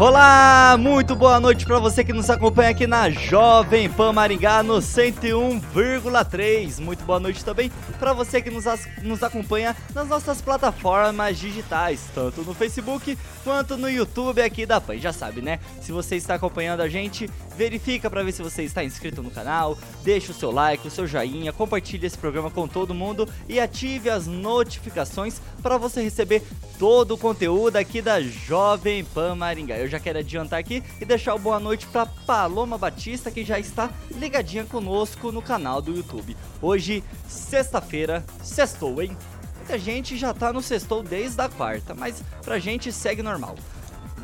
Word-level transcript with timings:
Olá, 0.00 0.78
muito 0.78 1.14
boa 1.14 1.38
noite 1.38 1.66
para 1.66 1.78
você 1.78 2.02
que 2.02 2.14
nos 2.14 2.30
acompanha 2.30 2.70
aqui 2.70 2.86
na 2.86 3.10
Jovem 3.10 3.86
Pan 3.86 4.14
Maringá 4.14 4.62
no 4.62 4.78
101,3. 4.78 6.80
Muito 6.80 7.04
boa 7.04 7.20
noite 7.20 7.44
também 7.44 7.70
para 7.98 8.14
você 8.14 8.40
que 8.40 8.48
nos, 8.48 8.64
nos 9.02 9.22
acompanha 9.22 9.76
nas 9.94 10.08
nossas 10.08 10.40
plataformas 10.40 11.38
digitais, 11.38 12.08
tanto 12.14 12.40
no 12.40 12.54
Facebook 12.54 13.18
quanto 13.44 13.76
no 13.76 13.90
YouTube 13.90 14.40
aqui 14.40 14.64
da 14.64 14.80
Pan. 14.80 14.96
Já 14.96 15.12
sabe, 15.12 15.42
né? 15.42 15.60
Se 15.82 15.92
você 15.92 16.16
está 16.16 16.36
acompanhando 16.36 16.80
a 16.80 16.88
gente, 16.88 17.28
verifica 17.60 18.08
para 18.08 18.22
ver 18.22 18.32
se 18.32 18.42
você 18.42 18.62
está 18.62 18.82
inscrito 18.82 19.22
no 19.22 19.30
canal, 19.30 19.76
deixa 20.02 20.32
o 20.32 20.34
seu 20.34 20.50
like, 20.50 20.88
o 20.88 20.90
seu 20.90 21.06
joinha, 21.06 21.52
compartilhe 21.52 22.06
esse 22.06 22.16
programa 22.16 22.50
com 22.50 22.66
todo 22.66 22.94
mundo 22.94 23.28
e 23.46 23.60
ative 23.60 24.08
as 24.08 24.26
notificações 24.26 25.42
para 25.62 25.76
você 25.76 26.00
receber 26.00 26.42
todo 26.78 27.12
o 27.12 27.18
conteúdo 27.18 27.76
aqui 27.76 28.00
da 28.00 28.18
Jovem 28.22 29.04
Pan 29.04 29.34
Maringá. 29.34 29.76
Eu 29.76 29.88
já 29.88 30.00
quero 30.00 30.20
adiantar 30.20 30.58
aqui 30.58 30.82
e 30.98 31.04
deixar 31.04 31.34
o 31.34 31.38
boa 31.38 31.60
noite 31.60 31.86
para 31.88 32.06
Paloma 32.06 32.78
Batista, 32.78 33.30
que 33.30 33.44
já 33.44 33.58
está 33.58 33.90
ligadinha 34.10 34.64
conosco 34.64 35.30
no 35.30 35.42
canal 35.42 35.82
do 35.82 35.94
YouTube. 35.94 36.34
Hoje, 36.62 37.04
sexta-feira, 37.28 38.24
sextou, 38.42 39.02
hein? 39.02 39.14
Muita 39.58 39.78
gente 39.78 40.16
já 40.16 40.32
tá 40.32 40.50
no 40.50 40.62
sextou 40.62 41.02
desde 41.02 41.42
a 41.42 41.48
quarta, 41.50 41.92
mas 41.92 42.22
pra 42.42 42.58
gente 42.58 42.90
segue 42.90 43.22
normal. 43.22 43.54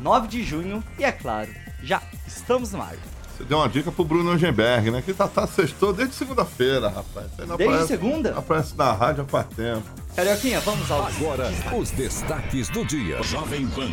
9 0.01 0.27
de 0.27 0.43
junho 0.43 0.83
e 0.97 1.03
é 1.03 1.11
claro, 1.11 1.53
já 1.83 2.01
estamos 2.25 2.71
no 2.71 2.81
ar. 2.81 2.97
Você 3.37 3.43
deu 3.43 3.59
uma 3.59 3.69
dica 3.69 3.91
pro 3.91 4.03
Bruno 4.03 4.31
Eugenberg, 4.31 4.89
né? 4.89 5.03
Que 5.03 5.13
tá, 5.13 5.27
tá 5.27 5.45
sextou 5.45 5.93
desde 5.93 6.15
segunda-feira, 6.15 6.89
rapaz. 6.89 7.27
Desde 7.37 7.53
aparece, 7.53 7.87
segunda? 7.87 8.35
Aparece 8.35 8.75
na 8.75 8.91
rádio 8.91 9.23
há 9.23 9.27
faz 9.27 9.45
tempo. 9.55 9.83
Carioquinha, 10.15 10.59
vamos 10.61 10.89
ao 10.89 11.05
Agora, 11.05 11.51
os 11.77 11.91
destaques 11.91 12.67
do 12.69 12.83
dia. 12.83 13.21
Jovem 13.21 13.67
Pan. 13.67 13.91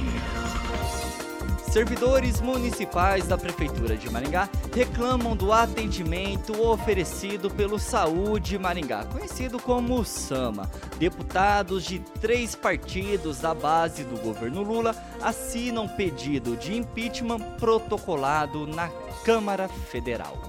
Servidores 1.74 2.40
municipais 2.40 3.26
da 3.26 3.36
Prefeitura 3.36 3.96
de 3.96 4.08
Maringá 4.08 4.48
reclamam 4.72 5.34
do 5.34 5.52
atendimento 5.52 6.62
oferecido 6.62 7.50
pelo 7.50 7.80
Saúde 7.80 8.56
Maringá, 8.56 9.04
conhecido 9.06 9.58
como 9.58 10.04
SAMA. 10.04 10.70
Deputados 11.00 11.82
de 11.82 11.98
três 12.20 12.54
partidos 12.54 13.40
da 13.40 13.52
base 13.52 14.04
do 14.04 14.16
governo 14.22 14.62
Lula 14.62 14.94
assinam 15.20 15.88
pedido 15.88 16.56
de 16.56 16.76
impeachment 16.76 17.40
protocolado 17.58 18.68
na 18.68 18.88
Câmara 19.24 19.66
Federal. 19.66 20.40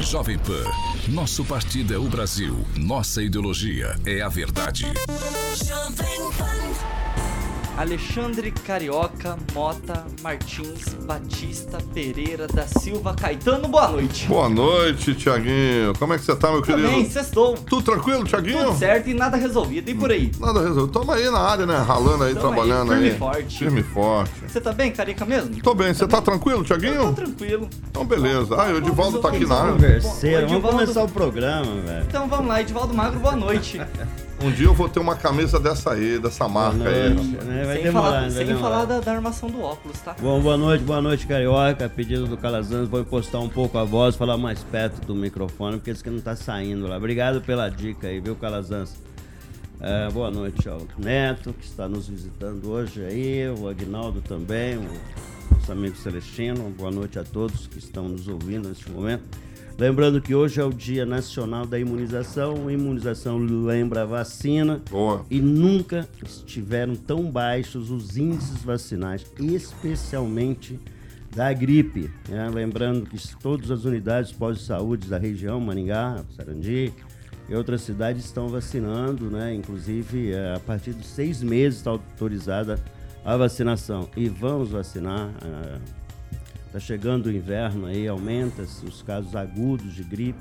Jovem 0.00 0.38
Pan, 0.38 0.64
nosso 1.10 1.44
partido 1.44 1.92
é 1.92 1.98
o 1.98 2.08
Brasil, 2.08 2.56
nossa 2.74 3.22
ideologia 3.22 3.98
é 4.06 4.22
a 4.22 4.30
verdade. 4.30 4.86
Jovem 5.62 6.32
Pan. 6.38 6.95
Alexandre 7.76 8.50
Carioca, 8.50 9.36
Mota, 9.52 10.06
Martins, 10.22 10.94
Batista, 11.04 11.76
Pereira 11.92 12.46
da 12.46 12.66
Silva, 12.66 13.14
Caetano, 13.14 13.68
boa 13.68 13.88
noite. 13.88 14.26
Boa 14.26 14.48
noite, 14.48 15.14
Tiaguinho. 15.14 15.92
Como 15.98 16.14
é 16.14 16.18
que 16.18 16.24
você 16.24 16.34
tá, 16.34 16.50
meu 16.50 16.62
querido? 16.62 16.88
Bem, 16.88 17.08
sextou. 17.08 17.54
Tudo 17.54 17.82
tranquilo, 17.82 18.24
Tiaguinho? 18.24 18.64
Tudo 18.64 18.78
certo 18.78 19.10
e 19.10 19.14
nada 19.14 19.36
resolvido. 19.36 19.90
E 19.90 19.94
por 19.94 20.10
aí? 20.10 20.32
Nada 20.40 20.60
resolvido. 20.60 20.88
Tamo 20.88 21.12
aí 21.12 21.28
na 21.28 21.38
área, 21.38 21.66
né? 21.66 21.76
Ralando 21.76 22.24
aí, 22.24 22.34
Tamo 22.34 22.46
trabalhando 22.46 22.92
aí. 22.92 23.10
Firme 23.10 23.14
e 23.14 23.18
forte. 23.18 23.58
Firme 23.58 23.82
forte. 23.82 24.32
Você 24.48 24.60
tá 24.60 24.72
bem, 24.72 24.90
Carica 24.90 25.26
mesmo? 25.26 25.54
Tô 25.62 25.74
bem. 25.74 25.92
Você 25.92 26.06
tá, 26.06 26.16
tá 26.16 26.22
tranquilo, 26.22 26.64
Tiaguinho? 26.64 27.08
Tô 27.08 27.12
tranquilo. 27.12 27.68
Então, 27.90 28.06
beleza. 28.06 28.54
Ah, 28.54 28.72
o 28.72 28.78
Edivaldo 28.78 29.18
tá 29.20 29.28
aqui 29.28 29.44
na 29.44 29.54
área. 29.54 30.00
Vamos 30.48 30.70
começar 30.70 31.02
o 31.02 31.08
programa, 31.08 31.82
velho. 31.82 32.06
Então 32.08 32.26
vamos 32.26 32.46
lá, 32.46 32.62
Edivaldo 32.62 32.94
Magro, 32.94 33.20
boa 33.20 33.36
noite. 33.36 33.78
Um 34.42 34.50
dia 34.50 34.66
eu 34.66 34.74
vou 34.74 34.88
ter 34.88 35.00
uma 35.00 35.16
camisa 35.16 35.58
dessa 35.58 35.92
aí, 35.92 36.18
dessa 36.18 36.46
marca 36.46 36.76
noite, 36.76 36.98
aí. 36.98 37.44
Né? 37.44 37.64
Vai 37.64 37.76
sem 37.76 37.84
demorar, 37.84 38.06
falar, 38.06 38.30
sem 38.30 38.46
demorar. 38.46 38.60
falar 38.60 38.84
da, 38.84 39.00
da, 39.00 39.12
armação 39.12 39.48
do 39.48 39.62
óculos, 39.62 39.98
tá? 40.00 40.14
Bom, 40.20 40.40
boa 40.40 40.58
noite, 40.58 40.84
boa 40.84 41.00
noite, 41.00 41.26
Carioca. 41.26 41.88
Pedido 41.88 42.26
do 42.26 42.36
Calazans, 42.36 42.86
vou 42.86 43.00
impostar 43.00 43.40
um 43.40 43.48
pouco 43.48 43.78
a 43.78 43.84
voz, 43.84 44.14
falar 44.14 44.36
mais 44.36 44.62
perto 44.62 45.06
do 45.06 45.14
microfone, 45.14 45.78
porque 45.78 45.90
isso 45.90 46.04
que 46.04 46.10
não 46.10 46.20
tá 46.20 46.36
saindo 46.36 46.86
lá. 46.86 46.98
Obrigado 46.98 47.40
pela 47.40 47.70
dica 47.70 48.08
aí, 48.08 48.20
viu, 48.20 48.36
Calazans? 48.36 48.94
É, 49.80 50.10
boa 50.10 50.30
noite 50.30 50.68
ao 50.68 50.82
Neto, 50.98 51.54
que 51.54 51.64
está 51.64 51.88
nos 51.88 52.08
visitando 52.08 52.70
hoje 52.70 53.04
aí, 53.04 53.48
o 53.48 53.68
Agnaldo 53.68 54.20
também, 54.20 54.76
o 54.76 54.86
nosso 55.54 55.72
amigo 55.72 55.96
Celestino. 55.96 56.68
Boa 56.70 56.90
noite 56.90 57.18
a 57.18 57.24
todos 57.24 57.66
que 57.66 57.78
estão 57.78 58.06
nos 58.06 58.28
ouvindo 58.28 58.68
neste 58.68 58.90
momento. 58.90 59.24
Lembrando 59.78 60.22
que 60.22 60.34
hoje 60.34 60.58
é 60.58 60.64
o 60.64 60.72
Dia 60.72 61.04
Nacional 61.04 61.66
da 61.66 61.78
Imunização. 61.78 62.70
Imunização 62.70 63.36
lembra 63.36 64.06
vacina. 64.06 64.80
Boa. 64.90 65.26
E 65.30 65.38
nunca 65.38 66.08
estiveram 66.24 66.96
tão 66.96 67.30
baixos 67.30 67.90
os 67.90 68.16
índices 68.16 68.62
vacinais, 68.62 69.26
especialmente 69.38 70.80
da 71.34 71.52
gripe. 71.52 72.10
Né? 72.26 72.48
Lembrando 72.48 73.04
que 73.04 73.18
todas 73.36 73.70
as 73.70 73.84
unidades 73.84 74.32
pós-saúde 74.32 75.08
da 75.08 75.18
região, 75.18 75.60
Maringá, 75.60 76.24
Sarandi 76.34 76.90
e 77.46 77.54
outras 77.54 77.82
cidades 77.82 78.24
estão 78.24 78.48
vacinando, 78.48 79.30
né? 79.30 79.54
Inclusive, 79.54 80.32
é, 80.32 80.54
a 80.54 80.60
partir 80.60 80.94
de 80.94 81.06
seis 81.06 81.42
meses 81.42 81.78
está 81.78 81.90
autorizada 81.90 82.82
a 83.22 83.36
vacinação. 83.36 84.08
E 84.16 84.26
vamos 84.26 84.70
vacinar. 84.70 85.30
Está 86.76 86.88
chegando 86.88 87.26
o 87.28 87.32
inverno 87.32 87.86
aí, 87.86 88.06
aumenta-se 88.06 88.84
os 88.84 89.00
casos 89.00 89.34
agudos 89.34 89.94
de 89.94 90.04
gripe 90.04 90.38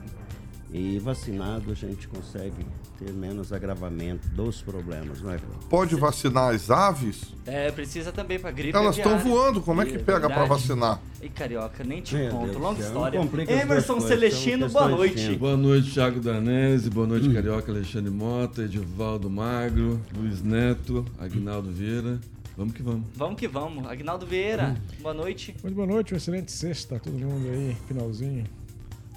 e 0.69 0.99
vacinado 0.99 1.71
a 1.71 1.73
gente 1.73 2.09
consegue 2.09 2.67
ter 2.99 3.13
menos 3.13 3.53
agravamento 3.53 4.27
dos 4.27 4.61
problemas, 4.61 5.21
não 5.21 5.31
é? 5.31 5.39
Pode 5.69 5.95
vacinar 5.95 6.53
as 6.53 6.69
aves? 6.69 7.33
É, 7.45 7.71
precisa 7.71 8.11
também 8.11 8.37
para 8.37 8.51
gripe. 8.51 8.77
Elas 8.77 8.97
estão 8.97 9.17
voando, 9.17 9.61
como 9.61 9.81
é 9.81 9.85
que 9.85 9.97
pega 9.97 10.27
para 10.27 10.43
vacinar? 10.43 10.99
E 11.21 11.29
carioca, 11.29 11.85
nem 11.85 12.01
te 12.01 12.15
Meu 12.15 12.29
conto, 12.29 12.47
Deus 12.47 12.57
longa 12.57 12.81
história. 12.81 13.21
Emerson 13.61 14.01
Celestino, 14.01 14.67
boa 14.67 14.89
noite. 14.89 15.37
Boa 15.37 15.55
noite, 15.55 15.93
Thiago 15.93 16.19
Danese, 16.19 16.89
boa 16.89 17.07
noite, 17.07 17.29
hum. 17.29 17.33
carioca 17.33 17.71
Alexandre 17.71 18.11
Mota, 18.11 18.63
Edivaldo 18.63 19.29
Magro, 19.29 20.01
Luiz 20.13 20.43
Neto, 20.43 21.05
Agnaldo 21.17 21.71
Vieira. 21.71 22.19
Vamos 22.57 22.73
que 22.73 22.81
vamos. 22.81 23.05
Vamos 23.13 23.39
que 23.39 23.47
vamos. 23.47 23.85
Agnaldo 23.85 24.25
Vieira, 24.25 24.69
hum. 24.69 25.01
boa 25.01 25.13
noite. 25.13 25.55
Muito 25.61 25.75
boa 25.75 25.87
noite, 25.87 26.13
um 26.13 26.17
excelente 26.17 26.51
sexta, 26.51 26.99
todo 26.99 27.13
mundo 27.13 27.49
aí, 27.49 27.75
finalzinho. 27.87 28.45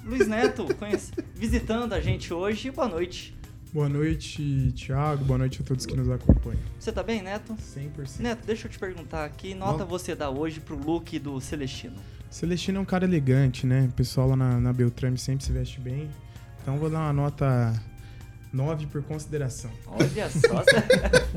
Luiz 0.05 0.27
Neto, 0.27 0.75
conhece, 0.75 1.13
visitando 1.35 1.93
a 1.93 2.01
gente 2.01 2.33
hoje, 2.35 2.71
boa 2.71 2.89
noite. 2.89 3.37
Boa 3.73 3.89
noite, 3.89 4.73
Thiago. 4.73 5.25
Boa 5.25 5.39
noite 5.39 5.61
a 5.61 5.65
todos 5.65 5.85
que 5.85 5.95
nos 5.95 6.09
acompanham. 6.09 6.61
Você 6.81 6.91
tá 6.91 7.03
bem, 7.03 7.23
Neto? 7.23 7.55
100%. 7.55 8.21
Neto, 8.21 8.47
deixa 8.47 8.67
eu 8.67 8.71
te 8.73 8.79
perguntar, 8.79 9.29
que 9.31 9.55
nota 9.55 9.85
Bom. 9.85 9.91
você 9.91 10.15
dá 10.15 10.31
hoje 10.31 10.59
pro 10.59 10.77
look 10.77 11.19
do 11.19 11.39
Celestino? 11.41 11.97
Celestino 12.31 12.79
é 12.79 12.81
um 12.81 12.85
cara 12.85 13.05
elegante, 13.05 13.67
né? 13.67 13.89
O 13.91 13.93
pessoal 13.93 14.29
lá 14.31 14.37
na, 14.37 14.59
na 14.59 14.73
Beltrame 14.73 15.19
sempre 15.19 15.45
se 15.45 15.53
veste 15.53 15.81
bem. 15.81 16.09
Então 16.63 16.79
vou 16.79 16.91
dar 16.91 17.01
uma 17.01 17.13
nota 17.13 17.73
9 18.53 18.87
por 18.87 19.03
consideração. 19.03 19.71
Olha 19.87 20.29
só. 20.31 20.65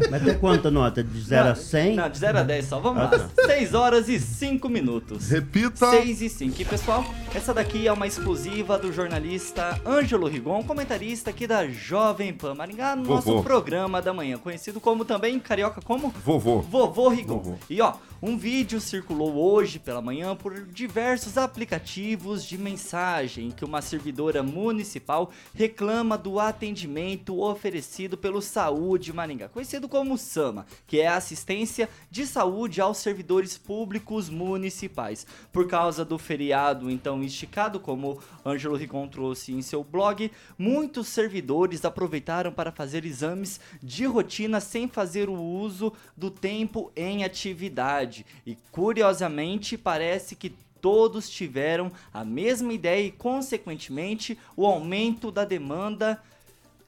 Mas 0.10 0.24
tem 0.24 0.38
quanta 0.38 0.72
nota? 0.72 1.04
De 1.04 1.22
0 1.22 1.50
a 1.50 1.56
100? 1.56 1.96
Não, 1.96 2.10
de 2.10 2.18
0 2.18 2.40
a 2.40 2.44
10 2.44 2.66
só. 2.66 2.80
Vamos 2.80 3.04
ah, 3.04 3.10
lá. 3.12 3.30
Tá. 3.30 3.46
6 3.48 3.74
horas 3.74 4.10
e 4.10 4.20
5 4.20 4.70
minutos. 4.70 5.30
Repita. 5.30 5.90
6 5.90 6.22
e 6.22 6.30
5. 6.30 6.62
E 6.62 6.66
pessoal, 6.66 7.06
essa 7.36 7.54
daqui 7.54 7.88
é 7.88 7.92
uma 7.92 8.08
exclusiva 8.08 8.78
do 8.78 8.92
jornalista 8.92 9.80
Ângelo 9.86 10.28
Rigon, 10.28 10.64
comentarista 10.64 11.30
aqui 11.30 11.46
da 11.46 11.68
Jovem 11.68 12.34
Pan 12.34 12.56
Maringá, 12.56 12.96
no 12.96 13.04
Vovô. 13.04 13.32
nosso 13.34 13.44
programa 13.44 14.02
da 14.02 14.14
manhã, 14.14 14.38
conhecido 14.38 14.80
como 14.80 15.04
também 15.04 15.40
Carioca 15.40 15.82
como? 15.82 16.10
Vovô. 16.24 16.62
Vovô 16.62 17.10
Rigon. 17.10 17.40
Vovô. 17.40 17.58
E 17.70 17.82
ó, 17.82 17.94
Um 18.24 18.38
vídeo 18.38 18.80
circulou 18.80 19.34
hoje 19.36 19.80
pela 19.80 20.00
manhã 20.00 20.36
por 20.36 20.68
diversos 20.68 21.40
aplicativos 21.40 22.46
de 22.46 22.56
mensagem 22.56 23.48
em 23.48 23.52
que 23.52 23.66
uma 23.66 23.82
servidora 23.82 24.44
municipal 24.44 25.32
reclama 25.56 26.20
do 26.20 26.40
atendimento 26.40 27.42
oferecido 27.42 28.16
pelo 28.16 28.40
Saúde 28.40 29.12
Maringá, 29.12 29.50
conhecido 29.50 29.90
como 29.90 30.20
SAMA, 30.20 30.68
que 30.86 31.00
é 31.02 31.08
assistência 31.08 31.90
de 32.12 32.28
saúde 32.28 32.80
aos 32.80 32.98
servidores 32.98 33.58
públicos 33.58 34.30
municipais. 34.30 35.26
Por 35.52 35.68
causa 35.68 36.06
do 36.06 36.20
feriado 36.20 36.92
então 36.92 37.24
esticado, 37.24 37.80
como 37.80 38.22
Ângelo 38.46 38.76
Ricon 38.76 39.08
trouxe 39.08 39.52
em 39.52 39.64
seu 39.64 39.84
blog, 39.84 40.32
muitos 40.60 41.08
servidores 41.08 41.84
aproveitaram 41.84 42.52
para 42.52 42.72
fazer 42.72 43.04
exames 43.04 43.60
de 43.82 44.06
rotina 44.06 44.60
sem 44.60 44.88
fazer 44.88 45.28
o 45.28 45.42
uso 45.42 45.92
do 46.16 46.30
tempo 46.30 46.92
em 46.96 47.24
atividade. 47.24 48.11
E 48.46 48.58
curiosamente, 48.72 49.78
parece 49.78 50.36
que 50.36 50.54
todos 50.82 51.30
tiveram 51.30 51.92
a 52.14 52.26
mesma 52.26 52.74
ideia 52.74 53.06
e, 53.08 53.12
consequentemente, 53.12 54.38
o 54.58 54.66
aumento 54.66 55.32
da 55.32 55.46
demanda 55.46 56.22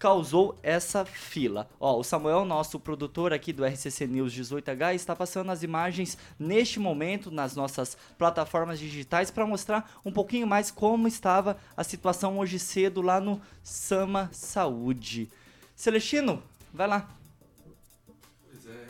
causou 0.03 0.59
essa 0.61 1.05
fila. 1.05 1.65
Ó, 1.79 1.97
o 1.97 2.03
Samuel, 2.03 2.43
nosso 2.43 2.77
produtor 2.77 3.31
aqui 3.31 3.53
do 3.53 3.63
RCC 3.65 4.05
News 4.05 4.33
18H, 4.33 4.95
está 4.95 5.15
passando 5.15 5.49
as 5.49 5.63
imagens 5.63 6.17
neste 6.37 6.77
momento 6.77 7.31
nas 7.31 7.55
nossas 7.55 7.95
plataformas 8.17 8.79
digitais 8.79 9.31
para 9.31 9.45
mostrar 9.45 9.89
um 10.03 10.11
pouquinho 10.11 10.45
mais 10.45 10.69
como 10.69 11.07
estava 11.07 11.55
a 11.77 11.85
situação 11.85 12.37
hoje 12.37 12.59
cedo 12.59 13.01
lá 13.01 13.21
no 13.21 13.41
Sama 13.63 14.29
Saúde. 14.33 15.29
Celestino, 15.73 16.43
vai 16.73 16.87
lá. 16.87 17.09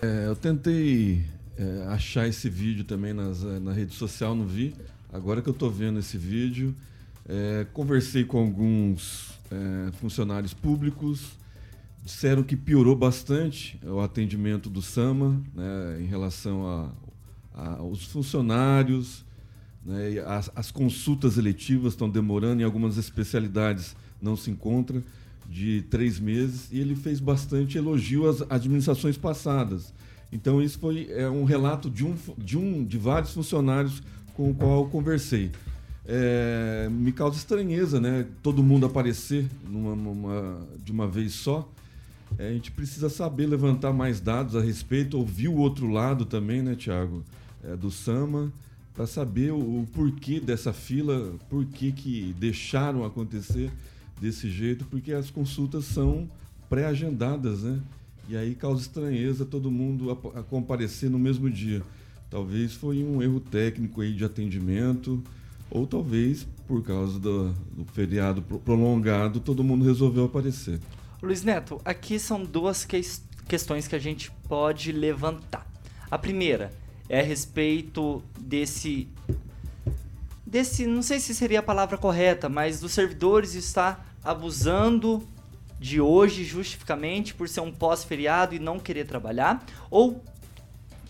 É, 0.01 0.25
eu 0.27 0.35
tentei 0.35 1.23
é, 1.57 1.85
achar 1.87 2.27
esse 2.27 2.49
vídeo 2.49 2.83
também 2.83 3.13
nas, 3.13 3.43
é, 3.43 3.59
na 3.59 3.71
rede 3.71 3.93
social, 3.93 4.35
não 4.35 4.45
vi. 4.45 4.73
Agora 5.11 5.41
que 5.41 5.49
eu 5.49 5.53
estou 5.53 5.69
vendo 5.69 5.99
esse 5.99 6.17
vídeo, 6.17 6.75
é, 7.27 7.65
conversei 7.73 8.23
com 8.23 8.39
alguns 8.39 9.33
é, 9.51 9.91
funcionários 9.93 10.53
públicos, 10.53 11.37
disseram 12.03 12.43
que 12.43 12.55
piorou 12.55 12.95
bastante 12.95 13.79
o 13.83 14.01
atendimento 14.01 14.69
do 14.69 14.81
SAMA 14.81 15.41
né, 15.53 16.01
em 16.01 16.05
relação 16.05 16.91
aos 17.53 18.03
funcionários. 18.05 19.23
Né, 19.85 20.19
as, 20.25 20.51
as, 20.55 20.71
consultas 20.71 21.37
eletivas 21.37 21.93
estão 21.93 22.09
demorando, 22.09 22.61
em 22.61 22.65
algumas 22.65 22.97
especialidades 22.97 23.95
não 24.21 24.35
se 24.35 24.49
encontra, 24.49 25.03
de 25.49 25.83
três 25.83 26.19
meses, 26.19 26.69
e 26.71 26.79
ele 26.79 26.95
fez 26.95 27.19
bastante 27.19 27.77
elogio 27.77 28.27
às 28.27 28.41
administrações 28.49 29.17
passadas. 29.17 29.93
Então, 30.33 30.59
isso 30.59 30.79
foi 30.79 31.07
é, 31.11 31.29
um 31.29 31.43
relato 31.43 31.91
de, 31.91 32.03
um, 32.03 32.15
de, 32.39 32.57
um, 32.57 32.83
de 32.83 32.97
vários 32.97 33.31
funcionários 33.33 34.01
com 34.33 34.49
o 34.49 34.55
qual 34.55 34.79
eu 34.79 34.89
conversei. 34.89 35.51
É, 36.07 36.89
me 36.91 37.11
causa 37.11 37.37
estranheza, 37.37 38.01
né? 38.01 38.25
Todo 38.41 38.63
mundo 38.63 38.87
aparecer 38.87 39.45
numa, 39.69 40.59
de 40.83 40.91
uma 40.91 41.07
vez 41.07 41.33
só. 41.33 41.69
É, 42.39 42.49
a 42.49 42.51
gente 42.51 42.71
precisa 42.71 43.09
saber 43.09 43.45
levantar 43.45 43.93
mais 43.93 44.19
dados 44.19 44.55
a 44.55 44.61
respeito, 44.61 45.19
ouvir 45.19 45.49
o 45.49 45.55
outro 45.55 45.87
lado 45.87 46.25
também, 46.25 46.63
né, 46.63 46.75
Tiago? 46.75 47.23
É, 47.63 47.75
do 47.75 47.91
Sama, 47.91 48.51
para 48.95 49.05
saber 49.05 49.51
o, 49.51 49.57
o, 49.57 49.87
porquê 49.93 50.39
dessa 50.39 50.73
fila, 50.73 51.35
por 51.47 51.63
que 51.65 52.35
deixaram 52.39 53.05
acontecer 53.05 53.71
desse 54.19 54.49
jeito, 54.49 54.83
porque 54.85 55.13
as 55.13 55.29
consultas 55.29 55.85
são 55.85 56.27
pré-agendadas, 56.67 57.61
né? 57.61 57.79
E 58.27 58.37
aí 58.37 58.55
causa 58.55 58.81
estranheza 58.81 59.45
todo 59.45 59.69
mundo 59.69 60.11
a, 60.11 60.39
a 60.39 60.43
comparecer 60.43 61.09
no 61.09 61.19
mesmo 61.19 61.49
dia. 61.49 61.81
Talvez 62.29 62.73
foi 62.73 63.03
um 63.03 63.21
erro 63.21 63.39
técnico 63.39 64.01
aí 64.01 64.13
de 64.13 64.25
atendimento, 64.25 65.23
ou 65.69 65.85
talvez 65.85 66.47
por 66.67 66.81
causa 66.83 67.19
do, 67.19 67.53
do 67.71 67.85
feriado 67.93 68.41
prolongado, 68.41 69.39
todo 69.39 69.63
mundo 69.63 69.85
resolveu 69.85 70.25
aparecer. 70.25 70.79
Luiz 71.21 71.43
Neto, 71.43 71.79
aqui 71.83 72.17
são 72.19 72.43
duas 72.43 72.85
que 72.85 73.01
questões 73.47 73.87
que 73.87 73.95
a 73.95 73.99
gente 73.99 74.31
pode 74.47 74.91
levantar. 74.91 75.67
A 76.09 76.17
primeira 76.17 76.71
é 77.09 77.19
a 77.19 77.23
respeito 77.23 78.23
desse 78.39 79.07
desse, 80.45 80.85
não 80.85 81.01
sei 81.01 81.19
se 81.19 81.33
seria 81.33 81.59
a 81.59 81.63
palavra 81.63 81.97
correta, 81.97 82.47
mas 82.47 82.79
dos 82.79 82.91
servidores 82.91 83.55
estar 83.55 84.15
abusando 84.23 85.27
de 85.83 85.99
hoje 85.99 86.45
justificamente 86.45 87.33
por 87.33 87.49
ser 87.49 87.59
um 87.59 87.69
pós-feriado 87.69 88.55
e 88.55 88.59
não 88.59 88.79
querer 88.79 89.05
trabalhar, 89.05 89.65
ou 89.91 90.23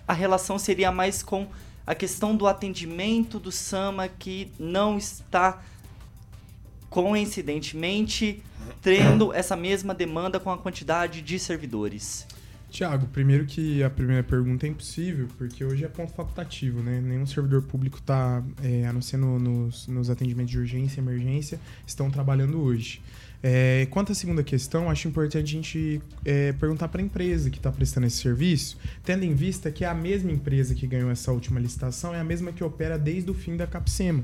a 0.08 0.14
relação 0.14 0.58
seria 0.58 0.92
mais 0.92 1.22
com 1.22 1.48
a 1.86 1.94
questão 1.94 2.36
do 2.36 2.48
atendimento 2.48 3.38
do 3.38 3.52
SAMA 3.52 4.08
que 4.08 4.52
não 4.58 4.98
está 4.98 5.62
coincidentemente 6.90 8.42
tendo 8.82 9.32
essa 9.32 9.56
mesma 9.56 9.94
demanda 9.94 10.40
com 10.40 10.50
a 10.50 10.58
quantidade 10.58 11.22
de 11.22 11.38
servidores. 11.38 12.26
Tiago, 12.72 13.06
primeiro 13.06 13.46
que 13.46 13.84
a 13.84 13.92
primeira 13.92 14.24
pergunta 14.24 14.66
é 14.66 14.70
impossível, 14.70 15.28
porque 15.38 15.64
hoje 15.64 15.86
é 15.86 15.88
ponto 15.88 16.12
facultativo, 16.14 16.82
né? 16.82 17.00
Nenhum 17.00 17.28
servidor 17.28 17.62
público 17.62 18.00
está, 18.00 18.44
é, 18.64 18.88
a 18.88 18.92
não 18.92 19.04
ser 19.04 19.18
no, 19.18 19.38
nos, 19.38 19.88
nos 19.88 20.10
atendimentos 20.10 20.50
de 20.50 20.58
urgência 20.58 21.00
e 21.00 21.04
emergência, 21.04 21.60
estão 21.86 22.10
trabalhando 22.10 22.60
hoje. 22.60 23.04
É, 23.46 23.86
quanto 23.92 24.14
à 24.14 24.16
segunda 24.16 24.42
questão, 24.42 24.90
acho 24.90 25.06
importante 25.10 25.44
a 25.44 25.58
gente 25.58 26.02
é, 26.24 26.54
perguntar 26.54 26.88
para 26.88 27.02
a 27.02 27.04
empresa 27.04 27.50
que 27.50 27.58
está 27.58 27.70
prestando 27.70 28.08
esse 28.08 28.16
serviço, 28.16 28.78
tendo 29.04 29.26
em 29.26 29.36
vista 29.36 29.70
que 29.70 29.84
é 29.84 29.88
a 29.90 29.94
mesma 29.94 30.32
empresa 30.32 30.74
que 30.74 30.88
ganhou 30.88 31.12
essa 31.12 31.30
última 31.30 31.60
licitação 31.60 32.16
é 32.16 32.22
a 32.22 32.24
mesma 32.24 32.54
que 32.54 32.64
opera 32.64 32.98
desde 32.98 33.30
o 33.30 33.34
fim 33.34 33.58
da 33.58 33.68
Capsema. 33.68 34.24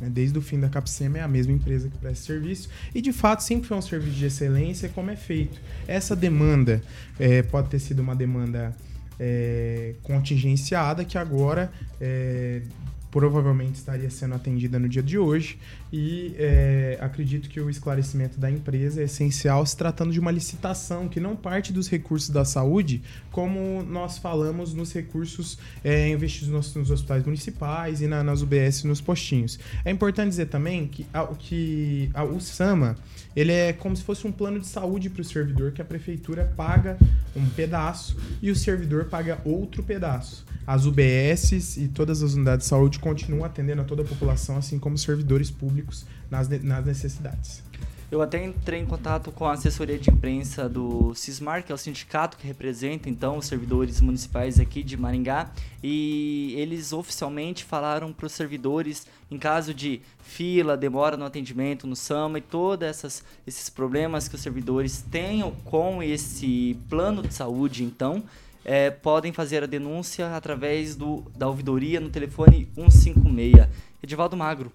Né? 0.00 0.10
Desde 0.10 0.36
o 0.36 0.42
fim 0.42 0.58
da 0.58 0.68
Capsema 0.68 1.18
é 1.18 1.20
a 1.20 1.28
mesma 1.28 1.52
empresa 1.52 1.88
que 1.88 1.96
presta 1.98 2.26
serviço 2.26 2.68
e 2.92 3.00
de 3.00 3.12
fato 3.12 3.44
sempre 3.44 3.68
foi 3.68 3.76
um 3.76 3.82
serviço 3.82 4.16
de 4.16 4.26
excelência 4.26 4.88
como 4.88 5.12
é 5.12 5.16
feito. 5.16 5.60
Essa 5.86 6.16
demanda 6.16 6.82
é, 7.20 7.42
pode 7.42 7.68
ter 7.68 7.78
sido 7.78 8.00
uma 8.00 8.16
demanda 8.16 8.74
é, 9.20 9.94
contingenciada 10.02 11.04
que 11.04 11.16
agora 11.16 11.70
é, 12.00 12.62
provavelmente 13.10 13.76
estaria 13.76 14.08
sendo 14.10 14.34
atendida 14.34 14.78
no 14.78 14.88
dia 14.88 15.02
de 15.02 15.18
hoje 15.18 15.58
e 15.92 16.34
é, 16.38 16.98
acredito 17.00 17.48
que 17.48 17.60
o 17.60 17.68
esclarecimento 17.68 18.38
da 18.38 18.50
empresa 18.50 19.00
é 19.00 19.04
essencial 19.04 19.64
se 19.66 19.76
tratando 19.76 20.12
de 20.12 20.20
uma 20.20 20.30
licitação 20.30 21.08
que 21.08 21.18
não 21.18 21.34
parte 21.34 21.72
dos 21.72 21.88
recursos 21.88 22.30
da 22.30 22.44
saúde, 22.44 23.02
como 23.32 23.82
nós 23.82 24.18
falamos 24.18 24.72
nos 24.72 24.92
recursos 24.92 25.58
é, 25.82 26.08
investidos 26.08 26.48
nos, 26.48 26.74
nos, 26.74 26.90
hospitais 26.90 27.24
municipais 27.24 28.00
e 28.00 28.06
na, 28.06 28.22
nas 28.22 28.42
UBS 28.42 28.84
nos 28.84 29.00
postinhos. 29.00 29.58
É 29.84 29.90
importante 29.90 30.30
dizer 30.30 30.46
também 30.46 30.86
que, 30.86 31.06
a, 31.12 31.26
que 31.26 32.10
a, 32.14 32.22
o 32.22 32.40
SAMA 32.40 32.96
ele 33.34 33.52
é 33.52 33.72
como 33.72 33.96
se 33.96 34.02
fosse 34.02 34.26
um 34.26 34.32
plano 34.32 34.58
de 34.58 34.66
saúde 34.66 35.08
para 35.08 35.22
o 35.22 35.24
servidor 35.24 35.72
que 35.72 35.80
a 35.80 35.84
prefeitura 35.84 36.52
paga 36.56 36.98
um 37.34 37.48
pedaço 37.48 38.16
e 38.42 38.50
o 38.50 38.56
servidor 38.56 39.06
paga 39.06 39.40
outro 39.44 39.82
pedaço. 39.82 40.44
As 40.66 40.84
UBSs 40.84 41.80
e 41.80 41.88
todas 41.88 42.22
as 42.22 42.34
unidades 42.34 42.66
de 42.66 42.70
saúde 42.70 42.98
continuam 43.00 43.44
atendendo 43.44 43.82
a 43.82 43.84
toda 43.84 44.02
a 44.02 44.04
população, 44.04 44.56
assim 44.56 44.78
como 44.78 44.96
servidores 44.96 45.50
públicos 45.50 46.06
nas, 46.30 46.48
nas 46.48 46.84
necessidades. 46.84 47.62
Eu 48.10 48.20
até 48.20 48.44
entrei 48.44 48.80
em 48.80 48.86
contato 48.86 49.30
com 49.30 49.44
a 49.44 49.52
assessoria 49.52 49.96
de 49.96 50.10
imprensa 50.10 50.68
do 50.68 51.14
Cismar, 51.14 51.62
que 51.62 51.70
é 51.70 51.74
o 51.74 51.78
sindicato 51.78 52.36
que 52.36 52.44
representa 52.44 53.08
então 53.08 53.38
os 53.38 53.46
servidores 53.46 54.00
municipais 54.00 54.58
aqui 54.58 54.82
de 54.82 54.96
Maringá, 54.96 55.52
e 55.80 56.52
eles 56.56 56.92
oficialmente 56.92 57.62
falaram 57.62 58.12
para 58.12 58.26
os 58.26 58.32
servidores 58.32 59.06
em 59.30 59.38
caso 59.38 59.72
de 59.72 60.00
fila, 60.24 60.76
demora 60.76 61.16
no 61.16 61.24
atendimento 61.24 61.86
no 61.86 61.94
SAMA 61.94 62.38
e 62.38 62.42
todos 62.42 63.22
esses 63.46 63.70
problemas 63.70 64.26
que 64.26 64.34
os 64.34 64.40
servidores 64.40 65.02
tenham 65.08 65.52
com 65.64 66.02
esse 66.02 66.76
plano 66.88 67.22
de 67.22 67.32
saúde, 67.32 67.84
então, 67.84 68.24
é, 68.64 68.90
podem 68.90 69.32
fazer 69.32 69.62
a 69.62 69.66
denúncia 69.66 70.34
através 70.34 70.94
do, 70.94 71.24
da 71.36 71.48
ouvidoria 71.48 72.00
no 72.00 72.10
telefone 72.10 72.68
156. 72.74 73.66
Edivaldo 74.02 74.36
Magro. 74.36 74.72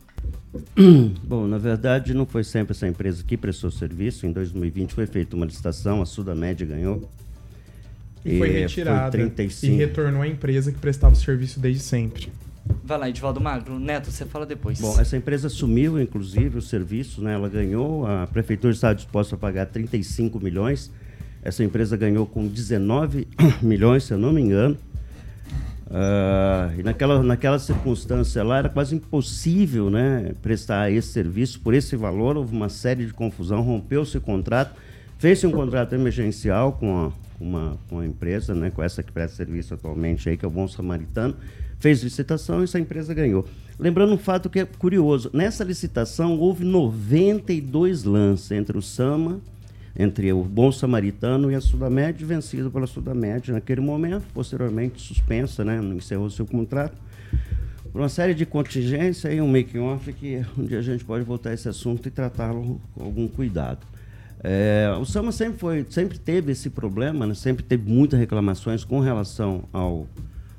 Bom, 1.23 1.47
na 1.47 1.57
verdade, 1.57 2.13
não 2.13 2.25
foi 2.25 2.43
sempre 2.43 2.71
essa 2.73 2.87
empresa 2.87 3.23
que 3.23 3.35
prestou 3.35 3.71
serviço. 3.71 4.25
Em 4.25 4.31
2020 4.31 4.93
foi 4.93 5.07
feita 5.07 5.35
uma 5.35 5.45
licitação, 5.45 6.01
a 6.01 6.05
Sudamed 6.05 6.65
ganhou. 6.65 7.09
E, 8.23 8.35
e 8.35 8.37
foi 8.37 8.51
retirada. 8.51 9.17
Foi 9.17 9.29
35. 9.29 9.73
E 9.73 9.77
retornou 9.77 10.21
à 10.21 10.27
empresa 10.27 10.71
que 10.71 10.79
prestava 10.79 11.13
o 11.13 11.17
serviço 11.17 11.59
desde 11.59 11.81
sempre. 11.81 12.31
Vai 12.83 12.97
lá, 12.97 13.09
Edivaldo 13.09 13.39
Magro. 13.39 13.79
Neto, 13.79 14.11
você 14.11 14.25
fala 14.25 14.45
depois. 14.45 14.79
Bom, 14.79 14.99
essa 14.99 15.15
empresa 15.15 15.47
assumiu, 15.47 16.01
inclusive, 16.01 16.57
o 16.57 16.61
serviço, 16.61 17.21
né? 17.21 17.33
Ela 17.33 17.47
ganhou, 17.47 18.07
a 18.07 18.25
prefeitura 18.25 18.73
estava 18.73 18.95
disposta 18.95 19.35
a 19.35 19.37
pagar 19.37 19.67
35 19.67 20.39
milhões. 20.39 20.91
Essa 21.45 21.63
empresa 21.63 21.95
ganhou 21.95 22.25
com 22.25 22.47
19 22.47 23.27
milhões, 23.61 24.03
se 24.03 24.13
eu 24.13 24.17
não 24.17 24.33
me 24.33 24.41
engano. 24.41 24.75
Uh, 25.85 26.79
e 26.79 26.83
naquela, 26.83 27.21
naquela 27.21 27.59
circunstância 27.59 28.43
lá 28.43 28.57
era 28.57 28.67
quase 28.67 28.95
impossível 28.95 29.91
né, 29.91 30.33
prestar 30.41 30.91
esse 30.91 31.09
serviço 31.09 31.59
por 31.59 31.75
esse 31.75 31.95
valor. 31.95 32.35
Houve 32.35 32.55
uma 32.55 32.67
série 32.67 33.05
de 33.05 33.13
confusão, 33.13 33.61
rompeu-se 33.61 34.17
o 34.17 34.21
contrato, 34.21 34.75
fez-se 35.19 35.45
um 35.45 35.51
contrato 35.51 35.93
emergencial 35.93 36.73
com 36.73 36.97
a, 36.97 37.11
uma, 37.39 37.77
uma 37.91 38.03
empresa, 38.03 38.55
né, 38.55 38.71
com 38.71 38.81
essa 38.81 39.03
que 39.03 39.11
presta 39.11 39.37
serviço 39.37 39.75
atualmente 39.75 40.27
aí, 40.27 40.35
que 40.35 40.43
é 40.43 40.47
o 40.47 40.51
Bom 40.51 40.67
Samaritano, 40.67 41.35
fez 41.77 42.01
licitação 42.01 42.61
e 42.61 42.63
essa 42.63 42.79
empresa 42.79 43.13
ganhou. 43.13 43.45
Lembrando 43.77 44.13
um 44.13 44.17
fato 44.17 44.49
que 44.49 44.61
é 44.61 44.65
curioso, 44.65 45.29
nessa 45.31 45.63
licitação 45.63 46.39
houve 46.39 46.65
92 46.65 48.03
lances 48.03 48.49
entre 48.51 48.75
o 48.75 48.81
SAMA, 48.81 49.39
entre 49.97 50.31
o 50.33 50.43
Bom 50.43 50.71
Samaritano 50.71 51.51
e 51.51 51.55
a 51.55 51.61
Sudamed, 51.61 52.23
vencido 52.25 52.69
pela 52.69 52.87
Sudamed 52.87 53.51
naquele 53.51 53.81
momento, 53.81 54.25
posteriormente 54.33 55.01
suspensa, 55.01 55.63
né, 55.63 55.77
encerrou 55.95 56.29
seu 56.29 56.45
contrato 56.45 56.97
por 57.95 58.01
uma 58.01 58.09
série 58.09 58.33
de 58.33 58.45
contingências 58.45 59.33
e 59.33 59.39
um 59.39 59.47
make-off 59.47 60.11
que 60.11 60.45
um 60.57 60.65
dia 60.65 60.79
a 60.79 60.81
gente 60.81 61.05
pode 61.05 61.23
voltar 61.23 61.51
a 61.51 61.53
esse 61.53 61.69
assunto 61.69 62.05
e 62.05 62.11
tratá-lo 62.11 62.81
com 62.93 63.03
algum 63.05 63.25
cuidado. 63.25 63.87
É, 64.43 64.93
o 64.99 65.05
SAMA 65.05 65.31
sempre, 65.31 65.57
foi, 65.57 65.85
sempre 65.89 66.19
teve 66.19 66.51
esse 66.51 66.69
problema, 66.69 67.25
né? 67.25 67.33
sempre 67.33 67.63
teve 67.63 67.89
muitas 67.89 68.19
reclamações 68.19 68.83
com 68.83 68.99
relação 68.99 69.63
ao, 69.71 70.07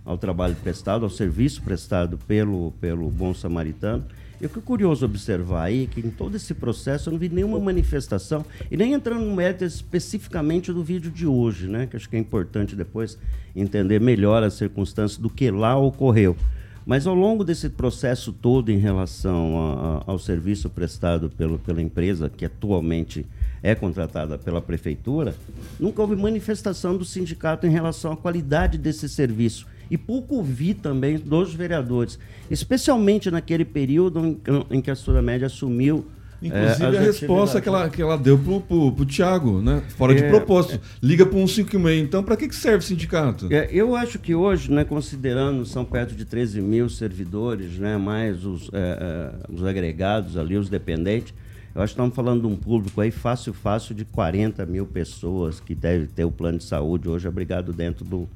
ao 0.03 0.17
trabalho 0.17 0.57
prestado, 0.57 1.05
ao 1.05 1.11
serviço 1.11 1.61
prestado 1.61 2.17
pelo, 2.27 2.73
pelo 2.81 3.11
Bom 3.11 3.35
Samaritano. 3.35 4.03
Eu 4.41 4.49
fico 4.51 4.61
curioso 4.61 5.07
observar 5.07 5.65
aí 5.65 5.87
que 5.87 6.01
em 6.01 6.11
todo 6.11 6.37
esse 6.37 6.53
processo 6.53 7.09
eu 7.09 7.13
não 7.13 7.19
vi 7.19 7.29
nenhuma 7.29 7.59
manifestação, 7.59 8.45
e 8.71 8.77
nem 8.77 8.93
entrando 8.93 9.25
no 9.25 9.35
mérito 9.35 9.65
especificamente 9.65 10.73
do 10.73 10.85
vídeo 10.85 11.11
de 11.11 11.27
hoje, 11.27 11.67
né? 11.67 11.87
que 11.87 11.97
acho 11.97 12.09
que 12.09 12.17
é 12.17 12.19
importante 12.19 12.77
depois 12.77 13.19
entender 13.55 14.01
melhor 14.01 14.43
as 14.43 14.55
circunstâncias 14.55 15.19
do 15.19 15.31
que 15.31 15.51
lá 15.51 15.77
ocorreu. 15.79 16.37
Mas 16.85 17.05
ao 17.05 17.15
longo 17.15 17.43
desse 17.43 17.69
processo 17.69 18.33
todo 18.33 18.71
em 18.71 18.79
relação 18.79 19.59
a, 19.59 19.73
a, 19.73 20.13
ao 20.13 20.19
serviço 20.21 20.71
prestado 20.71 21.29
pelo, 21.29 21.59
pela 21.59 21.83
empresa, 21.83 22.31
que 22.31 22.45
atualmente 22.45 23.27
é 23.61 23.75
contratada 23.75 24.39
pela 24.39 24.61
prefeitura, 24.61 25.35
nunca 25.81 26.01
houve 26.01 26.15
manifestação 26.15 26.97
do 26.97 27.05
sindicato 27.05 27.67
em 27.67 27.71
relação 27.71 28.13
à 28.13 28.17
qualidade 28.17 28.79
desse 28.79 29.09
serviço. 29.09 29.67
E 29.91 29.97
pouco 29.97 30.43
vi 30.43 30.75
também 30.75 31.19
dos 31.19 31.55
vereadores, 31.55 32.19
especialmente 32.51 33.31
naquele 33.31 33.65
período 33.65 34.39
em, 34.71 34.81
que 34.81 34.91
a 34.91 34.95
Sudamédia 34.95 35.47
assumiu 35.47 36.07
Inclusive, 36.43 36.97
é, 36.97 36.99
a, 36.99 37.01
resposta 37.01 37.61
que 37.61 37.69
ela, 37.69 37.89
que 37.89 38.03
ela 38.03 38.17
deu 38.19 38.39
pro, 38.39 38.61
pro, 38.61 38.93
pro 38.93 39.07
Tiago, 39.07 39.61
né? 39.63 39.83
Fora 39.97 40.13
é, 40.13 40.17
de 40.17 40.29
propósito. 40.29 40.81
Liga 41.03 41.25
para 41.25 41.39
um 41.39 41.45
5,5. 41.45 41.99
Então, 41.99 42.23
para 42.23 42.37
que, 42.37 42.49
que 42.49 42.55
serve 42.55 42.79
o 42.79 42.83
sindicato? 42.83 43.49
É, 43.51 43.69
eu 43.73 43.97
acho 43.97 44.19
que 44.19 44.35
hoje, 44.35 44.71
né, 44.71 44.85
considerando 44.85 45.65
são 45.65 45.85
perto 45.85 46.15
de 46.15 46.25
13 46.25 46.61
mil 46.61 46.89
servidores, 46.89 47.79
né, 47.79 47.97
mais 47.97 48.45
os, 48.45 48.69
é, 48.73 49.33
é, 49.51 49.53
os 49.53 49.65
agregados 49.65 50.37
ali, 50.37 50.57
os 50.57 50.69
dependentes, 50.69 51.33
eu 51.75 51.83
acho 51.83 51.93
que 51.93 52.01
estamos 52.01 52.15
falando 52.15 52.43
de 52.43 52.47
um 52.47 52.57
público 52.57 53.01
aí 53.01 53.11
fácil, 53.11 53.53
fácil 53.53 53.95
de 53.95 54.05
40 54.05 54.65
mil 54.65 54.87
pessoas 54.87 55.61
que 55.61 55.75
deve 55.75 56.07
ter 56.07 56.25
o 56.25 56.31
plano 56.31 56.59
de 56.59 56.65
saúde 56.65 57.09
hoje 57.09 57.29
abrigado 57.29 57.73
dentro 57.73 58.05
do, 58.05 58.29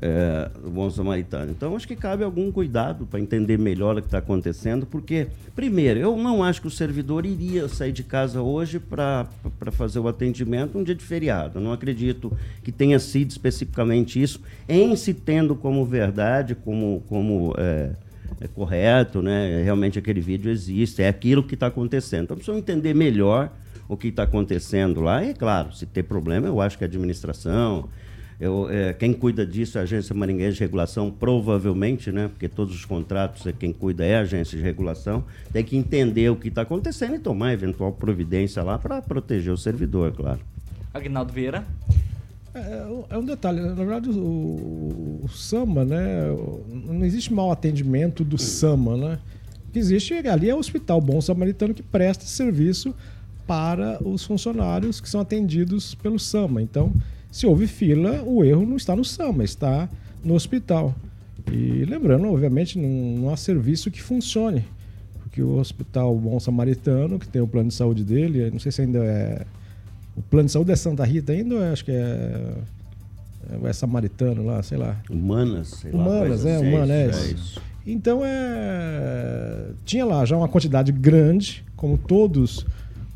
é, 0.00 0.50
Bom 0.68 0.88
Samaritano. 0.90 1.50
Então, 1.50 1.74
acho 1.74 1.86
que 1.86 1.96
cabe 1.96 2.22
algum 2.22 2.50
cuidado 2.52 3.06
para 3.06 3.20
entender 3.20 3.58
melhor 3.58 3.96
o 3.96 4.00
que 4.00 4.06
está 4.06 4.18
acontecendo, 4.18 4.86
porque, 4.86 5.28
primeiro, 5.54 5.98
eu 5.98 6.16
não 6.16 6.42
acho 6.42 6.60
que 6.60 6.66
o 6.66 6.70
servidor 6.70 7.26
iria 7.26 7.68
sair 7.68 7.92
de 7.92 8.02
casa 8.02 8.40
hoje 8.40 8.78
para 8.78 9.26
fazer 9.72 9.98
o 9.98 10.08
atendimento 10.08 10.78
um 10.78 10.84
dia 10.84 10.94
de 10.94 11.04
feriado. 11.04 11.58
Eu 11.58 11.62
não 11.62 11.72
acredito 11.72 12.32
que 12.62 12.70
tenha 12.70 12.98
sido 12.98 13.30
especificamente 13.30 14.20
isso, 14.22 14.40
em 14.68 14.94
se 14.94 15.12
tendo 15.12 15.54
como 15.54 15.84
verdade, 15.84 16.54
como, 16.54 17.02
como 17.08 17.54
é, 17.58 17.90
é 18.40 18.48
correto, 18.48 19.20
né? 19.20 19.62
realmente 19.62 19.98
aquele 19.98 20.20
vídeo 20.20 20.50
existe, 20.50 21.02
é 21.02 21.08
aquilo 21.08 21.42
que 21.42 21.54
está 21.54 21.66
acontecendo. 21.66 22.24
Então, 22.24 22.36
precisa 22.36 22.56
entender 22.56 22.94
melhor 22.94 23.50
o 23.88 23.96
que 23.96 24.08
está 24.08 24.24
acontecendo 24.24 25.00
lá. 25.00 25.24
E, 25.24 25.34
claro, 25.34 25.72
se 25.72 25.86
ter 25.86 26.04
problema, 26.04 26.46
eu 26.46 26.60
acho 26.60 26.78
que 26.78 26.84
a 26.84 26.86
administração 26.86 27.88
eu, 28.40 28.70
é, 28.70 28.92
quem 28.92 29.12
cuida 29.12 29.44
disso 29.44 29.78
é 29.78 29.80
a 29.80 29.84
Agência 29.84 30.14
Maringuense 30.14 30.54
de 30.54 30.60
Regulação, 30.60 31.10
provavelmente, 31.10 32.12
né? 32.12 32.28
Porque 32.28 32.48
todos 32.48 32.72
os 32.72 32.84
contratos, 32.84 33.44
é 33.46 33.52
quem 33.52 33.72
cuida 33.72 34.04
é 34.04 34.16
a 34.16 34.20
agência 34.20 34.56
de 34.56 34.62
regulação, 34.62 35.24
tem 35.52 35.64
que 35.64 35.76
entender 35.76 36.30
o 36.30 36.36
que 36.36 36.46
está 36.46 36.62
acontecendo 36.62 37.16
e 37.16 37.18
tomar 37.18 37.52
eventual 37.52 37.92
providência 37.92 38.62
lá 38.62 38.78
para 38.78 39.02
proteger 39.02 39.52
o 39.52 39.56
servidor, 39.56 40.12
claro. 40.12 40.38
Agnaldo 40.94 41.32
Vieira. 41.32 41.64
É, 42.54 42.86
é, 43.10 43.18
um 43.18 43.24
detalhe, 43.24 43.60
na 43.60 43.74
verdade 43.74 44.08
o, 44.08 45.22
o, 45.24 45.28
SAMA, 45.28 45.84
né? 45.84 46.26
Não 46.68 47.04
existe 47.04 47.32
mau 47.32 47.50
atendimento 47.50 48.22
do 48.22 48.38
SAMA, 48.38 48.96
né? 48.96 49.18
O 49.68 49.72
que 49.72 49.80
existe 49.80 50.14
ali 50.14 50.48
é 50.48 50.54
o 50.54 50.58
Hospital 50.58 51.00
Bom 51.00 51.20
Samaritano 51.20 51.74
que 51.74 51.82
presta 51.82 52.24
serviço 52.24 52.94
para 53.48 53.98
os 54.06 54.24
funcionários 54.24 55.00
que 55.00 55.08
são 55.08 55.20
atendidos 55.20 55.94
pelo 55.96 56.18
SAMA. 56.18 56.62
Então, 56.62 56.92
se 57.30 57.46
houve 57.46 57.66
fila, 57.66 58.22
o 58.22 58.44
erro 58.44 58.66
não 58.66 58.76
está 58.76 58.96
no 58.96 59.04
SAMA, 59.04 59.44
está 59.44 59.88
no 60.24 60.34
hospital. 60.34 60.94
E 61.52 61.84
lembrando, 61.84 62.30
obviamente, 62.32 62.78
não, 62.78 63.22
não 63.22 63.30
há 63.30 63.36
serviço 63.36 63.90
que 63.90 64.02
funcione. 64.02 64.64
Porque 65.22 65.42
o 65.42 65.56
Hospital 65.58 66.14
Bom 66.16 66.38
Samaritano, 66.40 67.18
que 67.18 67.28
tem 67.28 67.40
o 67.40 67.46
plano 67.46 67.68
de 67.68 67.74
saúde 67.74 68.04
dele, 68.04 68.50
não 68.50 68.58
sei 68.58 68.72
se 68.72 68.82
ainda 68.82 68.98
é. 68.98 69.46
O 70.16 70.22
plano 70.22 70.46
de 70.46 70.52
saúde 70.52 70.72
é 70.72 70.76
Santa 70.76 71.04
Rita 71.04 71.32
ainda 71.32 71.54
ou 71.54 71.62
é, 71.62 71.70
acho 71.70 71.84
que 71.84 71.92
é. 71.92 72.54
É, 73.50 73.68
é 73.68 73.72
Samaritano 73.72 74.44
lá, 74.44 74.62
sei 74.62 74.78
lá. 74.78 75.00
Humanas, 75.08 75.68
sei 75.68 75.92
Humanas, 75.92 76.44
lá. 76.44 76.50
é, 76.50 76.58
Humanas, 76.58 76.90
é, 76.90 77.04
é 77.04 77.32
isso. 77.32 77.62
Então 77.86 78.20
é. 78.24 79.70
Tinha 79.84 80.04
lá 80.04 80.24
já 80.24 80.36
uma 80.36 80.48
quantidade 80.48 80.92
grande, 80.92 81.64
como 81.76 81.96
todos 81.96 82.66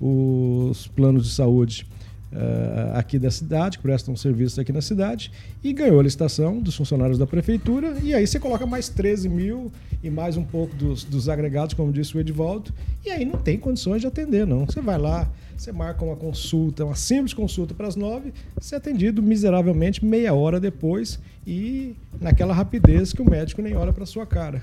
os 0.00 0.86
planos 0.88 1.24
de 1.24 1.32
saúde 1.32 1.86
uh, 2.32 2.96
aqui 2.96 3.18
da 3.18 3.30
cidade, 3.30 3.78
que 3.78 3.82
prestam 3.82 4.16
serviços 4.16 4.58
aqui 4.58 4.72
na 4.72 4.80
cidade, 4.80 5.30
e 5.62 5.72
ganhou 5.72 6.00
a 6.00 6.02
licitação 6.02 6.60
dos 6.60 6.74
funcionários 6.74 7.18
da 7.18 7.26
prefeitura, 7.26 7.98
e 8.02 8.14
aí 8.14 8.26
você 8.26 8.40
coloca 8.40 8.66
mais 8.66 8.88
13 8.88 9.28
mil 9.28 9.70
e 10.02 10.10
mais 10.10 10.36
um 10.36 10.44
pouco 10.44 10.74
dos, 10.74 11.04
dos 11.04 11.28
agregados, 11.28 11.74
como 11.74 11.92
disse 11.92 12.16
o 12.16 12.20
Edvaldo, 12.20 12.72
e 13.04 13.10
aí 13.10 13.24
não 13.24 13.38
tem 13.38 13.58
condições 13.58 14.00
de 14.00 14.06
atender, 14.06 14.46
não. 14.46 14.66
Você 14.66 14.80
vai 14.80 14.98
lá, 14.98 15.30
você 15.56 15.70
marca 15.70 16.04
uma 16.04 16.16
consulta, 16.16 16.84
uma 16.84 16.96
simples 16.96 17.34
consulta 17.34 17.74
para 17.74 17.86
as 17.86 17.96
nove, 17.96 18.32
você 18.58 18.74
é 18.74 18.78
atendido 18.78 19.22
miseravelmente 19.22 20.04
meia 20.04 20.34
hora 20.34 20.58
depois 20.58 21.20
e 21.46 21.94
naquela 22.20 22.52
rapidez 22.52 23.12
que 23.12 23.22
o 23.22 23.30
médico 23.30 23.62
nem 23.62 23.76
olha 23.76 23.92
para 23.92 24.06
sua 24.06 24.26
cara. 24.26 24.62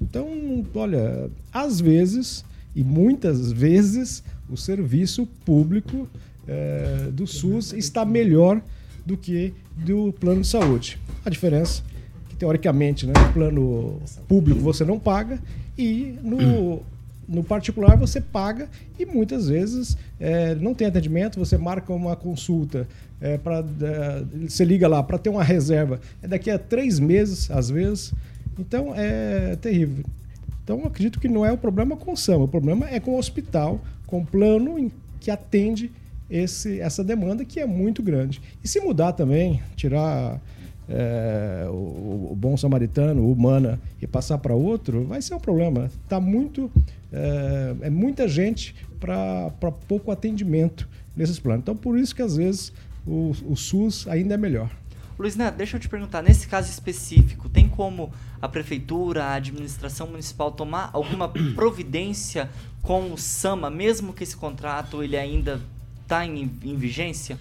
Então, 0.00 0.64
olha, 0.74 1.30
às 1.52 1.78
vezes 1.78 2.44
e 2.74 2.84
muitas 2.84 3.50
vezes 3.50 4.22
o 4.48 4.56
serviço 4.56 5.26
público 5.44 6.08
é, 6.50 7.10
do 7.12 7.28
SUS 7.28 7.72
está 7.72 8.04
melhor 8.04 8.60
do 9.06 9.16
que 9.16 9.54
do 9.76 10.12
plano 10.18 10.40
de 10.40 10.48
saúde. 10.48 10.98
A 11.24 11.30
diferença 11.30 11.82
é 12.26 12.30
que, 12.30 12.36
teoricamente, 12.36 13.06
né, 13.06 13.12
no 13.16 13.32
plano 13.32 14.02
público 14.26 14.60
você 14.60 14.84
não 14.84 14.98
paga 14.98 15.38
e 15.78 16.18
no, 16.22 16.82
no 17.28 17.44
particular 17.44 17.96
você 17.96 18.20
paga 18.20 18.68
e 18.98 19.06
muitas 19.06 19.48
vezes 19.48 19.96
é, 20.18 20.56
não 20.56 20.74
tem 20.74 20.88
atendimento, 20.88 21.38
você 21.38 21.56
marca 21.56 21.92
uma 21.92 22.16
consulta, 22.16 22.88
é, 23.20 23.38
pra, 23.38 23.60
é, 23.60 24.24
você 24.48 24.64
liga 24.64 24.88
lá 24.88 25.02
para 25.02 25.18
ter 25.18 25.30
uma 25.30 25.44
reserva, 25.44 26.00
é 26.20 26.26
daqui 26.26 26.50
a 26.50 26.58
três 26.58 26.98
meses, 26.98 27.48
às 27.50 27.70
vezes. 27.70 28.12
Então 28.58 28.92
é 28.94 29.56
terrível. 29.56 30.04
Então 30.64 30.84
acredito 30.84 31.20
que 31.20 31.28
não 31.28 31.46
é 31.46 31.52
o 31.52 31.56
problema 31.56 31.96
com 31.96 32.12
o 32.12 32.16
SAM, 32.16 32.38
o 32.38 32.48
problema 32.48 32.88
é 32.90 32.98
com 32.98 33.12
o 33.12 33.18
hospital, 33.18 33.80
com 34.06 34.20
o 34.20 34.26
plano 34.26 34.90
que 35.20 35.30
atende 35.30 35.90
esse, 36.30 36.80
essa 36.80 37.02
demanda 37.02 37.44
que 37.44 37.58
é 37.58 37.66
muito 37.66 38.02
grande. 38.02 38.40
E 38.62 38.68
se 38.68 38.80
mudar 38.80 39.12
também, 39.12 39.60
tirar 39.74 40.40
é, 40.88 41.66
o, 41.68 42.30
o, 42.32 42.36
bom 42.36 42.56
samaritano, 42.56 43.22
o 43.22 43.32
humana 43.32 43.80
e 44.00 44.06
passar 44.06 44.38
para 44.38 44.54
outro, 44.54 45.04
vai 45.04 45.20
ser 45.20 45.34
um 45.34 45.40
problema. 45.40 45.90
Tá 46.08 46.20
muito, 46.20 46.70
é, 47.12 47.76
é 47.82 47.90
muita 47.90 48.28
gente 48.28 48.74
para 48.98 49.72
pouco 49.88 50.10
atendimento 50.10 50.88
nesses 51.16 51.38
planos. 51.38 51.62
Então, 51.62 51.76
por 51.76 51.98
isso 51.98 52.14
que 52.14 52.22
às 52.22 52.36
vezes 52.36 52.72
o, 53.06 53.32
o 53.48 53.56
SUS 53.56 54.06
ainda 54.08 54.34
é 54.34 54.36
melhor. 54.36 54.70
Luiz 55.18 55.36
Neto, 55.36 55.56
deixa 55.56 55.76
eu 55.76 55.80
te 55.80 55.88
perguntar, 55.88 56.22
nesse 56.22 56.48
caso 56.48 56.70
específico, 56.70 57.46
tem 57.48 57.68
como 57.68 58.10
a 58.40 58.48
prefeitura, 58.48 59.24
a 59.24 59.34
administração 59.34 60.06
municipal 60.06 60.50
tomar 60.50 60.88
alguma 60.94 61.28
providência 61.54 62.48
com 62.80 63.12
o 63.12 63.18
SAMA, 63.18 63.68
mesmo 63.68 64.14
que 64.14 64.22
esse 64.22 64.34
contrato 64.34 65.02
ele 65.02 65.18
ainda 65.18 65.60
está 66.10 66.26
em, 66.26 66.50
em, 66.64 66.76
vigência? 66.76 67.38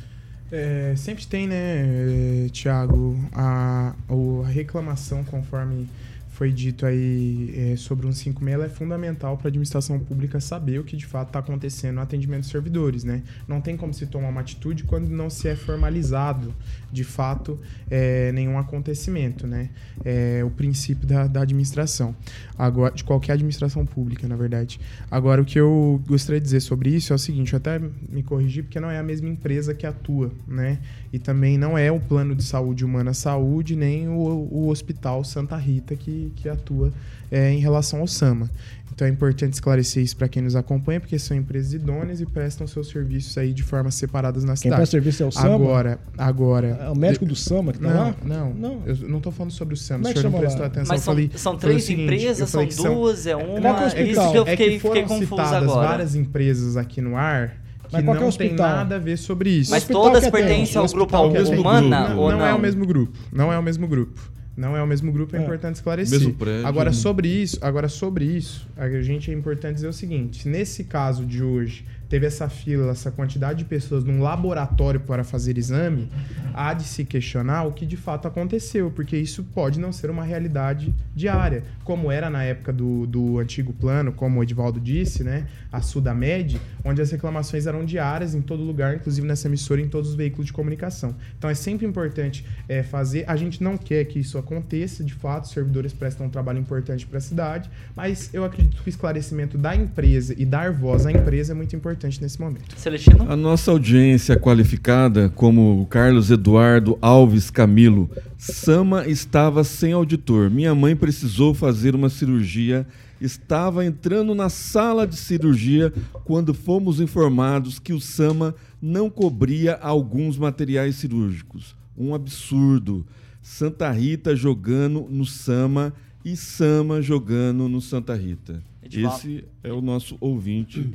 É, 0.51 0.93
sempre 0.95 1.25
tem, 1.25 1.47
né, 1.47 2.47
Tiago, 2.51 3.19
a, 3.33 3.95
a 4.07 4.47
reclamação 4.47 5.23
conforme 5.23 5.89
foi 6.39 6.53
dito 6.53 6.85
aí 6.85 7.53
é, 7.53 7.75
sobre 7.75 8.07
um 8.07 8.13
56, 8.13 8.53
ela 8.53 8.65
é 8.65 8.69
fundamental 8.69 9.35
para 9.35 9.47
a 9.47 9.49
administração 9.49 9.99
pública 9.99 10.39
saber 10.39 10.79
o 10.79 10.85
que 10.85 10.95
de 10.95 11.05
fato 11.05 11.27
está 11.27 11.39
acontecendo 11.39 11.95
no 11.95 12.01
atendimento 12.01 12.43
dos 12.43 12.49
servidores, 12.49 13.03
né? 13.03 13.23
Não 13.45 13.59
tem 13.59 13.75
como 13.75 13.93
se 13.93 14.07
tomar 14.07 14.29
uma 14.29 14.39
atitude 14.39 14.85
quando 14.85 15.09
não 15.09 15.29
se 15.29 15.49
é 15.49 15.55
formalizado, 15.57 16.55
de 16.89 17.03
fato, 17.03 17.59
é, 17.91 18.31
nenhum 18.31 18.57
acontecimento, 18.57 19.45
né? 19.45 19.69
É 20.05 20.41
o 20.41 20.49
princípio 20.49 21.05
da, 21.05 21.27
da 21.27 21.41
administração, 21.41 22.15
agora 22.57 22.95
de 22.95 23.03
qualquer 23.03 23.33
administração 23.33 23.85
pública, 23.85 24.25
na 24.25 24.37
verdade. 24.37 24.79
Agora, 25.11 25.41
o 25.41 25.45
que 25.45 25.59
eu 25.59 26.01
gostaria 26.07 26.39
de 26.39 26.45
dizer 26.45 26.61
sobre 26.61 26.89
isso 26.89 27.11
é 27.11 27.17
o 27.17 27.19
seguinte, 27.19 27.51
eu 27.51 27.57
até 27.57 27.81
me 28.07 28.23
corrigi 28.23 28.63
porque 28.63 28.79
não 28.79 28.89
é 28.89 28.97
a 28.97 29.03
mesma 29.03 29.27
empresa 29.27 29.73
que 29.73 29.85
atua, 29.85 30.31
né? 30.47 30.79
E 31.11 31.19
também 31.19 31.57
não 31.57 31.77
é 31.77 31.91
o 31.91 31.99
plano 31.99 32.33
de 32.33 32.43
saúde 32.43 32.85
humana 32.85 33.13
saúde, 33.13 33.75
nem 33.75 34.07
o, 34.07 34.13
o 34.13 34.69
Hospital 34.69 35.25
Santa 35.25 35.57
Rita 35.57 35.97
que, 35.97 36.28
que 36.29 36.47
atua 36.49 36.91
é, 37.31 37.51
em 37.51 37.59
relação 37.59 37.99
ao 38.01 38.07
SAMA. 38.07 38.49
Então 38.93 39.07
é 39.07 39.11
importante 39.11 39.53
esclarecer 39.53 40.03
isso 40.03 40.17
para 40.17 40.27
quem 40.27 40.41
nos 40.43 40.57
acompanha, 40.57 40.99
porque 40.99 41.17
são 41.17 41.37
empresas 41.37 41.73
idôneas 41.73 42.19
e 42.19 42.25
prestam 42.25 42.67
seus 42.67 42.89
serviços 42.89 43.37
aí 43.37 43.53
de 43.53 43.63
formas 43.63 43.95
separadas 43.95 44.43
na 44.43 44.53
Quem 44.53 44.63
cidade. 44.63 44.75
presta 44.79 44.91
serviço 44.91 45.23
é 45.23 45.25
o 45.25 45.31
SAMA? 45.31 45.55
Agora, 45.55 45.99
agora. 46.17 46.67
É 46.81 46.89
o 46.89 46.95
médico 46.97 47.25
do 47.25 47.33
SAMA 47.35 47.71
que 47.71 47.79
tá 47.79 47.87
Não, 47.87 47.97
lá? 48.07 48.15
não, 48.25 48.53
Não. 48.53 48.81
Eu 48.85 48.97
não 49.07 49.21
tô 49.21 49.31
falando 49.31 49.51
sobre 49.51 49.73
o 49.73 49.77
SAMA. 49.77 49.99
Como 50.03 50.07
é 50.09 50.11
o 50.11 50.17
senhor 50.19 50.31
não 50.31 50.39
prestou 50.39 50.61
lá? 50.61 50.67
atenção. 50.67 50.87
Mas 50.89 50.99
eu 51.01 51.05
são, 51.05 51.13
falei, 51.13 51.31
são 51.35 51.57
três 51.57 51.83
seguinte, 51.85 52.03
empresas, 52.03 52.49
são 52.49 52.59
falei 52.59 52.67
que 52.67 52.73
são- 52.73 52.93
duas, 52.93 53.25
é 53.25 53.31
é 53.31 53.35
uma. 53.37 53.45
com 53.73 53.85
Isso 53.85 53.85
hospital. 53.85 54.31
que 54.31 54.37
eu 54.37 54.43
é 54.47 54.51
fiquei, 54.51 54.69
que 54.71 54.79
foram 54.79 54.95
fiquei 54.95 55.07
confuso 55.17 55.29
citadas 55.43 55.69
agora. 55.69 55.87
várias 55.87 56.15
empresas 56.15 56.75
aqui 56.75 56.99
no 56.99 57.15
ar 57.15 57.49
que 57.89 57.95
Mas 57.95 58.05
qual 58.05 58.17
é 58.17 58.19
não 58.19 58.29
o 58.29 58.33
tem 58.37 58.53
nada 58.53 58.95
a 58.95 58.99
ver 58.99 59.17
sobre 59.17 59.49
isso. 59.49 59.71
Mas 59.71 59.81
hospital 59.83 60.03
todas 60.03 60.29
pertencem 60.29 60.77
ao 60.79 60.87
grupo 60.87 61.17
humana 61.17 62.09
não, 62.09 62.15
não 62.15 62.37
não? 62.37 62.45
é 62.45 62.53
o 62.53 62.59
mesmo 62.59 62.85
grupo. 62.85 63.17
Não 63.31 63.51
é 63.51 63.57
o 63.57 63.63
mesmo 63.63 63.87
grupo. 63.87 64.19
Não 64.59 64.75
é 64.75 64.83
o 64.83 64.87
mesmo 64.87 65.11
grupo, 65.11 65.35
é, 65.35 65.39
É. 65.39 65.41
importante 65.43 65.75
esclarecer. 65.75 66.19
Mesmo 66.19 66.33
prédio. 66.33 66.67
Agora 66.67 66.91
sobre 66.91 67.27
isso, 67.29 67.57
agora 67.61 67.87
sobre 67.87 68.25
isso, 68.25 68.67
a 68.75 68.89
gente 69.01 69.31
é 69.31 69.33
importante 69.33 69.75
dizer 69.75 69.87
o 69.87 69.93
seguinte: 69.93 70.47
nesse 70.49 70.83
caso 70.83 71.25
de 71.25 71.41
hoje, 71.41 71.85
teve 72.09 72.25
essa 72.25 72.49
fila, 72.49 72.91
essa 72.91 73.11
quantidade 73.11 73.59
de 73.59 73.65
pessoas 73.65 74.03
num 74.03 74.21
laboratório 74.21 74.99
para 74.99 75.23
fazer 75.23 75.57
exame, 75.57 76.09
há 76.53 76.73
de 76.73 76.83
se 76.83 77.05
questionar 77.05 77.63
o 77.63 77.71
que 77.71 77.85
de 77.85 77.95
fato 77.95 78.27
aconteceu, 78.27 78.89
porque 78.89 79.15
isso 79.15 79.43
pode 79.43 79.79
não 79.79 79.91
ser 79.91 80.09
uma 80.09 80.23
realidade 80.23 80.93
diária, 81.15 81.63
como 81.83 82.11
era 82.11 82.29
na 82.29 82.43
época 82.43 82.73
do, 82.73 83.05
do 83.05 83.37
antigo 83.37 83.71
plano, 83.71 84.11
como 84.11 84.39
o 84.39 84.43
Edivaldo 84.43 84.79
disse, 84.79 85.23
né? 85.23 85.47
A 85.71 85.81
Sudamed, 85.81 86.59
onde 86.83 86.99
as 86.99 87.11
reclamações 87.11 87.67
eram 87.67 87.85
diárias 87.85 88.33
em 88.33 88.41
todo 88.41 88.63
lugar, 88.63 88.95
inclusive 88.95 89.27
nessa 89.27 89.47
emissora, 89.47 89.79
em 89.79 89.87
todos 89.87 90.09
os 90.09 90.15
veículos 90.15 90.47
de 90.47 90.53
comunicação. 90.53 91.15
Então 91.37 91.49
é 91.49 91.53
sempre 91.53 91.85
importante 91.85 92.43
é, 92.67 92.81
fazer. 92.81 93.23
A 93.27 93.35
gente 93.35 93.61
não 93.63 93.77
quer 93.77 94.03
que 94.05 94.17
isso 94.17 94.37
aconteça, 94.37 95.03
de 95.03 95.13
fato, 95.13 95.45
os 95.45 95.51
servidores 95.51 95.93
prestam 95.93 96.25
um 96.25 96.29
trabalho 96.29 96.57
importante 96.57 97.05
para 97.05 97.19
a 97.19 97.21
cidade, 97.21 97.69
mas 97.95 98.33
eu 98.33 98.43
acredito 98.43 98.81
que 98.81 98.89
o 98.89 98.91
esclarecimento 98.91 99.57
da 99.57 99.75
empresa 99.75 100.33
e 100.35 100.43
dar 100.43 100.71
voz 100.71 101.05
à 101.05 101.11
empresa 101.11 101.53
é 101.53 101.55
muito 101.55 101.75
importante 101.75 101.98
nesse 102.07 102.39
momento. 102.39 102.75
Celestino? 102.77 103.29
A 103.29 103.35
nossa 103.35 103.71
audiência 103.71 104.37
qualificada, 104.37 105.29
como 105.29 105.81
o 105.81 105.85
Carlos 105.85 106.31
Eduardo 106.31 106.97
Alves 107.01 107.49
Camilo, 107.49 108.09
Sama 108.37 109.07
estava 109.07 109.63
sem 109.63 109.91
auditor. 109.91 110.49
Minha 110.49 110.73
mãe 110.73 110.95
precisou 110.95 111.53
fazer 111.53 111.95
uma 111.95 112.09
cirurgia. 112.09 112.87
Estava 113.19 113.85
entrando 113.85 114.33
na 114.33 114.47
sala 114.47 115.05
de 115.05 115.17
cirurgia 115.17 115.91
quando 116.23 116.53
fomos 116.53 117.01
informados 117.01 117.77
que 117.77 117.91
o 117.91 117.99
Sama 117.99 118.55
não 118.81 119.09
cobria 119.09 119.75
alguns 119.75 120.37
materiais 120.37 120.95
cirúrgicos. 120.95 121.75
Um 121.97 122.15
absurdo. 122.15 123.05
Santa 123.41 123.91
Rita 123.91 124.35
jogando 124.35 125.07
no 125.09 125.25
Sama 125.25 125.93
e 126.23 126.35
Sama 126.35 127.01
jogando 127.01 127.67
no 127.67 127.81
Santa 127.81 128.15
Rita. 128.15 128.63
Edivaldo. 128.83 129.17
Esse 129.17 129.43
é 129.63 129.71
o 129.71 129.81
nosso 129.81 130.17
ouvinte, 130.19 130.89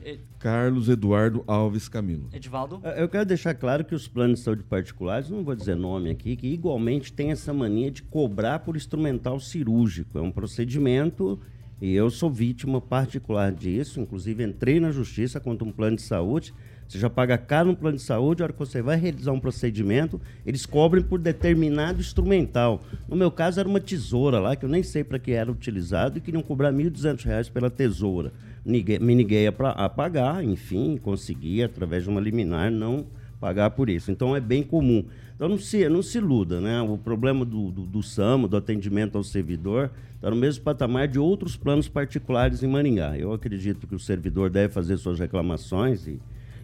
Carlos 0.44 0.90
Eduardo 0.90 1.42
Alves 1.46 1.88
Camilo. 1.88 2.28
Edivaldo? 2.30 2.78
Eh, 2.84 3.02
Eu 3.02 3.08
quero 3.08 3.24
deixar 3.24 3.54
claro 3.54 3.82
que 3.82 3.94
os 3.94 4.06
planos 4.06 4.40
de 4.40 4.44
saúde 4.44 4.62
particulares, 4.62 5.30
não 5.30 5.42
vou 5.42 5.54
dizer 5.54 5.74
nome 5.74 6.10
aqui, 6.10 6.36
que 6.36 6.46
igualmente 6.46 7.10
tem 7.10 7.30
essa 7.30 7.50
mania 7.50 7.90
de 7.90 8.02
cobrar 8.02 8.58
por 8.58 8.76
instrumental 8.76 9.40
cirúrgico. 9.40 10.18
É 10.18 10.20
um 10.20 10.30
procedimento 10.30 11.40
e 11.80 11.94
eu 11.94 12.10
sou 12.10 12.30
vítima 12.30 12.78
particular 12.78 13.52
disso. 13.52 13.98
Inclusive, 13.98 14.44
entrei 14.44 14.78
na 14.78 14.90
justiça 14.90 15.40
contra 15.40 15.66
um 15.66 15.72
plano 15.72 15.96
de 15.96 16.02
saúde. 16.02 16.52
Você 16.86 16.98
já 16.98 17.08
paga 17.08 17.38
caro 17.38 17.68
no 17.70 17.76
plano 17.76 17.96
de 17.96 18.02
saúde, 18.02 18.42
a 18.42 18.44
hora 18.44 18.52
que 18.52 18.58
você 18.58 18.82
vai 18.82 18.98
realizar 18.98 19.32
um 19.32 19.40
procedimento, 19.40 20.20
eles 20.44 20.66
cobrem 20.66 21.02
por 21.02 21.18
determinado 21.18 22.00
instrumental. 22.00 22.82
No 23.08 23.16
meu 23.16 23.30
caso, 23.30 23.58
era 23.58 23.66
uma 23.66 23.80
tesoura 23.80 24.38
lá, 24.38 24.54
que 24.54 24.66
eu 24.66 24.68
nem 24.68 24.82
sei 24.82 25.02
para 25.02 25.18
que 25.18 25.32
era 25.32 25.50
utilizado, 25.50 26.18
e 26.18 26.20
queriam 26.20 26.42
cobrar 26.42 26.70
R$ 26.70 26.76
1.200 26.90 27.50
pela 27.50 27.70
tesoura. 27.70 28.34
Me 28.64 29.14
neguei 29.14 29.46
a, 29.46 29.50
a 29.50 29.88
pagar, 29.88 30.42
enfim, 30.42 30.96
consegui, 30.96 31.62
através 31.62 32.04
de 32.04 32.08
uma 32.08 32.20
liminar, 32.20 32.70
não 32.70 33.06
pagar 33.38 33.70
por 33.70 33.90
isso. 33.90 34.10
Então, 34.10 34.34
é 34.34 34.40
bem 34.40 34.62
comum. 34.62 35.04
Então, 35.34 35.48
não 35.48 35.58
se, 35.58 35.86
não 35.88 36.02
se 36.02 36.18
iluda, 36.18 36.60
né? 36.60 36.80
O 36.80 36.96
problema 36.96 37.44
do, 37.44 37.70
do, 37.70 37.82
do 37.82 38.02
SAMO, 38.02 38.48
do 38.48 38.56
atendimento 38.56 39.18
ao 39.18 39.24
servidor, 39.24 39.90
está 40.14 40.30
no 40.30 40.36
mesmo 40.36 40.64
patamar 40.64 41.08
de 41.08 41.18
outros 41.18 41.56
planos 41.56 41.88
particulares 41.88 42.62
em 42.62 42.66
Maringá. 42.66 43.18
Eu 43.18 43.32
acredito 43.32 43.86
que 43.86 43.94
o 43.94 43.98
servidor 43.98 44.48
deve 44.48 44.72
fazer 44.72 44.96
suas 44.96 45.18
reclamações 45.18 46.06
e 46.06 46.18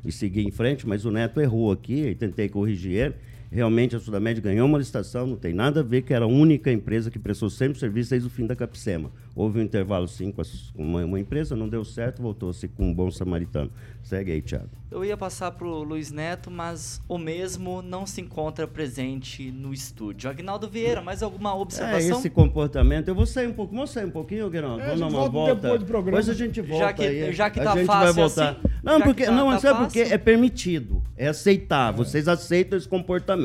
e 0.05 0.11
seguir 0.11 0.47
em 0.47 0.51
frente, 0.51 0.87
mas 0.87 1.05
o 1.05 1.11
Neto 1.11 1.41
errou 1.41 1.71
aqui 1.71 2.09
e 2.09 2.15
tentei 2.15 2.49
corrigir 2.49 2.93
ele. 2.93 3.15
Realmente 3.53 3.97
a 3.97 3.99
Sudamed 3.99 4.41
ganhou 4.41 4.67
uma 4.69 4.79
licitação, 4.79 5.27
não 5.27 5.37
tem 5.37 5.53
nada 5.53 5.81
a 5.81 5.83
ver 5.83 6.03
que 6.03 6.15
era 6.15 6.25
a 6.25 6.29
única 6.29 6.71
empresa 6.71 7.11
que 7.11 7.19
prestou 7.19 7.51
sempre 7.51 7.79
serviço 7.81 8.11
desde 8.11 8.29
o 8.29 8.31
fim 8.31 8.47
da 8.47 8.55
Capsema. 8.55 9.11
Houve 9.35 9.59
um 9.59 9.63
intervalo 9.63 10.07
sim 10.07 10.31
com, 10.31 10.41
as- 10.41 10.71
com 10.71 10.83
uma, 10.85 11.05
uma 11.05 11.19
empresa, 11.19 11.57
não 11.57 11.69
deu 11.69 11.85
certo, 11.85 12.23
voltou-se 12.23 12.69
com 12.69 12.85
um 12.91 12.95
bom 12.95 13.11
samaritano. 13.11 13.71
Segue 14.03 14.31
aí, 14.33 14.41
Thiago. 14.41 14.69
Eu 14.91 15.05
ia 15.05 15.17
passar 15.17 15.51
pro 15.53 15.83
Luiz 15.83 16.11
Neto, 16.11 16.51
mas 16.51 17.01
o 17.09 17.17
mesmo 17.19 17.81
não 17.83 18.07
se 18.07 18.21
encontra 18.21 18.67
presente 18.67 19.51
no 19.51 19.73
estúdio. 19.73 20.29
Agnaldo 20.31 20.69
Vieira, 20.69 21.01
mais 21.01 21.23
alguma 21.23 21.51
É, 21.51 21.55
observação? 21.55 22.19
esse 22.19 22.31
comportamento. 22.31 23.09
Eu 23.09 23.15
vou 23.15 23.27
sair 23.27 23.47
um 23.47 23.53
pouco, 23.53 23.75
vamos 23.75 23.91
sair 23.91 24.07
um 24.07 24.11
pouquinho, 24.11 24.49
Guilherme? 24.51 24.81
É, 24.81 24.85
a 24.85 24.87
Vamos 24.95 25.01
dar 25.01 25.07
uma 25.09 25.29
volta 25.29 25.55
depois 25.55 25.81
do 25.81 25.87
programa. 25.87 26.19
Depois 26.21 26.29
a 26.29 26.35
gente 26.35 26.61
volta 26.61 26.93
que- 26.95 27.03
aí. 27.05 27.33
já 27.33 27.51
que 27.51 27.61
a 27.61 27.65
tá 27.65 27.77
gente 27.77 27.87
fácil 27.87 28.05
vai 28.05 28.13
voltar. 28.13 28.51
assim, 28.51 28.61
não, 28.83 28.99
já 28.99 29.05
porque, 29.05 29.23
que 29.23 29.29
tá- 29.29 29.35
não, 29.35 29.51
tá 29.51 29.59
sabe 29.61 29.79
fácil. 29.85 30.03
É 30.03 30.19
permitido, 30.19 31.03
é 31.17 31.29
aceitável. 31.29 32.05
Vocês 32.05 32.27
aceitam 32.29 32.77
esse 32.77 32.89
comportamento. 32.89 33.40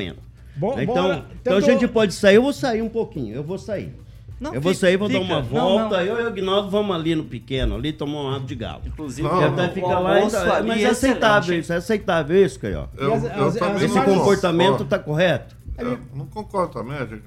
Bom, 0.56 0.74
então, 0.80 0.94
bora. 0.94 1.24
então 1.40 1.52
a 1.56 1.60
Tentou- 1.60 1.60
gente 1.60 1.88
pode 1.88 2.14
sair, 2.14 2.36
eu 2.36 2.42
vou 2.42 2.52
sair 2.52 2.80
um 2.82 2.88
pouquinho, 2.88 3.34
eu 3.34 3.42
vou 3.44 3.58
sair. 3.58 3.92
Não, 4.38 4.54
eu 4.54 4.60
vou 4.60 4.72
fica- 4.74 4.86
sair, 4.86 4.96
vou 4.98 5.08
dar 5.08 5.14
fica. 5.20 5.24
uma 5.32 5.40
Não, 5.42 5.48
volta, 5.48 5.96
não. 5.96 6.02
eu 6.04 6.20
e 6.20 6.22
o 6.24 6.26
Agnaldo 6.26 6.68
vamos 6.70 6.94
ali 6.94 7.14
no 7.14 7.24
pequeno, 7.24 7.74
ali 7.74 7.90
tomar 7.92 8.20
um 8.22 8.28
água 8.34 8.46
de 8.46 8.54
galo. 8.54 8.82
Inclusive, 8.86 9.26
Não, 9.26 9.40
E 9.40 9.44
até 9.44 9.66
não. 9.66 9.72
fica 9.72 9.86
o 9.86 9.90
lá, 10.02 10.14
almoço 10.16 10.36
então, 10.36 10.66
mas 10.66 10.80
é 10.80 10.84
é 10.84 10.88
aceitável 10.90 11.58
isso, 11.58 11.72
é 11.72 11.76
aceitável 11.76 12.44
isso, 12.44 12.60
Caio. 12.60 12.88
E 12.98 13.02
não 13.02 13.48
Esse 13.78 14.00
comportamento 14.04 14.82
está 14.82 14.98
correto? 14.98 15.56
eu 15.78 15.98
não 16.14 16.26
concordo 16.26 16.72
também, 16.72 16.98
gente. 16.98 17.22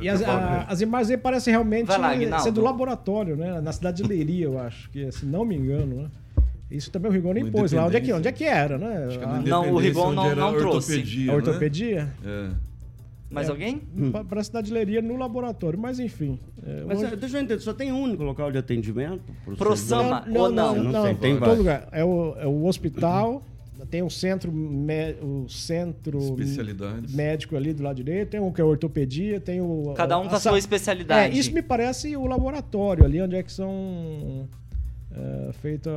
E 0.00 0.08
as, 0.08 0.22
a- 0.22 0.66
as 0.68 0.80
imagens 0.80 1.10
aí 1.10 1.16
parecem 1.16 1.52
realmente 1.52 1.88
lá, 1.88 2.38
ser 2.40 2.50
do 2.52 2.60
laboratório, 2.60 3.36
né? 3.36 3.60
Na 3.60 3.72
cidade 3.72 4.02
de 4.02 4.08
Leiria, 4.08 4.44
eu 4.46 4.58
acho, 4.58 4.88
que 4.90 5.10
se 5.12 5.24
não 5.26 5.44
me 5.44 5.56
engano, 5.56 6.02
né? 6.02 6.08
Isso 6.76 6.90
também 6.90 7.10
o 7.10 7.14
Rigon 7.14 7.32
nem 7.32 7.44
O 7.44 7.50
pôs 7.52 7.72
lá. 7.72 7.86
Onde 7.86 7.96
é 7.96 8.00
que, 8.00 8.12
onde 8.12 8.28
é, 8.28 8.32
que 8.32 8.44
era, 8.44 8.78
né? 8.78 9.04
Acho 9.08 9.18
que 9.18 9.24
é 9.24 9.28
A- 9.28 9.32
na 9.32 9.40
Não, 9.42 9.72
o 9.72 9.78
Rigon 9.78 10.12
não- 10.12 10.26
era 10.26 10.34
não 10.34 10.52
trouxe. 10.56 10.92
ortopedia, 10.92 11.22
a 11.22 11.26
né? 11.26 11.34
ortopedia? 11.36 12.14
É. 12.24 12.48
Mais 13.30 13.48
É. 13.48 13.50
alguém? 13.50 13.78
Pa- 14.12 14.24
Para 14.24 14.40
a 14.40 14.44
cidade 14.44 14.66
de 14.68 14.72
Leiria 14.74 15.00
no 15.00 15.16
laboratório, 15.16 15.78
mas 15.78 15.98
enfim. 15.98 16.38
é, 16.66 16.84
Mas 16.86 16.98
hoje- 16.98 17.12
é, 17.12 17.16
deixa 17.16 17.38
eu 17.38 17.42
entender, 17.42 17.60
só 17.60 17.72
tem 17.72 17.90
um 17.90 18.00
único 18.02 18.22
local 18.22 18.52
de 18.52 18.58
atendimento? 18.58 19.22
pro 19.44 19.56
Pro 19.56 19.76
servidor? 19.76 20.04
Sama 20.26 20.38
ou 20.38 20.50
não? 20.50 20.74
Não 20.76 20.92
não, 20.92 21.02
sei, 21.04 21.14
tem 21.14 21.32
em 21.32 21.38
vários. 21.38 21.48
todo 21.48 21.58
lugar. 21.58 21.88
É 21.92 22.04
o, 22.04 22.34
é 22.38 22.46
o 22.46 22.64
hospital, 22.66 23.42
tem 23.90 24.02
o 24.02 24.10
centro, 24.10 24.52
mé- 24.52 25.16
o 25.22 25.48
centro 25.48 26.20
médico 27.10 27.56
ali 27.56 27.72
do 27.72 27.82
lado 27.82 27.96
direito, 27.96 28.30
tem 28.30 28.40
o 28.40 28.52
que 28.52 28.60
é 28.60 28.64
ortopedia, 28.64 29.40
tem 29.40 29.60
o. 29.62 29.94
Cada 29.96 30.18
um 30.18 30.22
com 30.28 30.36
a 30.36 30.38
sa- 30.38 30.50
sua 30.50 30.56
É, 30.56 30.58
especialidade. 30.58 31.38
isso 31.38 31.52
me 31.52 31.62
parece 31.62 32.14
o 32.16 32.26
laboratório 32.26 33.02
ali, 33.04 33.20
onde 33.20 33.34
é 33.36 33.42
que 33.42 33.50
são 33.52 34.46
é, 35.14 35.52
feitas 35.52 35.92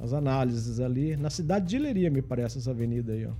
as 0.00 0.12
análises 0.12 0.80
ali. 0.80 1.16
Na 1.16 1.30
cidade 1.30 1.66
de 1.66 1.78
Leiria, 1.78 2.10
me 2.10 2.22
parece, 2.22 2.58
essa 2.58 2.70
avenida 2.70 3.12
aí, 3.12 3.26
ó. 3.26 3.32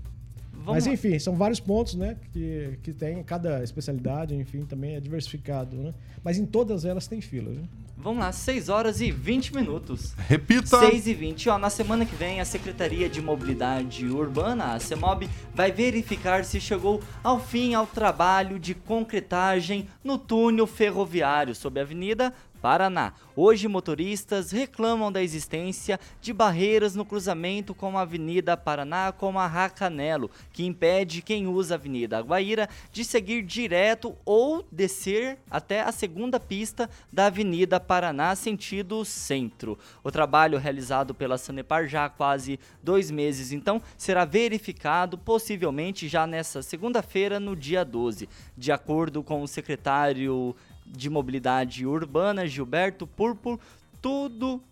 Vamos 0.52 0.72
Mas 0.72 0.87
enfim, 0.87 1.18
são 1.18 1.37
vários 1.37 1.60
pontos, 1.60 1.94
né? 1.94 2.16
Que, 2.32 2.78
que 2.82 2.92
tem 2.92 3.22
cada 3.22 3.62
especialidade, 3.62 4.34
enfim, 4.34 4.64
também 4.64 4.94
é 4.94 5.00
diversificado, 5.00 5.76
né? 5.76 5.92
Mas 6.22 6.38
em 6.38 6.46
todas 6.46 6.87
elas 6.87 7.06
tem 7.06 7.20
fila, 7.20 7.50
viu? 7.50 7.64
Vamos 7.96 8.18
lá, 8.24 8.32
6 8.32 8.68
horas 8.70 9.00
e 9.00 9.10
20 9.10 9.54
minutos. 9.54 10.14
Repita. 10.26 10.78
6 10.78 11.06
e 11.06 11.14
20. 11.14 11.48
Ó, 11.50 11.58
na 11.58 11.70
semana 11.70 12.04
que 12.04 12.14
vem, 12.16 12.40
a 12.40 12.44
Secretaria 12.44 13.08
de 13.08 13.20
Mobilidade 13.20 14.06
Urbana, 14.06 14.74
a 14.74 14.80
CEMOB, 14.80 15.28
vai 15.54 15.70
verificar 15.70 16.44
se 16.44 16.60
chegou 16.60 17.00
ao 17.22 17.38
fim 17.38 17.74
ao 17.74 17.87
trabalho 17.87 18.58
de 18.58 18.74
concretagem 18.74 19.87
no 20.02 20.18
túnel 20.18 20.66
ferroviário 20.66 21.54
sobre 21.54 21.80
a 21.80 21.82
Avenida 21.82 22.32
Paraná. 22.64 23.12
Hoje, 23.37 23.68
motoristas 23.68 24.50
reclamam 24.50 25.12
da 25.12 25.22
existência 25.22 26.00
de 26.18 26.33
barreiras 26.33 26.94
no 26.94 27.05
cruzamento 27.05 27.74
com 27.74 27.98
a 27.98 28.00
Avenida 28.00 28.57
Paraná 28.57 29.12
com 29.12 29.38
a 29.38 29.46
Racanelo, 29.46 30.31
que 30.50 30.64
impede 30.64 31.20
quem 31.20 31.46
usa 31.46 31.74
a 31.74 31.77
Avenida 31.77 32.16
Aguaíra 32.16 32.66
de 32.90 33.05
seguir 33.05 33.42
direto 33.42 34.16
ou 34.24 34.66
descer 34.72 35.37
até 35.50 35.83
a 35.83 35.92
segunda 35.92 36.40
pista 36.40 36.88
da 37.12 37.27
Avenida 37.27 37.79
Paraná, 37.79 38.35
sentido 38.35 39.05
centro. 39.05 39.79
O 40.03 40.11
trabalho 40.11 40.57
realizado 40.57 41.14
pela 41.14 41.37
Sanepar 41.37 41.87
já 41.87 42.07
há 42.07 42.09
quase 42.09 42.59
dois 42.83 43.11
meses, 43.11 43.53
então, 43.53 43.83
será 43.94 44.24
verificado 44.24 45.18
possivelmente 45.18 46.09
já 46.09 46.27
nessa 46.27 46.62
segunda-feira, 46.62 47.38
no 47.38 47.55
dia 47.55 47.85
12. 47.85 48.27
De 48.57 48.72
acordo 48.72 49.22
com 49.22 49.42
o 49.42 49.48
secretário 49.48 50.57
de 50.86 51.08
Mobilidade 51.08 51.86
Urbana, 51.86 52.46
Gilberto 52.46 53.06
Purpur, 53.06 53.58
tudo 54.00 54.62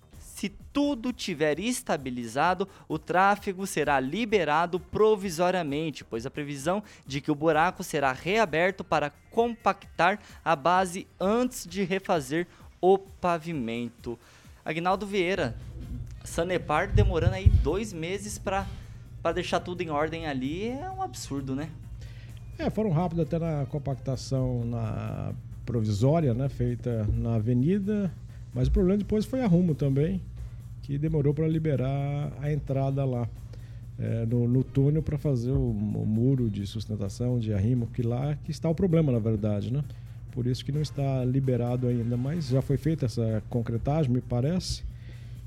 se 0.42 0.48
tudo 0.72 1.12
tiver 1.12 1.61
estabilizado, 1.61 2.66
o 2.88 2.98
tráfego 2.98 3.64
será 3.64 4.01
liberado 4.01 4.81
provisoriamente, 4.81 6.03
pois 6.03 6.27
a 6.27 6.31
previsão 6.31 6.83
de 7.07 7.20
que 7.20 7.31
o 7.31 7.35
buraco 7.35 7.85
será 7.85 8.12
reaberto 8.12 8.83
para 8.83 9.12
compactar 9.31 10.18
a 10.44 10.57
base 10.57 11.07
antes 11.20 11.64
de 11.64 11.85
refazer 11.85 12.48
o 12.81 12.98
pavimento. 12.98 14.18
Agnaldo 14.64 15.07
Vieira, 15.07 15.55
Sanepar 16.25 16.88
demorando 16.88 17.35
aí 17.35 17.48
dois 17.48 17.92
meses 17.92 18.37
para 18.37 18.66
deixar 19.35 19.61
tudo 19.61 19.81
em 19.83 19.90
ordem 19.90 20.27
ali 20.27 20.70
é 20.70 20.90
um 20.90 21.03
absurdo, 21.03 21.55
né? 21.55 21.68
É, 22.59 22.68
foram 22.70 22.90
rápidos 22.90 23.27
até 23.27 23.38
na 23.38 23.66
compactação 23.66 24.64
na 24.64 25.33
provisória, 25.64 26.35
né, 26.35 26.48
feita 26.48 27.09
na 27.16 27.35
avenida, 27.35 28.12
mas 28.55 28.68
o 28.68 28.70
problema 28.70 28.98
depois 28.98 29.25
foi 29.25 29.40
arrumo 29.40 29.75
também, 29.75 30.20
que 30.83 30.98
demorou 30.98 31.33
para 31.33 31.46
liberar 31.46 32.33
a 32.40 32.53
entrada 32.53 33.05
lá 33.05 33.29
é, 33.98 34.27
no, 34.27 34.48
no, 34.48 34.64
túnel 34.64 35.03
para 35.03 35.16
fazer 35.16 35.53
o, 35.53 35.70
o, 35.70 36.07
muro 36.07 36.51
de 36.51 36.66
sustentação, 36.66 37.38
de 37.38 37.53
arrimo, 37.53 37.87
que 37.87 38.03
lá 38.03 38.37
que 38.44 38.51
está 38.51 38.68
o 38.68 38.75
problema, 38.75 39.12
na 39.12 39.18
verdade, 39.18 39.72
né? 39.72 39.85
Por 40.33 40.46
isso 40.46 40.64
que 40.64 40.72
não 40.72 40.81
está 40.81 41.25
liberado 41.25 41.87
ainda, 41.87 42.16
mas 42.16 42.48
já 42.48 42.62
foi 42.62 42.77
feita 42.79 43.05
essa 43.05 43.42
concretagem, 43.51 44.11
me 44.11 44.20
parece. 44.20 44.83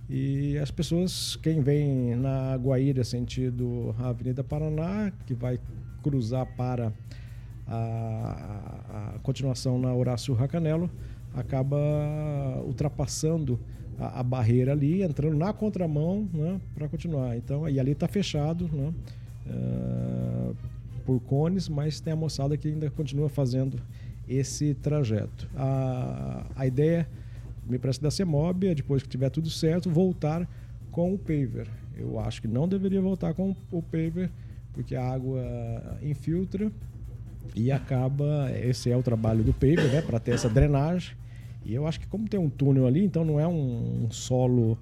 E 0.07 0.57
as 0.59 0.69
pessoas, 0.69 1.35
quem 1.37 1.61
vem 1.61 2.15
na 2.15 2.55
Guaíra 2.55 3.03
sentido 3.03 3.95
a 3.99 4.09
Avenida 4.09 4.43
Paraná, 4.43 5.11
que 5.25 5.33
vai 5.33 5.59
cruzar 6.03 6.45
para 6.55 6.93
a, 7.67 9.15
a 9.15 9.19
continuação 9.19 9.79
na 9.79 9.93
Horácio 9.93 10.33
Racanelo, 10.33 10.89
acaba 11.33 11.77
ultrapassando 12.65 13.59
a, 13.99 14.19
a, 14.19 14.23
barreira 14.23 14.71
ali, 14.71 15.03
entrando 15.03 15.35
na 15.35 15.51
contramão 15.53 16.27
né, 16.33 16.59
para 16.73 16.87
continuar. 16.87 17.35
Então, 17.35 17.67
e 17.67 17.79
ali 17.79 17.91
está 17.91 18.07
fechado 18.07 18.69
né, 18.71 18.93
uh, 19.47 20.55
por 21.05 21.19
cones, 21.21 21.67
mas 21.67 21.99
tem 21.99 22.13
a 22.13 22.15
moçada 22.15 22.55
que 22.57 22.67
ainda 22.67 22.89
continua 22.89 23.29
fazendo 23.29 23.81
esse 24.27 24.73
trajeto. 24.75 25.47
A, 25.55 26.45
a 26.55 26.65
ideia, 26.65 27.07
me 27.67 27.77
parece, 27.77 28.01
da 28.01 28.09
CEMOB 28.09 28.67
é, 28.67 28.75
depois 28.75 29.03
que 29.03 29.09
tiver 29.09 29.29
tudo 29.29 29.49
certo, 29.49 29.89
voltar 29.89 30.47
com 30.91 31.13
o 31.13 31.17
paver. 31.17 31.67
Eu 31.97 32.19
acho 32.19 32.41
que 32.41 32.47
não 32.47 32.67
deveria 32.67 33.01
voltar 33.01 33.33
com 33.33 33.55
o 33.71 33.81
paver, 33.81 34.31
porque 34.73 34.95
a 34.95 35.05
água 35.05 35.41
infiltra 36.01 36.71
e 37.53 37.71
acaba. 37.71 38.49
Esse 38.51 38.89
é 38.89 38.97
o 38.97 39.03
trabalho 39.03 39.43
do 39.43 39.53
paver, 39.53 39.91
né, 39.91 40.01
para 40.01 40.19
ter 40.19 40.31
essa 40.31 40.49
drenagem. 40.49 41.15
E 41.65 41.73
eu 41.73 41.87
acho 41.87 41.99
que, 41.99 42.07
como 42.07 42.27
tem 42.29 42.39
um 42.39 42.49
túnel 42.49 42.85
ali, 42.85 43.03
então 43.03 43.25
não 43.25 43.39
é 43.39 43.47
um, 43.47 44.05
um 44.05 44.11
solo 44.11 44.77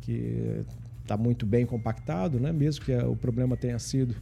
que 0.00 0.64
está 1.02 1.16
muito 1.16 1.44
bem 1.44 1.66
compactado, 1.66 2.40
né, 2.40 2.52
mesmo 2.52 2.84
que 2.84 2.94
o 2.94 3.14
problema 3.14 3.56
tenha 3.56 3.78
sido 3.78 4.14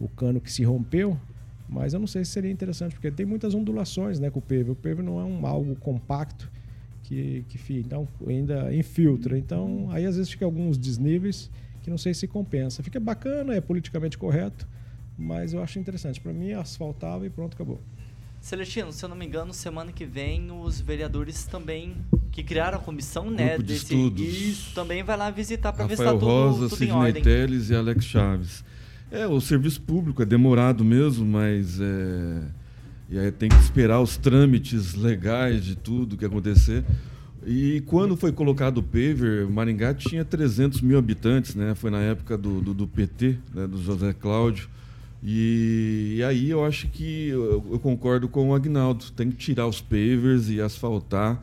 o 0.00 0.08
cano 0.08 0.40
que 0.40 0.50
se 0.50 0.64
rompeu. 0.64 1.16
Mas 1.68 1.92
eu 1.92 2.00
não 2.00 2.06
sei 2.06 2.24
se 2.24 2.30
seria 2.30 2.50
interessante, 2.50 2.94
porque 2.94 3.10
tem 3.10 3.26
muitas 3.26 3.54
ondulações 3.54 4.18
né, 4.18 4.30
com 4.30 4.38
o 4.38 4.42
paver. 4.42 4.70
O 4.70 4.74
paver 4.74 5.02
não 5.02 5.20
é 5.20 5.24
um, 5.24 5.46
algo 5.46 5.76
compacto 5.76 6.50
que, 7.02 7.44
que 7.48 7.78
então, 7.78 8.08
ainda 8.26 8.74
infiltra. 8.74 9.36
Então, 9.36 9.88
aí 9.90 10.06
às 10.06 10.16
vezes 10.16 10.30
fica 10.30 10.46
alguns 10.46 10.78
desníveis 10.78 11.50
que 11.82 11.90
não 11.90 11.98
sei 11.98 12.14
se 12.14 12.26
compensa. 12.26 12.82
Fica 12.82 12.98
bacana, 12.98 13.54
é 13.54 13.60
politicamente 13.60 14.16
correto, 14.16 14.66
mas 15.18 15.52
eu 15.52 15.62
acho 15.62 15.78
interessante. 15.78 16.20
Para 16.20 16.32
mim, 16.32 16.52
asfaltava 16.52 17.26
e 17.26 17.30
pronto, 17.30 17.54
acabou. 17.54 17.80
Celestino, 18.40 18.92
se 18.92 19.04
eu 19.04 19.08
não 19.08 19.16
me 19.16 19.26
engano, 19.26 19.52
semana 19.52 19.90
que 19.90 20.06
vem 20.06 20.50
os 20.52 20.80
vereadores 20.80 21.44
também 21.44 21.96
que 22.30 22.44
criaram 22.44 22.78
a 22.78 22.80
comissão, 22.80 23.30
né, 23.30 23.48
Grupo 23.48 23.62
de 23.64 23.72
desse 23.72 23.84
estudos. 23.86 24.20
isso 24.22 24.74
também 24.74 25.02
vai 25.02 25.16
lá 25.16 25.28
visitar 25.28 25.72
para 25.72 25.86
ver 25.86 25.96
se 25.96 26.02
está 26.02 26.12
tudo, 26.12 26.24
Rosa, 26.24 26.68
tudo 26.68 26.76
Sidney 26.76 26.88
em 26.88 26.92
ordem. 26.92 27.22
Teles 27.22 27.68
e 27.70 27.74
Alex 27.74 28.04
Chaves. 28.04 28.64
É, 29.10 29.26
o 29.26 29.40
serviço 29.40 29.80
público 29.80 30.22
é 30.22 30.24
demorado 30.24 30.84
mesmo, 30.84 31.26
mas 31.26 31.80
é, 31.80 32.42
e 33.10 33.18
aí 33.18 33.32
tem 33.32 33.48
que 33.48 33.56
esperar 33.56 34.00
os 34.00 34.16
trâmites 34.16 34.94
legais 34.94 35.64
de 35.64 35.74
tudo 35.74 36.16
que 36.16 36.24
acontecer. 36.24 36.84
E 37.46 37.82
quando 37.86 38.16
foi 38.16 38.30
colocado 38.30 38.78
o 38.78 38.82
paver, 38.82 39.48
Maringá 39.48 39.94
tinha 39.94 40.24
300 40.24 40.82
mil 40.82 40.98
habitantes, 40.98 41.54
né? 41.54 41.74
Foi 41.74 41.90
na 41.90 42.00
época 42.00 42.36
do, 42.36 42.60
do, 42.60 42.74
do 42.74 42.86
PT, 42.86 43.38
né? 43.54 43.66
do 43.66 43.82
José 43.82 44.12
Cláudio. 44.12 44.68
E, 45.22 46.16
e, 46.18 46.22
aí 46.22 46.50
eu 46.50 46.64
acho 46.64 46.88
que 46.88 47.28
eu, 47.28 47.64
eu, 47.72 47.78
concordo 47.78 48.28
com 48.28 48.50
o 48.50 48.54
Agnaldo. 48.54 49.04
Tem 49.12 49.30
que 49.30 49.36
tirar 49.36 49.66
os 49.66 49.80
pavers 49.80 50.48
e 50.48 50.60
asfaltar, 50.60 51.42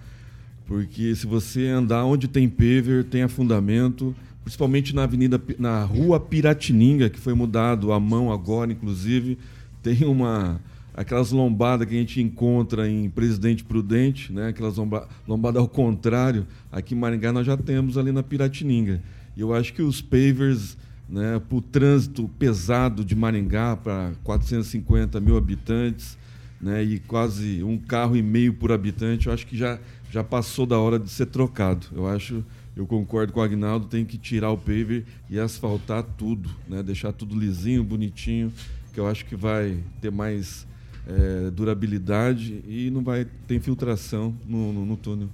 porque 0.66 1.14
se 1.16 1.28
você 1.28 1.68
andar 1.68 2.06
onde 2.06 2.28
tem 2.28 2.48
paver, 2.48 3.04
tem 3.04 3.24
afundamento, 3.24 4.16
principalmente 4.44 4.96
na 4.96 5.04
avenida, 5.04 5.42
na 5.60 5.84
rua 5.84 6.20
Piratininga, 6.20 7.10
que 7.10 7.20
foi 7.20 7.34
mudado 7.34 7.92
a 7.92 8.00
mão 8.00 8.32
agora, 8.32 8.72
inclusive, 8.72 9.38
tem 9.84 10.06
uma 10.06 10.60
aquelas 10.96 11.32
lombadas 11.32 11.88
que 11.88 11.94
a 11.94 12.00
gente 12.00 12.22
encontra 12.22 12.90
em 12.90 13.10
Presidente 13.10 13.66
Prudente, 13.66 14.32
né? 14.32 14.48
aquelas 14.48 14.78
lombadas 14.78 15.10
lombada 15.28 15.60
ao 15.60 15.68
contrário, 15.68 16.48
aqui 16.72 16.96
em 16.96 16.98
Maringá 16.98 17.34
nós 17.34 17.46
já 17.46 17.58
temos 17.58 17.98
ali 17.98 18.14
na 18.14 18.24
Piratininga. 18.24 19.04
E 19.36 19.42
eu 19.42 19.54
acho 19.54 19.74
que 19.74 19.82
os 19.82 20.02
pavers 20.02 20.78
né, 21.08 21.40
para 21.40 21.58
o 21.58 21.62
trânsito 21.62 22.28
pesado 22.40 23.04
de 23.04 23.16
Maringá 23.16 23.76
para 23.76 24.14
450 24.24 25.20
mil 25.20 25.38
habitantes 25.38 26.18
né, 26.60 26.84
e 26.84 27.00
quase 27.00 27.64
um 27.64 27.78
carro 27.78 28.16
e 28.16 28.22
meio 28.22 28.54
por 28.54 28.72
habitante, 28.72 29.28
eu 29.28 29.34
acho 29.34 29.46
que 29.46 29.58
já, 29.58 29.80
já 30.10 30.24
passou 30.24 30.66
da 30.66 30.80
hora 30.80 30.98
de 30.98 31.10
ser 31.10 31.28
trocado. 31.28 31.88
Eu 31.94 32.08
acho, 32.08 32.44
eu 32.76 32.88
concordo 32.88 33.32
com 33.34 33.40
o 33.40 33.44
Agnaldo, 33.44 33.88
tem 33.88 34.04
que 34.04 34.18
tirar 34.18 34.52
o 34.52 34.58
paver 34.58 35.06
e 35.30 35.40
asfaltar 35.40 36.04
tudo, 36.04 36.50
né, 36.68 36.82
deixar 36.82 37.12
tudo 37.12 37.38
lisinho, 37.38 37.84
bonitinho, 37.84 38.52
que 38.94 39.00
eu 39.00 39.08
acho 39.08 39.26
que 39.26 39.36
vai 39.36 39.78
ter 40.02 40.12
mais 40.12 40.66
é, 41.08 41.52
durabilidade 41.52 42.64
e 42.68 42.90
não 42.90 43.04
vai 43.04 43.26
ter 43.48 43.56
infiltração 43.56 44.36
no, 44.48 44.74
no, 44.74 44.86
no 44.86 44.98
túnel. 44.98 45.30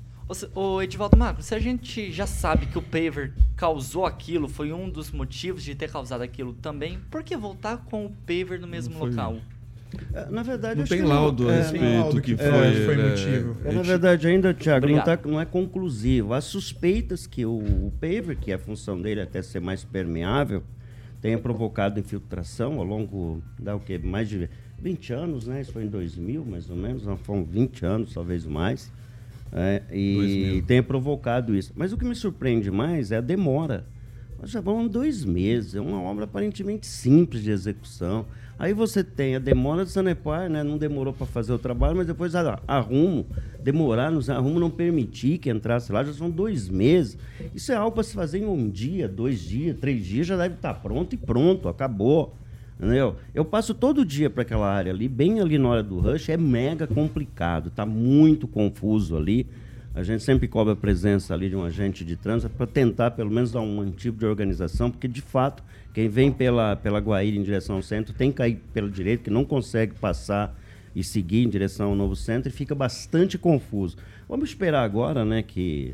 Ô, 0.56 0.82
Edivaldo 0.82 1.18
Magro, 1.18 1.44
se 1.44 1.54
a 1.54 1.60
gente 1.60 2.12
já 2.12 2.26
sabe 2.26 2.66
que 2.66 2.78
o 2.78 2.82
paver 2.82 3.34
causou 3.56 4.06
aquilo, 4.06 4.48
foi 4.48 4.72
um 4.72 4.90
dos 4.90 5.12
motivos 5.12 5.64
de 5.64 5.76
ter 5.76 5.92
causado 5.92 6.22
aquilo 6.22 6.54
também, 6.54 7.00
por 7.10 7.22
que 7.22 7.36
voltar 7.36 7.78
com 7.78 8.06
o 8.06 8.10
paver 8.26 8.60
no 8.60 8.68
mesmo 8.68 8.98
local? 8.98 9.38
É, 10.14 10.30
na 10.30 10.42
verdade, 10.42 10.80
não 10.80 10.88
tem 10.88 11.02
laudo 11.02 11.50
a 11.50 11.54
é, 11.54 11.58
respeito 11.58 12.22
que, 12.22 12.36
que, 12.36 12.38
foi, 12.38 12.48
é, 12.48 12.86
foi 12.86 13.10
motivo. 13.10 13.58
É, 13.66 13.74
na 13.74 13.82
verdade, 13.82 14.28
ainda, 14.28 14.54
Thiago, 14.54 14.88
não, 14.88 15.02
tá, 15.04 15.20
não, 15.26 15.42
é 15.42 15.46
conclusivo. 15.46 16.34
As 16.34 16.46
suspeitas 16.46 17.28
que 17.28 17.46
o, 17.46 17.58
o 17.58 17.94
paver, 18.00 18.38
que 18.38 18.52
é 18.52 18.56
a 18.56 18.60
função 18.60 19.00
dele 19.02 19.20
até 19.20 19.42
ser 19.42 19.60
mais 19.60 19.84
permeável, 19.84 20.64
tenha 21.22 21.38
provocado 21.38 22.00
infiltração 22.00 22.80
ao 22.80 22.86
longo 22.86 23.44
da 23.60 23.76
o 23.76 23.82
quê? 23.82 24.00
mais 24.02 24.30
de 24.30 24.50
20 24.80 25.14
anos, 25.14 25.46
né? 25.46 25.60
Isso 25.60 25.74
foi 25.74 25.84
em 25.84 25.90
2000, 25.90 26.46
mais 26.46 26.70
ou 26.70 26.76
menos, 26.78 27.06
não, 27.06 27.18
foram 27.18 27.44
20 27.44 27.86
anos, 27.86 28.14
talvez 28.14 28.46
mais. 28.46 28.90
É, 29.54 29.82
e 29.92 30.64
tenha 30.66 30.82
provocado 30.82 31.56
isso. 31.56 31.74
Mas 31.76 31.92
o 31.92 31.98
que 31.98 32.06
me 32.06 32.16
surpreende 32.16 32.72
mais 32.72 33.12
é 33.12 33.18
a 33.18 33.22
demora. 33.22 33.86
Nós 34.40 34.50
já 34.50 34.60
vamos 34.60 34.90
dois 34.90 35.24
meses, 35.24 35.76
é 35.76 35.82
uma 35.82 36.02
obra 36.02 36.24
aparentemente 36.24 36.88
simples 36.88 37.44
de 37.44 37.52
execução. 37.52 38.26
Aí 38.58 38.74
você 38.74 39.04
tem 39.04 39.36
a 39.36 39.40
demora 39.40 39.84
do 39.84 39.90
Sanepar, 39.90 40.50
né? 40.50 40.64
não 40.64 40.78
demorou 40.78 41.14
para 41.14 41.28
fazer 41.28 41.52
o 41.52 41.60
trabalho, 41.60 41.98
mas 41.98 42.08
depois 42.08 42.34
arrumo, 42.36 43.26
demorar 43.60 44.12
nos 44.12 44.30
arrumo 44.30 44.60
não 44.60 44.70
permitir 44.70 45.38
que 45.38 45.50
entrasse 45.50 45.92
lá, 45.92 46.04
já 46.04 46.14
são 46.14 46.30
dois 46.30 46.70
meses. 46.70 47.18
Isso 47.54 47.72
é 47.72 47.76
algo 47.76 47.92
para 47.92 48.04
se 48.04 48.14
fazer 48.14 48.40
em 48.40 48.46
um 48.46 48.70
dia, 48.70 49.08
dois 49.08 49.40
dias, 49.40 49.78
três 49.80 50.06
dias, 50.06 50.28
já 50.28 50.38
deve 50.38 50.56
estar 50.56 50.76
tá 50.76 50.80
pronto 50.80 51.14
e 51.14 51.18
pronto, 51.18 51.68
acabou. 51.68 52.36
Entendeu? 52.82 53.16
Eu 53.32 53.46
passo 53.46 53.76
todo 53.76 54.04
dia 54.04 54.28
para 54.28 54.42
aquela 54.42 54.68
área 54.68 54.92
ali, 54.92 55.08
bem 55.08 55.40
ali 55.40 55.60
na 55.60 55.70
hora 55.70 55.84
do 55.84 56.00
rush, 56.00 56.30
é 56.30 56.36
mega 56.36 56.88
complicado, 56.88 57.70
tá 57.70 57.86
muito 57.86 58.48
confuso 58.48 59.16
ali. 59.16 59.46
A 59.94 60.02
gente 60.02 60.24
sempre 60.24 60.48
cobra 60.48 60.74
a 60.74 60.76
presença 60.76 61.32
ali 61.32 61.48
de 61.48 61.56
um 61.56 61.64
agente 61.64 62.04
de 62.04 62.16
trânsito 62.16 62.52
para 62.56 62.66
tentar 62.66 63.12
pelo 63.12 63.30
menos 63.30 63.52
dar 63.52 63.62
um 63.62 63.92
tipo 63.92 64.18
de 64.18 64.26
organização, 64.26 64.90
porque 64.90 65.08
de 65.08 65.22
fato, 65.22 65.64
quem 65.94 66.10
vem 66.10 66.32
pela, 66.32 66.76
pela 66.76 66.98
Guaíra 66.98 67.38
em 67.38 67.44
direção 67.44 67.76
ao 67.76 67.84
centro 67.84 68.16
tem 68.16 68.32
que 68.32 68.38
cair 68.38 68.60
pela 68.74 68.90
direita, 68.90 69.26
que 69.26 69.30
não 69.30 69.46
consegue 69.46 69.94
passar 69.94 70.58
e 70.96 71.04
seguir 71.04 71.44
em 71.44 71.50
direção 71.50 71.90
ao 71.90 71.96
novo 71.96 72.16
centro 72.16 72.50
e 72.50 72.52
fica 72.52 72.74
bastante 72.74 73.38
confuso. 73.38 73.96
Vamos 74.28 74.50
esperar 74.50 74.84
agora, 74.84 75.24
né, 75.24 75.44
que 75.44 75.94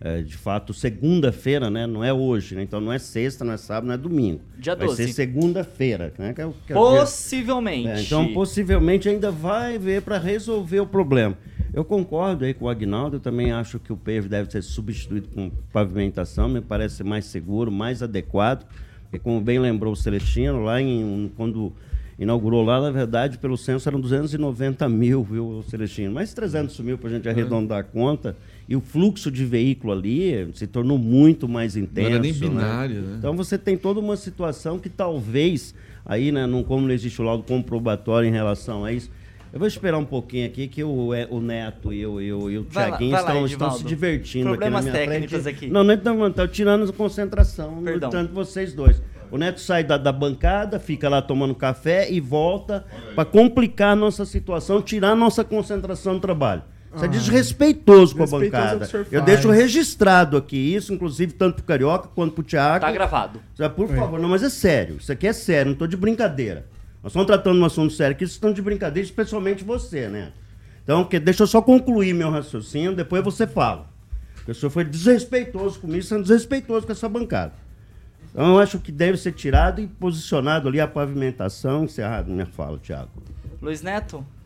é, 0.00 0.22
de 0.22 0.36
fato, 0.36 0.72
segunda-feira, 0.72 1.68
né? 1.68 1.86
Não 1.86 2.04
é 2.04 2.12
hoje, 2.12 2.54
né? 2.54 2.62
Então 2.62 2.80
não 2.80 2.92
é 2.92 2.98
sexta, 2.98 3.44
não 3.44 3.52
é 3.52 3.56
sábado, 3.56 3.86
não 3.88 3.94
é 3.94 3.98
domingo. 3.98 4.40
Dia 4.56 4.76
vai 4.76 4.86
12. 4.86 5.06
ser 5.06 5.12
segunda-feira, 5.12 6.12
né? 6.18 6.32
Que 6.32 6.42
é 6.42 6.48
que 6.66 6.72
Possivelmente. 6.72 7.88
é, 7.88 8.00
então, 8.00 8.32
possivelmente 8.32 9.08
ainda 9.08 9.30
vai 9.30 9.78
ver 9.78 10.02
para 10.02 10.18
resolver 10.18 10.80
o 10.80 10.86
problema. 10.86 11.36
Eu 11.74 11.84
concordo 11.84 12.44
aí 12.44 12.54
com 12.54 12.64
o 12.64 12.68
Agnaldo, 12.68 13.16
eu 13.16 13.20
também 13.20 13.52
acho 13.52 13.78
que 13.78 13.92
o 13.92 13.96
PEV 13.96 14.28
deve 14.28 14.50
ser 14.50 14.62
substituído 14.62 15.28
com 15.28 15.50
pavimentação, 15.72 16.48
me 16.48 16.60
parece 16.60 17.04
mais 17.04 17.26
seguro, 17.26 17.70
mais 17.70 18.02
adequado, 18.02 18.66
porque 19.02 19.18
como 19.18 19.40
bem 19.40 19.58
lembrou 19.58 19.92
o 19.92 19.96
Celestino, 19.96 20.62
lá 20.62 20.80
em, 20.80 21.30
quando 21.36 21.72
inaugurou 22.18 22.64
lá, 22.64 22.80
na 22.80 22.90
verdade, 22.90 23.38
pelo 23.38 23.56
censo 23.56 23.88
eram 23.88 24.00
290 24.00 24.88
mil, 24.88 25.22
viu, 25.22 25.62
Celestino? 25.68 26.12
Mais 26.12 26.32
300 26.34 26.80
mil 26.80 26.98
para 26.98 27.10
a 27.10 27.12
gente 27.12 27.28
arredondar 27.28 27.78
a 27.78 27.82
conta, 27.82 28.36
e 28.68 28.76
o 28.76 28.80
fluxo 28.80 29.30
de 29.30 29.46
veículo 29.46 29.92
ali 29.94 30.50
se 30.52 30.66
tornou 30.66 30.98
muito 30.98 31.48
mais 31.48 31.74
intenso. 31.74 32.10
Não 32.10 32.16
era 32.16 32.22
nem 32.22 32.32
né? 32.32 32.38
binário, 32.38 33.00
né? 33.00 33.16
Então 33.18 33.34
você 33.34 33.56
tem 33.56 33.78
toda 33.78 33.98
uma 33.98 34.16
situação 34.16 34.78
que 34.78 34.90
talvez, 34.90 35.74
aí, 36.04 36.30
né, 36.30 36.46
não, 36.46 36.62
como 36.62 36.86
não 36.86 36.92
existe 36.92 37.20
o 37.22 37.24
laudo 37.24 37.44
comprobatório 37.44 38.28
em 38.28 38.32
relação 38.32 38.84
a 38.84 38.92
isso, 38.92 39.10
eu 39.50 39.58
vou 39.58 39.66
esperar 39.66 39.96
um 39.96 40.04
pouquinho 40.04 40.46
aqui 40.46 40.68
que 40.68 40.84
o, 40.84 41.14
é, 41.14 41.26
o 41.30 41.40
Neto 41.40 41.90
e 41.90 42.04
o, 42.04 42.20
e 42.20 42.30
o, 42.30 42.50
e 42.50 42.58
o 42.58 42.64
Tiaguinho 42.64 43.12
vai 43.12 43.22
lá, 43.22 43.28
estão, 43.30 43.46
estão 43.46 43.70
se 43.70 43.84
divertindo 43.84 44.50
Problemas 44.50 44.86
aqui 44.86 44.90
na 44.90 44.92
minha 44.92 45.08
técnicos 45.08 45.42
frente. 45.42 45.56
aqui. 45.56 45.66
Não, 45.68 45.82
não 45.82 45.94
estão 45.94 46.28
estão 46.28 46.46
tirando 46.46 46.90
a 46.90 46.92
concentração, 46.92 47.82
Perdão. 47.82 48.10
tanto 48.10 48.34
vocês 48.34 48.74
dois. 48.74 49.00
O 49.30 49.38
Neto 49.38 49.60
sai 49.60 49.82
da, 49.82 49.96
da 49.96 50.12
bancada, 50.12 50.78
fica 50.78 51.08
lá 51.08 51.22
tomando 51.22 51.54
café 51.54 52.10
e 52.10 52.20
volta 52.20 52.84
para 53.14 53.24
complicar 53.24 53.92
a 53.92 53.96
nossa 53.96 54.26
situação, 54.26 54.82
tirar 54.82 55.12
a 55.12 55.16
nossa 55.16 55.42
concentração 55.42 56.14
no 56.14 56.20
trabalho. 56.20 56.62
Isso 56.94 57.04
é 57.04 57.08
desrespeitoso 57.08 58.16
com 58.16 58.22
a 58.22 58.24
é 58.24 58.28
que 58.28 58.32
bancada. 58.32 58.88
Eu 59.10 59.22
deixo 59.22 59.50
registrado 59.50 60.36
aqui 60.36 60.56
isso, 60.56 60.92
inclusive 60.92 61.32
tanto 61.32 61.56
pro 61.56 61.64
Carioca 61.64 62.08
quanto 62.14 62.32
pro 62.34 62.42
Thiago. 62.42 62.80
Tá 62.80 62.90
gravado. 62.90 63.40
Por 63.76 63.88
favor, 63.88 64.18
não, 64.18 64.28
mas 64.28 64.42
é 64.42 64.48
sério. 64.48 64.96
Isso 64.96 65.12
aqui 65.12 65.26
é 65.26 65.32
sério, 65.32 65.66
não 65.66 65.72
estou 65.74 65.86
de 65.86 65.96
brincadeira. 65.96 66.66
Nós 67.02 67.12
estamos 67.12 67.26
tratando 67.26 67.60
um 67.60 67.64
assunto 67.64 67.92
sério 67.92 68.14
aqui, 68.14 68.24
vocês 68.24 68.32
estão 68.32 68.52
de 68.52 68.60
brincadeira, 68.62 69.06
especialmente 69.06 69.62
você, 69.62 70.08
né? 70.08 70.32
Então, 70.82 71.04
que, 71.04 71.18
deixa 71.18 71.42
eu 71.42 71.46
só 71.46 71.60
concluir 71.60 72.14
meu 72.14 72.30
raciocínio, 72.30 72.96
depois 72.96 73.22
você 73.22 73.46
fala. 73.46 73.86
Porque 74.36 74.52
o 74.52 74.54
senhor 74.54 74.70
foi 74.70 74.84
desrespeitoso 74.84 75.78
comigo, 75.78 76.02
sendo 76.02 76.22
desrespeitoso 76.22 76.86
com 76.86 76.92
essa 76.92 77.08
bancada. 77.08 77.52
Então, 78.32 78.54
eu 78.54 78.58
acho 78.58 78.78
que 78.78 78.90
deve 78.90 79.18
ser 79.18 79.32
tirado 79.32 79.80
e 79.80 79.86
posicionado 79.86 80.68
ali 80.68 80.80
a 80.80 80.88
pavimentação. 80.88 81.84
Encerrado 81.84 82.30
minha 82.30 82.46
fala, 82.46 82.78
Thiago. 82.78 83.10
Luiz 83.60 83.82
Neto, 83.82 84.24
É, 84.24 84.37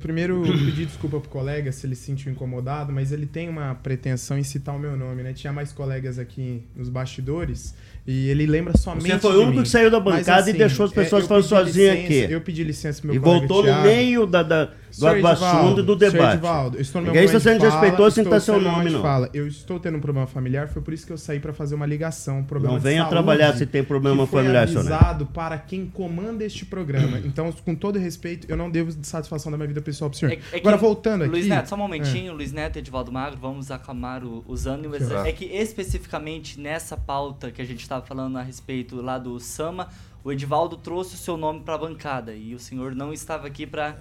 Primeiro, 0.00 0.42
pedir 0.64 0.86
desculpa 0.86 1.18
pro 1.20 1.28
colega 1.28 1.72
se 1.72 1.86
ele 1.86 1.94
se 1.94 2.02
sentiu 2.04 2.30
incomodado, 2.30 2.92
mas 2.92 3.12
ele 3.12 3.26
tem 3.26 3.48
uma 3.48 3.74
pretensão 3.74 4.38
em 4.38 4.42
citar 4.42 4.74
o 4.74 4.78
meu 4.78 4.96
nome, 4.96 5.22
né? 5.22 5.32
Tinha 5.32 5.52
mais 5.52 5.72
colegas 5.72 6.18
aqui 6.18 6.62
nos 6.74 6.88
bastidores 6.88 7.74
e 8.06 8.28
ele 8.28 8.46
lembra 8.46 8.76
somente 8.76 9.08
Você 9.08 9.18
foi 9.18 9.36
o 9.36 9.42
único 9.42 9.56
mim. 9.56 9.62
que 9.64 9.68
saiu 9.68 9.90
da 9.90 9.98
Mas, 10.00 10.18
bancada 10.26 10.48
e 10.50 10.52
deixou 10.52 10.86
as 10.86 10.92
pessoas 10.92 11.22
eu 11.24 11.28
falando 11.28 11.42
sozinho 11.44 11.92
licença- 11.92 12.24
aqui. 12.24 12.32
Eu 12.32 12.40
pedi 12.40 12.62
licença 12.64 13.00
pro 13.00 13.10
meu 13.10 13.16
E 13.16 13.20
colega 13.20 13.38
voltou 13.40 13.58
no 13.58 13.68
Thiago. 13.68 13.86
meio 13.86 14.26
da, 14.26 14.42
da- 14.42 14.72
do, 14.98 15.06
assunto 15.06 15.44
Edivaldo, 15.44 15.80
e 15.80 15.84
do 15.84 15.96
debate. 15.96 16.32
Edivaldo, 16.34 16.80
estou 16.80 17.00
no 17.00 17.06
meu 17.06 17.14
Ninguém 17.14 17.24
está 17.26 17.38
momento 17.38 17.42
de 17.42 17.50
sendo 17.50 17.60
desrespeitoso 17.70 18.14
sem 18.14 18.24
estou 18.24 18.40
citar 18.40 18.54
seu 18.54 18.60
nome, 18.60 18.90
não. 18.90 19.02
Fala. 19.02 19.30
Eu 19.34 19.46
estou 19.46 19.78
tendo 19.80 19.98
um 19.98 20.00
problema 20.00 20.26
familiar, 20.26 20.68
foi 20.68 20.82
por 20.82 20.94
isso 20.94 21.06
que 21.06 21.12
eu 21.12 21.18
saí 21.18 21.40
para 21.40 21.52
fazer 21.52 21.74
uma 21.74 21.86
ligação. 21.86 22.38
Um 22.40 22.44
problema 22.44 22.74
Não 22.74 22.80
venha 22.80 22.98
saúde, 23.02 23.10
trabalhar 23.10 23.56
se 23.56 23.66
tem 23.66 23.82
problema 23.84 24.24
que 24.24 24.30
foi 24.30 24.42
familiar, 24.42 24.68
senhor 24.68 24.80
avisado 24.80 25.26
para 25.26 25.58
quem 25.58 25.86
comanda 25.86 26.44
este 26.44 26.64
programa. 26.64 27.18
Então, 27.24 27.52
com 27.64 27.74
todo 27.74 27.98
respeito, 27.98 28.46
eu 28.50 28.56
não 28.56 28.70
devo 28.70 28.92
de 28.92 29.06
satisfação 29.06 29.50
da 29.50 29.56
minha 29.58 29.68
vida 29.68 29.80
pessoal 29.82 30.10
pro 30.10 30.18
senhor. 30.18 30.32
É- 30.32 30.34
é 30.34 30.38
que- 30.38 30.56
Agora, 30.58 30.76
voltando 30.76 31.22
aqui... 31.22 31.30
Luiz 31.30 31.46
Neto, 31.46 31.68
só 31.68 31.74
um 31.74 31.78
momentinho. 31.78 32.32
Luiz 32.34 32.52
Neto 32.52 32.76
e 32.76 32.78
Edivaldo 32.78 33.10
Magro, 33.12 33.38
vamos 33.40 33.70
acalmar 33.70 34.24
o- 34.24 34.44
os 34.46 34.66
ânimos. 34.66 35.10
É 35.24 35.32
que 35.32 35.44
especificamente 35.46 36.58
nessa 36.60 36.96
pauta 36.96 37.50
que 37.50 37.60
a 37.62 37.64
gente 37.64 37.80
estava 37.80 38.04
falando 38.04 38.36
a 38.38 38.42
respeito 38.42 38.96
lá 39.00 39.18
do 39.18 39.38
Sama, 39.40 39.88
o 40.24 40.32
Edivaldo 40.32 40.76
trouxe 40.76 41.14
o 41.14 41.18
seu 41.18 41.36
nome 41.36 41.60
para 41.60 41.74
a 41.74 41.78
bancada 41.78 42.34
e 42.34 42.54
o 42.54 42.58
senhor 42.58 42.94
não 42.94 43.12
estava 43.12 43.46
aqui 43.46 43.66
para 43.66 43.96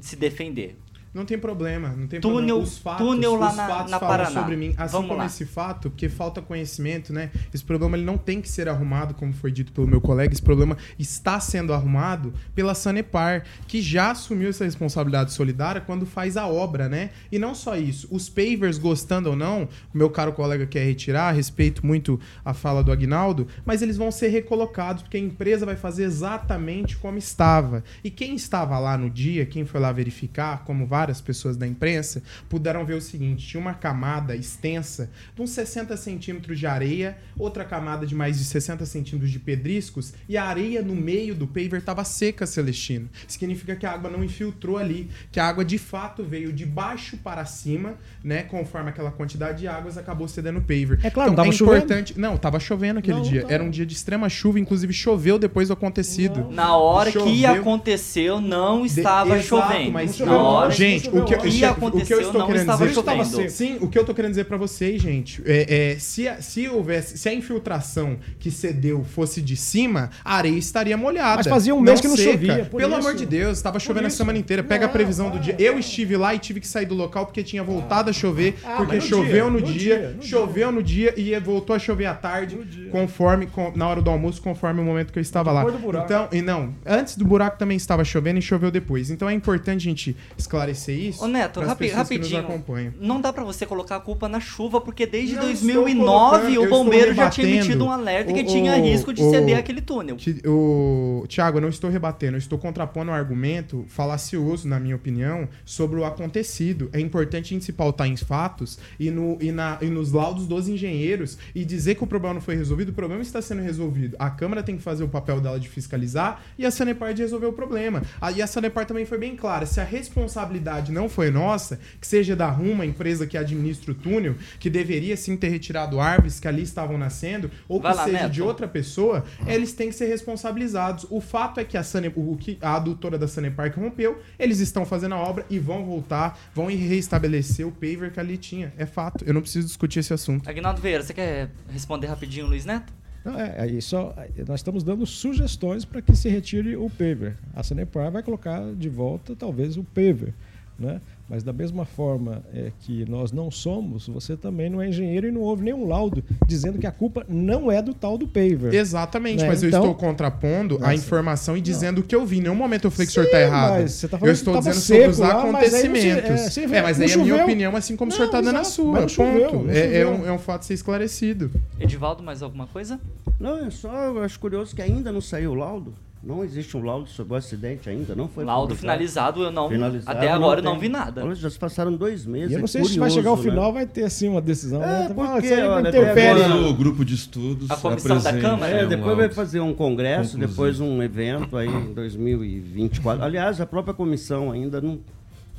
se 0.00 0.16
defender. 0.16 0.76
Não 1.14 1.24
tem 1.24 1.38
problema, 1.38 1.88
não 1.96 2.06
tem 2.06 2.20
Túnel- 2.20 2.36
problema. 2.38 2.58
Os 2.62 2.78
fatos, 2.78 3.06
túnel 3.06 3.36
lá 3.36 3.50
os 3.50 3.56
na- 3.56 3.66
fatos 3.66 3.90
na 3.90 3.98
falam 3.98 4.16
Paraná. 4.18 4.40
sobre 4.40 4.56
mim. 4.56 4.74
Assim 4.76 4.92
Vamos 4.92 5.08
como 5.08 5.20
lá. 5.20 5.26
esse 5.26 5.44
fato, 5.46 5.90
porque 5.90 6.08
falta 6.08 6.42
conhecimento, 6.42 7.12
né? 7.12 7.30
Esse 7.52 7.64
problema 7.64 7.96
ele 7.96 8.04
não 8.04 8.18
tem 8.18 8.40
que 8.40 8.48
ser 8.48 8.68
arrumado, 8.68 9.14
como 9.14 9.32
foi 9.32 9.50
dito 9.50 9.72
pelo 9.72 9.86
meu 9.86 10.00
colega. 10.00 10.32
Esse 10.32 10.42
problema 10.42 10.76
está 10.98 11.40
sendo 11.40 11.72
arrumado 11.72 12.32
pela 12.54 12.74
Sanepar, 12.74 13.44
que 13.66 13.80
já 13.80 14.10
assumiu 14.10 14.50
essa 14.50 14.64
responsabilidade 14.64 15.32
solidária 15.32 15.80
quando 15.80 16.04
faz 16.06 16.36
a 16.36 16.46
obra, 16.46 16.88
né? 16.88 17.10
E 17.32 17.38
não 17.38 17.54
só 17.54 17.76
isso, 17.76 18.06
os 18.10 18.28
pavers, 18.28 18.78
gostando 18.78 19.30
ou 19.30 19.36
não, 19.36 19.68
o 19.94 19.98
meu 19.98 20.10
caro 20.10 20.32
colega 20.32 20.66
quer 20.66 20.84
retirar, 20.84 21.32
respeito 21.32 21.84
muito 21.86 22.20
a 22.44 22.52
fala 22.54 22.82
do 22.84 22.92
Agnaldo, 22.92 23.46
mas 23.64 23.82
eles 23.82 23.96
vão 23.96 24.10
ser 24.10 24.28
recolocados, 24.28 25.02
porque 25.02 25.16
a 25.16 25.20
empresa 25.20 25.64
vai 25.66 25.76
fazer 25.76 26.04
exatamente 26.04 26.96
como 26.96 27.18
estava. 27.18 27.82
E 28.04 28.10
quem 28.10 28.34
estava 28.34 28.78
lá 28.78 28.96
no 28.96 29.08
dia, 29.10 29.46
quem 29.46 29.64
foi 29.64 29.80
lá 29.80 29.90
verificar, 29.90 30.64
como 30.64 30.86
várias 30.98 31.20
pessoas 31.20 31.56
da 31.56 31.64
imprensa, 31.66 32.22
puderam 32.48 32.84
ver 32.84 32.94
o 32.94 33.00
seguinte: 33.00 33.46
tinha 33.46 33.60
uma 33.60 33.74
camada 33.74 34.34
extensa 34.34 35.08
de 35.34 35.40
uns 35.42 35.50
60 35.50 35.96
centímetros 35.96 36.58
de 36.58 36.66
areia, 36.66 37.16
outra 37.38 37.64
camada 37.64 38.04
de 38.04 38.14
mais 38.16 38.36
de 38.38 38.44
60 38.44 38.84
centímetros 38.84 39.30
de 39.30 39.38
pedriscos, 39.38 40.12
e 40.28 40.36
a 40.36 40.44
areia 40.44 40.82
no 40.82 40.94
meio 40.96 41.34
do 41.36 41.46
paver 41.46 41.76
estava 41.78 42.02
seca, 42.04 42.46
Celestino. 42.46 43.08
Significa 43.28 43.76
que 43.76 43.86
a 43.86 43.92
água 43.92 44.10
não 44.10 44.24
infiltrou 44.24 44.76
ali, 44.76 45.08
que 45.30 45.38
a 45.38 45.46
água 45.46 45.64
de 45.64 45.78
fato 45.78 46.24
veio 46.24 46.52
de 46.52 46.66
baixo 46.66 47.16
para 47.18 47.44
cima, 47.44 47.94
né? 48.24 48.42
Conforme 48.42 48.90
aquela 48.90 49.10
quantidade 49.12 49.58
de 49.60 49.68
águas 49.68 49.96
acabou 49.96 50.26
cedendo 50.26 50.58
o 50.58 50.62
paver. 50.62 50.98
É 51.04 51.10
claro, 51.10 51.30
então, 51.32 51.44
tava 51.44 51.48
é 51.54 51.56
chovendo. 51.56 51.76
importante. 51.76 52.18
Não, 52.18 52.36
tava 52.36 52.58
chovendo 52.58 52.98
aquele 52.98 53.18
Não, 53.18 53.22
dia. 53.22 53.42
tava. 53.42 53.54
Era 53.54 53.62
um 53.64 53.70
dia 53.70 53.86
de 53.86 53.94
extrema 53.94 54.28
chuva, 54.28 54.58
inclusive 54.58 54.92
choveu 54.92 55.38
depois 55.38 55.68
do 55.68 55.74
acontecido. 55.74 56.48
Na 56.50 56.76
hora 56.76 57.12
que 57.12 57.18
Choveu. 57.18 57.60
aconteceu, 57.60 58.40
não 58.40 58.82
De- 58.82 58.88
estava 58.88 59.36
Exato, 59.38 59.46
chovendo. 59.48 59.92
mas 59.92 60.18
Na 60.18 60.36
hora 60.38 60.70
gente, 60.70 60.87
o 60.96 61.24
que, 61.24 61.34
o 61.34 62.04
que 62.04 62.14
eu 62.14 62.20
estou 62.20 62.40
não 62.40 62.46
querendo 62.46 62.60
estava 62.70 63.24
dizer. 63.24 63.50
Sim, 63.50 63.76
o 63.80 63.88
que 63.88 63.98
eu 63.98 64.04
tô 64.04 64.14
querendo 64.14 64.30
dizer 64.32 64.44
pra 64.44 64.56
vocês, 64.56 65.00
gente, 65.00 65.42
é, 65.44 65.92
é, 65.92 65.98
se, 65.98 66.26
a- 66.28 66.40
se 66.40 66.68
houvesse, 66.68 67.18
se 67.18 67.28
a 67.28 67.34
infiltração 67.34 68.16
que 68.38 68.50
cedeu 68.50 69.04
fosse 69.04 69.40
de 69.40 69.56
cima, 69.56 70.10
a 70.24 70.36
areia 70.36 70.56
estaria 70.58 70.96
molhada. 70.96 71.36
Mas 71.36 71.46
fazia 71.46 71.74
um 71.74 71.80
mês 71.80 72.00
que 72.00 72.08
não 72.08 72.16
chovia, 72.16 72.66
por 72.70 72.78
Pelo 72.78 72.92
isso. 72.98 73.00
amor 73.08 73.14
de 73.14 73.26
Deus, 73.26 73.56
estava 73.58 73.78
chovendo 73.78 74.06
a 74.06 74.10
semana 74.10 74.38
inteira. 74.38 74.62
Pega 74.62 74.84
a 74.84 74.88
Não, 74.88 74.92
previsão 74.92 75.26
do 75.26 75.32
para, 75.32 75.40
dia. 75.42 75.54
para. 75.54 75.62
Eu 75.64 75.78
estive 75.78 76.16
lá 76.16 76.34
e 76.34 76.38
tive 76.38 76.60
que 76.60 76.66
sair 76.68 76.86
do 76.86 76.94
local 76.94 77.26
porque 77.26 77.42
tinha 77.42 77.62
voltado 77.62 78.10
a 78.10 78.12
chover, 78.12 78.54
Ah, 78.64 78.76
porque 78.76 78.96
no 78.96 79.02
choveu 79.02 79.26
dia, 79.26 79.44
no, 79.44 79.50
no 79.50 79.62
dia, 79.62 79.74
dia, 79.98 80.14
no 80.16 80.22
choveu 80.22 80.72
no 80.72 80.82
dia 80.82 81.14
e 81.16 81.38
voltou 81.40 81.74
a 81.74 81.78
chover 81.78 82.06
à 82.06 82.14
tarde, 82.14 82.58
conforme 82.90 83.46
com- 83.46 83.72
na 83.74 83.88
hora 83.88 84.00
do 84.00 84.10
almoço, 84.10 84.40
conforme 84.42 84.80
o 84.80 84.84
momento 84.84 85.12
que 85.12 85.18
eu 85.18 85.22
estava 85.22 85.52
lá. 85.52 85.64
Então, 86.04 86.28
e 86.32 86.40
não, 86.42 86.74
antes 86.86 87.16
do 87.16 87.24
buraco 87.24 87.58
também 87.58 87.76
estava 87.76 88.04
chovendo 88.04 88.38
e 88.38 88.42
choveu 88.42 88.70
depois. 88.70 89.10
Então 89.10 89.28
é 89.28 89.32
importante 89.34 89.78
a 89.86 89.90
gente 89.90 90.16
esclarecer 90.36 90.77
isso. 90.92 91.24
Ô 91.24 91.28
Neto, 91.28 91.60
rapi- 91.60 91.88
que 91.88 91.94
rapidinho. 91.94 92.64
Não 93.00 93.20
dá 93.20 93.32
pra 93.32 93.44
você 93.44 93.66
colocar 93.66 93.96
a 93.96 94.00
culpa 94.00 94.28
na 94.28 94.40
chuva, 94.40 94.80
porque 94.80 95.06
desde 95.06 95.34
Não 95.36 95.42
2009 95.42 95.90
estou 95.90 96.04
colocando, 96.06 96.54
eu 96.54 96.62
o 96.62 96.68
bombeiro 96.68 97.14
já 97.14 97.30
tinha 97.30 97.46
emitido 97.48 97.84
um 97.84 97.90
alerta 97.90 98.32
que 98.32 98.40
O- 98.40 98.46
tinha 98.46 98.72
o- 98.76 98.82
risco 98.82 99.12
de 99.12 99.22
o- 99.22 99.30
ceder 99.30 99.58
aquele 99.58 99.80
túnel. 99.80 100.16
O 100.46 101.24
Tiago, 101.28 101.58
eu 101.58 101.62
não 101.62 101.68
estou 101.68 101.90
rebatendo, 101.90 102.34
eu 102.36 102.38
estou 102.38 102.58
contrapondo 102.58 103.10
um 103.10 103.14
argumento 103.14 103.84
falacioso, 103.88 104.66
na 104.68 104.78
minha 104.78 104.96
opinião, 104.96 105.48
sobre 105.64 105.98
o 106.00 106.04
acontecido. 106.04 106.88
É 106.92 107.00
importante 107.00 107.46
a 107.46 107.48
gente 107.54 107.64
se 107.64 107.72
pautar 107.72 108.06
em 108.06 108.16
fatos 108.16 108.78
e, 108.98 109.10
no, 109.10 109.38
e, 109.40 109.50
na, 109.52 109.78
e 109.80 109.86
nos 109.86 110.12
laudos 110.12 110.46
dos 110.46 110.68
engenheiros 110.68 111.38
e 111.54 111.64
dizer 111.64 111.94
que 111.94 112.04
o 112.04 112.06
problema 112.06 112.34
não 112.34 112.40
foi 112.40 112.56
resolvido. 112.56 112.90
O 112.90 112.92
problema 112.94 113.22
está 113.22 113.40
sendo 113.42 113.62
resolvido. 113.62 114.16
A 114.18 114.30
Câmara 114.30 114.62
tem 114.62 114.76
que 114.76 114.82
fazer 114.82 115.04
o 115.04 115.08
papel 115.08 115.40
dela 115.40 115.58
de 115.58 115.68
fiscalizar 115.68 116.42
e 116.58 116.64
a 116.66 116.70
Sanepar 116.70 117.14
de 117.14 117.22
resolver 117.22 117.46
o 117.46 117.52
problema. 117.52 118.02
E 118.34 118.42
a 118.42 118.46
Sanepar 118.46 118.86
também 118.86 119.04
foi 119.04 119.18
bem 119.18 119.34
clara: 119.36 119.66
se 119.66 119.80
a 119.80 119.84
responsabilidade 119.84 120.67
não 120.90 121.08
foi 121.08 121.30
nossa, 121.30 121.78
que 122.00 122.06
seja 122.06 122.34
da 122.34 122.48
Ruma, 122.48 122.84
a 122.84 122.86
empresa 122.86 123.26
que 123.26 123.36
administra 123.36 123.92
o 123.92 123.94
túnel, 123.94 124.36
que 124.58 124.70
deveria 124.70 125.16
sim 125.16 125.36
ter 125.36 125.48
retirado 125.48 126.00
árvores 126.00 126.38
que 126.38 126.48
ali 126.48 126.62
estavam 126.62 126.98
nascendo, 126.98 127.50
ou 127.68 127.80
Vai 127.80 127.92
que 127.92 127.98
lá, 127.98 128.04
seja 128.04 128.22
Neto. 128.22 128.32
de 128.32 128.42
outra 128.42 128.68
pessoa, 128.68 129.24
eles 129.46 129.72
têm 129.72 129.88
que 129.88 129.94
ser 129.94 130.06
responsabilizados. 130.06 131.06
O 131.10 131.20
fato 131.20 131.60
é 131.60 131.64
que 131.64 131.76
a, 131.76 131.82
Sane, 131.82 132.12
o, 132.14 132.36
que 132.36 132.58
a 132.60 132.76
adutora 132.76 133.18
da 133.18 133.28
Sanepar 133.28 133.72
que 133.72 133.80
rompeu, 133.80 134.20
eles 134.38 134.60
estão 134.60 134.84
fazendo 134.84 135.14
a 135.14 135.18
obra 135.18 135.44
e 135.50 135.58
vão 135.58 135.84
voltar, 135.84 136.38
vão 136.54 136.66
reestabelecer 136.66 137.66
o 137.66 137.72
paver 137.72 138.12
que 138.12 138.20
ali 138.20 138.36
tinha. 138.36 138.72
É 138.76 138.86
fato. 138.86 139.24
Eu 139.24 139.34
não 139.34 139.40
preciso 139.40 139.66
discutir 139.66 140.00
esse 140.00 140.12
assunto. 140.12 140.48
Agnaldo 140.48 140.80
Vieira, 140.80 141.02
você 141.02 141.14
quer 141.14 141.50
responder 141.70 142.06
rapidinho, 142.06 142.46
Luiz 142.46 142.64
Neto? 142.64 142.92
Não, 143.24 143.38
é, 143.38 143.60
aí 143.60 143.82
só, 143.82 144.14
nós 144.46 144.60
estamos 144.60 144.82
dando 144.82 145.04
sugestões 145.04 145.84
para 145.84 146.00
que 146.00 146.14
se 146.16 146.28
retire 146.28 146.76
o 146.76 146.88
paver. 146.88 147.36
A 147.54 147.62
Sanepar 147.62 148.10
vai 148.10 148.22
colocar 148.22 148.72
de 148.74 148.88
volta, 148.88 149.36
talvez, 149.36 149.76
o 149.76 149.84
paver. 149.84 150.32
Né? 150.78 151.00
Mas 151.28 151.42
da 151.42 151.52
mesma 151.52 151.84
forma 151.84 152.40
é, 152.54 152.70
que 152.80 153.04
nós 153.10 153.32
não 153.32 153.50
somos, 153.50 154.06
você 154.06 154.36
também 154.36 154.70
não 154.70 154.80
é 154.80 154.88
engenheiro 154.88 155.26
e 155.26 155.30
não 155.32 155.40
houve 155.40 155.64
nenhum 155.64 155.88
laudo 155.88 156.22
dizendo 156.46 156.78
que 156.78 156.86
a 156.86 156.92
culpa 156.92 157.26
não 157.28 157.70
é 157.70 157.82
do 157.82 157.92
tal 157.92 158.16
do 158.16 158.28
paver. 158.28 158.72
Exatamente, 158.72 159.42
Né? 159.42 159.48
mas 159.48 159.60
eu 159.62 159.68
Então- 159.70 159.80
estou 159.80 159.94
contrapondo 159.96 160.76
a 160.76 160.78
Nossa. 160.78 160.94
informação 160.94 161.56
e 161.56 161.60
dizendo 161.60 161.98
o 161.98 162.02
que 162.04 162.14
eu 162.14 162.24
vi. 162.24 162.38
Em 162.38 162.42
nenhum 162.42 162.54
momento 162.54 162.84
eu 162.84 162.90
falei 162.92 163.06
que 163.06 163.10
o 163.10 163.14
senhor 163.14 163.24
Sim, 163.24 163.30
está 163.30 163.40
errado. 163.40 163.72
mas 163.72 163.92
você 163.92 164.06
tá 164.08 164.18
falando 164.18 164.28
eu 164.28 164.34
estou 164.34 164.56
dizendo 164.56 164.74
sobre 164.76 165.06
os 165.08 165.18
lá, 165.18 165.28
mas 165.50 165.70
você- 165.70 165.76
acontecimentos. 165.78 166.30
é, 166.30 166.36
você 166.48 166.66
vê, 166.68 166.76
É, 166.76 166.82
mas 166.82 166.96
não 166.98 167.04
aí 167.06 167.10
é 167.10 167.14
a 167.14 167.18
minha 167.18 167.42
opinião, 167.42 167.76
assim 167.76 167.96
como 167.96 168.10
o 168.12 168.14
senhor 168.14 168.30
Não, 168.30 168.38
está 168.38 168.40
dando 168.52 168.60
a 168.60 168.64
sua. 168.64 168.92
mas 168.92 169.00
não 169.02 169.08
choveu, 169.08 169.50
ponto. 169.50 169.64
não 169.64 169.70
É, 169.74 169.98
é 169.98 170.06
um, 170.06 170.26
é 170.28 170.32
um 170.32 170.38
fato 170.38 170.60
a 170.60 170.64
ser 170.64 170.74
esclarecido. 170.74 171.50
Edivaldo, 171.80 172.22
mais 172.22 172.40
alguma 172.40 172.68
coisa? 172.68 173.00
Não, 173.40 173.66
é 173.66 173.70
só, 173.70 173.92
eu 174.04 174.22
acho 174.22 174.38
curioso 174.38 174.74
que 174.76 174.80
ainda 174.82 175.10
não 175.10 175.20
saiu 175.20 175.50
o 175.50 175.54
laudo. 175.54 175.92
Não 176.20 176.42
existe 176.42 176.76
um 176.76 176.82
laudo 176.82 177.08
sobre 177.08 177.34
o 177.34 177.36
acidente 177.36 177.88
ainda, 177.88 178.12
não 178.16 178.26
foi 178.26 178.44
Laudo 178.44 178.74
finalizado, 178.74 179.40
eu 179.42 179.52
não. 179.52 179.68
Finalizado, 179.68 180.18
até 180.18 180.28
agora 180.28 180.58
eu 180.58 180.64
não 180.64 180.72
tem. 180.72 180.80
vi 180.80 180.88
nada. 180.88 181.24
Olha, 181.24 181.34
já 181.34 181.48
se 181.48 181.56
passaram 181.58 181.92
dois 181.94 182.26
meses. 182.26 182.50
E 182.50 182.54
eu 182.54 182.58
não 182.58 182.64
é 182.64 182.68
sei 182.68 182.84
se 182.84 182.98
vai 182.98 183.08
chegar 183.08 183.30
ao 183.30 183.36
curioso, 183.36 183.56
né? 183.56 183.62
final, 183.62 183.72
vai 183.72 183.86
ter 183.86 184.02
assim 184.02 184.28
uma 184.28 184.40
decisão. 184.40 184.82
É, 184.82 185.08
né? 185.08 185.14
Porque, 185.14 185.56
não 185.56 185.70
olha, 185.70 185.88
interfere. 185.90 186.42
agora- 186.42 186.66
o 186.68 186.74
grupo 186.74 187.04
de 187.04 187.14
estudos 187.14 187.70
A 187.70 187.76
comissão 187.76 188.18
da 188.20 188.36
Câmara? 188.36 188.72
É, 188.72 188.84
um 188.84 188.88
depois 188.88 189.16
vai 189.16 189.28
fazer 189.30 189.60
um 189.60 189.72
congresso, 189.72 190.32
Conclusivo. 190.32 190.48
depois 190.48 190.80
um 190.80 191.00
evento 191.00 191.56
aí 191.56 191.68
em 191.68 191.92
2024. 191.94 193.24
Aliás, 193.24 193.60
a 193.60 193.66
própria 193.66 193.94
comissão 193.94 194.50
ainda 194.50 194.80
não, 194.80 194.98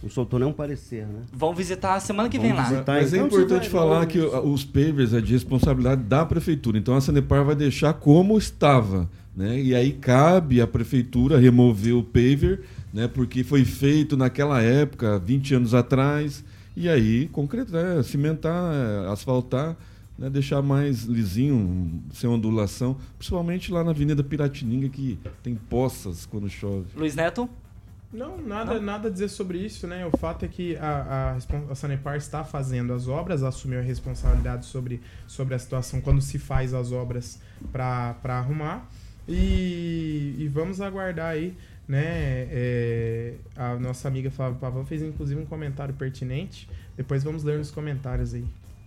não 0.03 0.09
soltou 0.09 0.39
nenhum 0.39 0.51
parecer, 0.53 1.05
né? 1.05 1.21
Vão 1.31 1.53
visitar 1.53 1.99
semana 2.01 2.27
que 2.27 2.37
vem 2.37 2.49
Vamos 2.51 2.63
lá. 2.65 2.69
visitar. 2.69 2.93
Mas 3.01 3.13
é 3.13 3.17
Então, 3.17 3.29
você 3.29 3.35
importante 3.37 3.69
vai- 3.69 3.81
falar 3.81 4.05
que 4.05 4.19
os 4.19 4.65
pavers 4.65 5.13
é 5.13 5.21
de 5.21 5.31
responsabilidade 5.33 6.03
da 6.03 6.25
prefeitura. 6.25 6.77
Então 6.77 6.95
a 6.95 7.01
Sanepar 7.01 7.45
vai 7.45 7.55
deixar 7.55 7.93
como 7.93 8.37
estava. 8.37 9.09
Né? 9.39 9.57
E 9.57 9.73
aí 9.73 9.93
cabe 9.93 10.59
à 10.59 10.67
prefeitura 10.67 11.39
remover 11.39 11.95
o 11.95 12.03
paver, 12.03 12.65
né? 12.93 13.07
porque 13.07 13.41
foi 13.41 13.63
feito 13.63 14.17
naquela 14.17 14.61
época, 14.61 15.17
20 15.17 15.55
anos 15.55 15.73
atrás, 15.73 16.43
e 16.75 16.89
aí 16.89 17.29
concretar, 17.29 17.95
né? 17.95 18.03
cimentar, 18.03 18.73
eh, 18.73 19.09
asfaltar, 19.09 19.77
né? 20.17 20.29
deixar 20.29 20.61
mais 20.61 21.03
lisinho, 21.03 22.03
sem 22.11 22.29
ondulação, 22.29 22.97
principalmente 23.17 23.71
lá 23.71 23.81
na 23.81 23.91
Avenida 23.91 24.21
Piratininga, 24.21 24.89
que 24.89 25.17
tem 25.41 25.55
poças 25.55 26.25
quando 26.25 26.49
chove. 26.49 26.87
Luiz 26.93 27.15
Neto? 27.15 27.49
Não, 28.11 28.37
nada, 28.39 28.77
nada 28.81 29.07
a 29.07 29.11
dizer 29.11 29.29
sobre 29.29 29.59
isso, 29.59 29.87
né? 29.87 30.05
O 30.05 30.17
fato 30.17 30.43
é 30.43 30.49
que 30.49 30.75
a, 30.77 31.37
a, 31.39 31.71
a 31.71 31.75
Sanepar 31.75 32.17
está 32.17 32.43
fazendo 32.43 32.91
as 32.91 33.07
obras, 33.07 33.41
assumiu 33.41 33.79
a 33.79 33.83
responsabilidade 33.83 34.65
sobre, 34.65 34.99
sobre 35.27 35.55
a 35.55 35.59
situação 35.59 36.01
quando 36.01 36.19
se 36.19 36.37
faz 36.37 36.73
as 36.73 36.91
obras 36.91 37.39
para 37.71 38.17
arrumar. 38.25 38.85
E, 39.29 40.35
e 40.39 40.47
vamos 40.47 40.81
aguardar 40.81 41.27
aí, 41.27 41.55
né? 41.87 42.01
é, 42.51 43.33
a 43.55 43.75
nossa 43.75 44.07
amiga 44.07 44.31
Flávia 44.31 44.57
Pavão 44.59 44.83
fez 44.85 45.03
inclusive 45.03 45.39
um 45.39 45.45
comentário 45.45 45.93
pertinente. 45.93 46.67
Depois 46.97 47.23
vamos 47.23 47.43
ler 47.43 47.59
nos 47.59 47.69
comentários 47.69 48.33
aí. 48.33 48.45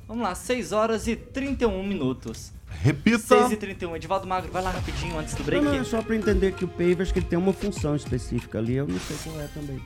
Vamos 0.08 0.24
lá, 0.24 0.34
6 0.34 0.72
horas 0.72 1.06
e 1.06 1.14
31 1.14 1.82
minutos. 1.86 2.52
Repita. 2.82 3.18
6 3.18 3.52
e 3.52 3.56
31. 3.56 3.96
Edivaldo 3.96 4.26
Magro, 4.26 4.50
vai 4.50 4.62
lá 4.62 4.70
rapidinho 4.70 5.16
antes 5.18 5.34
do 5.34 5.44
break. 5.44 5.64
Não, 5.64 5.72
não, 5.72 5.80
é 5.80 5.84
só 5.84 6.02
para 6.02 6.16
entender 6.16 6.52
que 6.52 6.64
o 6.64 6.68
paver 6.68 7.00
acho 7.00 7.12
que 7.12 7.20
ele 7.20 7.26
tem 7.26 7.38
uma 7.38 7.52
função 7.52 7.94
específica 7.94 8.58
ali, 8.58 8.74
eu 8.74 8.86
não 8.86 8.98
sei 8.98 9.16
qual 9.22 9.40
é 9.40 9.46
também. 9.48 9.80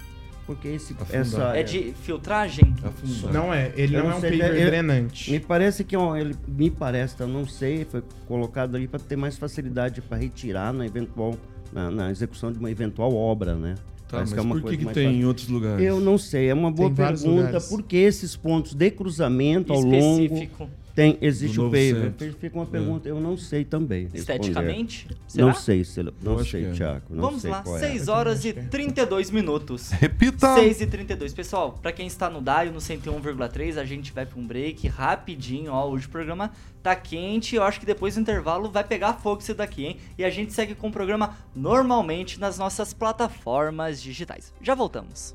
Porque 0.46 0.68
esse, 0.68 0.92
Afundar. 0.92 1.20
essa... 1.20 1.42
É 1.58 1.62
de 1.64 1.92
filtragem? 2.02 2.72
Afundar. 2.84 3.32
Não 3.32 3.52
é, 3.52 3.72
ele 3.76 3.96
Eu 3.96 4.00
não 4.04 4.08
não 4.10 4.14
é 4.14 4.18
um 4.18 4.20
sei, 4.20 4.38
paver 4.38 4.60
eu- 4.62 4.66
drenante. 4.66 5.30
Me 5.32 5.40
parece 5.40 5.82
que 5.82 5.96
é 5.96 5.98
um- 5.98 6.16
ele 6.16 6.36
me 6.46 6.70
parece, 6.70 7.20
eu 7.20 7.26
não 7.26 7.44
sei, 7.46 7.84
foi 7.84 8.02
colocado 8.28 8.76
ali 8.76 8.86
para 8.86 9.00
ter 9.00 9.16
mais 9.16 9.36
facilidade 9.36 10.00
para 10.00 10.16
retirar 10.18 10.72
na 10.72 10.86
eventual 10.86 11.34
na, 11.72 11.90
na 11.90 12.10
execução 12.12 12.52
de 12.52 12.58
uma 12.60 12.70
eventual 12.70 13.12
obra, 13.12 13.56
né? 13.56 13.74
Tá, 14.06 14.18
Parece 14.18 14.30
mas 14.30 14.32
que 14.34 14.38
é 14.38 14.42
uma 14.42 14.54
por 14.54 14.56
que, 14.60 14.62
coisa 14.62 14.78
que 14.78 14.94
tem 14.94 15.04
fácil. 15.06 15.20
em 15.20 15.24
outros 15.24 15.48
lugares? 15.48 15.84
Eu 15.84 15.98
não 16.00 16.16
sei, 16.16 16.48
é 16.48 16.54
uma 16.54 16.70
boa 16.70 16.90
pergunta, 16.92 17.28
lugares. 17.46 17.68
porque 17.68 17.96
esses 17.96 18.36
pontos 18.36 18.72
de 18.72 18.88
cruzamento 18.92 19.72
ao 19.72 19.80
longo 19.80 20.22
Específico. 20.22 20.70
Tem 20.96 21.18
existe 21.20 21.60
o 21.60 21.64
paver. 21.64 22.14
Fica 22.40 22.56
uma 22.56 22.64
pergunta, 22.64 23.06
eu 23.06 23.20
não 23.20 23.36
sei 23.36 23.66
também. 23.66 24.08
Esteticamente? 24.14 25.06
Será? 25.28 25.46
Não 25.46 25.54
sei, 25.54 25.84
se- 25.84 26.02
não 26.22 26.42
sei, 26.42 26.64
é. 26.64 26.72
Tiago. 26.72 27.02
Não 27.10 27.20
Vamos 27.22 27.42
sei 27.42 27.50
lá, 27.50 27.62
qual 27.62 27.76
é. 27.76 27.80
6 27.80 28.08
horas 28.08 28.44
e 28.46 28.54
32 28.54 29.30
minutos. 29.30 29.90
Repita. 29.90 30.54
6 30.54 30.80
e 30.80 30.86
32. 30.86 31.34
Pessoal, 31.34 31.72
pra 31.80 31.92
quem 31.92 32.06
está 32.06 32.30
no 32.30 32.40
DAIO, 32.40 32.72
no 32.72 32.80
101,3, 32.80 33.76
a 33.76 33.84
gente 33.84 34.10
vai 34.10 34.24
pra 34.24 34.40
um 34.40 34.46
break 34.46 34.88
rapidinho, 34.88 35.70
ó. 35.70 35.86
Hoje 35.86 36.06
o 36.06 36.08
programa 36.08 36.50
tá 36.82 36.96
quente, 36.96 37.54
eu 37.54 37.62
acho 37.62 37.78
que 37.78 37.84
depois 37.84 38.14
do 38.14 38.20
intervalo 38.22 38.70
vai 38.70 38.82
pegar 38.82 39.12
fogo 39.14 39.42
isso 39.42 39.54
daqui, 39.54 39.84
hein? 39.84 39.96
E 40.16 40.24
a 40.24 40.30
gente 40.30 40.54
segue 40.54 40.74
com 40.74 40.88
o 40.88 40.92
programa 40.92 41.36
normalmente 41.54 42.40
nas 42.40 42.56
nossas 42.56 42.94
plataformas 42.94 44.00
digitais. 44.00 44.50
Já 44.62 44.74
voltamos. 44.74 45.34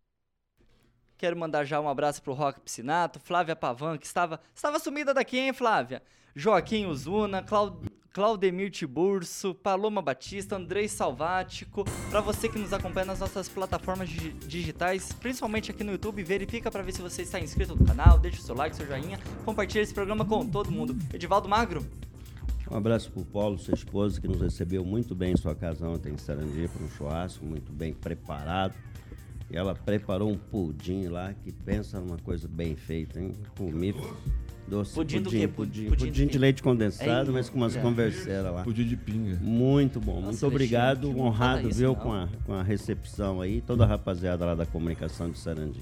Quero 1.21 1.37
mandar 1.37 1.63
já 1.65 1.79
um 1.79 1.87
abraço 1.87 2.19
pro 2.23 2.33
Rock 2.33 2.59
Piscinato, 2.61 3.19
Flávia 3.19 3.55
Pavan, 3.55 3.95
que 3.95 4.07
estava, 4.07 4.39
estava 4.55 4.79
sumida 4.79 5.13
daqui, 5.13 5.37
hein, 5.37 5.53
Flávia? 5.53 6.01
Joaquim 6.35 6.87
Uzuna, 6.87 7.43
Clau- 7.43 7.79
Claudemir 8.11 8.71
Tiburcio, 8.71 9.53
Paloma 9.53 10.01
Batista, 10.01 10.55
Andrei 10.55 10.87
Salvático. 10.87 11.85
Pra 12.09 12.21
você 12.21 12.49
que 12.49 12.57
nos 12.57 12.73
acompanha 12.73 13.05
nas 13.05 13.19
nossas 13.19 13.47
plataformas 13.47 14.09
digi- 14.09 14.31
digitais, 14.47 15.13
principalmente 15.13 15.69
aqui 15.69 15.83
no 15.83 15.91
YouTube, 15.91 16.23
verifica 16.23 16.71
pra 16.71 16.81
ver 16.81 16.91
se 16.91 17.03
você 17.03 17.21
está 17.21 17.39
inscrito 17.39 17.75
no 17.75 17.85
canal, 17.85 18.17
deixa 18.17 18.39
o 18.39 18.43
seu 18.43 18.55
like, 18.55 18.75
seu 18.75 18.87
joinha, 18.87 19.19
compartilha 19.45 19.83
esse 19.83 19.93
programa 19.93 20.25
com 20.25 20.43
todo 20.49 20.71
mundo. 20.71 20.97
Edivaldo 21.13 21.47
Magro, 21.47 21.85
Um 22.71 22.77
abraço 22.77 23.11
pro 23.11 23.23
Paulo, 23.25 23.59
sua 23.59 23.75
esposa, 23.75 24.19
que 24.19 24.27
nos 24.27 24.41
recebeu 24.41 24.83
muito 24.83 25.13
bem 25.13 25.33
em 25.33 25.37
sua 25.37 25.53
casa 25.53 25.87
ontem 25.87 26.13
em 26.13 26.17
Sarandi 26.17 26.67
para 26.67 26.83
um 26.83 26.89
churrasco, 26.89 27.45
muito 27.45 27.71
bem 27.71 27.93
preparado. 27.93 28.73
E 29.51 29.57
ela 29.57 29.75
preparou 29.75 30.31
um 30.31 30.37
pudim 30.37 31.07
lá, 31.07 31.33
que 31.33 31.51
pensa 31.51 31.99
numa 31.99 32.17
coisa 32.17 32.47
bem 32.47 32.75
feita, 32.75 33.19
hein? 33.19 33.33
Comi 33.57 33.93
doce. 34.67 34.93
Pudim 34.95 35.21
do 35.21 35.29
quê? 35.29 35.45
Pudim, 35.47 35.89
Pudim 35.89 36.05
pudim, 36.05 36.11
de 36.11 36.25
de 36.25 36.27
quê? 36.31 36.37
leite 36.37 36.63
condensado, 36.63 37.31
É 37.31 37.33
mas 37.33 37.49
com 37.49 37.57
umas 37.57 37.73
isso. 37.73 37.81
converseiras 37.81 38.53
lá. 38.53 38.63
Pudim 38.63 38.85
de 38.87 38.95
pinga. 38.95 39.37
Muito 39.41 39.99
bom, 39.99 40.15
Nossa, 40.21 40.27
muito 40.29 40.47
obrigado, 40.47 41.19
honrado, 41.19 41.67
isso, 41.67 41.79
viu, 41.79 41.89
não. 41.89 41.95
com 41.95 42.13
a, 42.13 42.29
com 42.45 42.53
a 42.53 42.63
recepção 42.63 43.41
aí, 43.41 43.59
toda 43.59 43.83
a 43.83 43.87
rapaziada 43.87 44.45
lá 44.45 44.55
da 44.55 44.65
comunicação 44.65 45.29
de 45.29 45.37
Sarandi. 45.37 45.81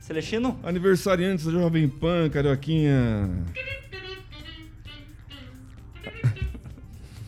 Celestino, 0.00 0.58
Aniversariantes 0.62 1.44
da 1.44 1.52
Jovem 1.52 1.86
Pan, 1.86 2.30
Carioquinha. 2.30 3.28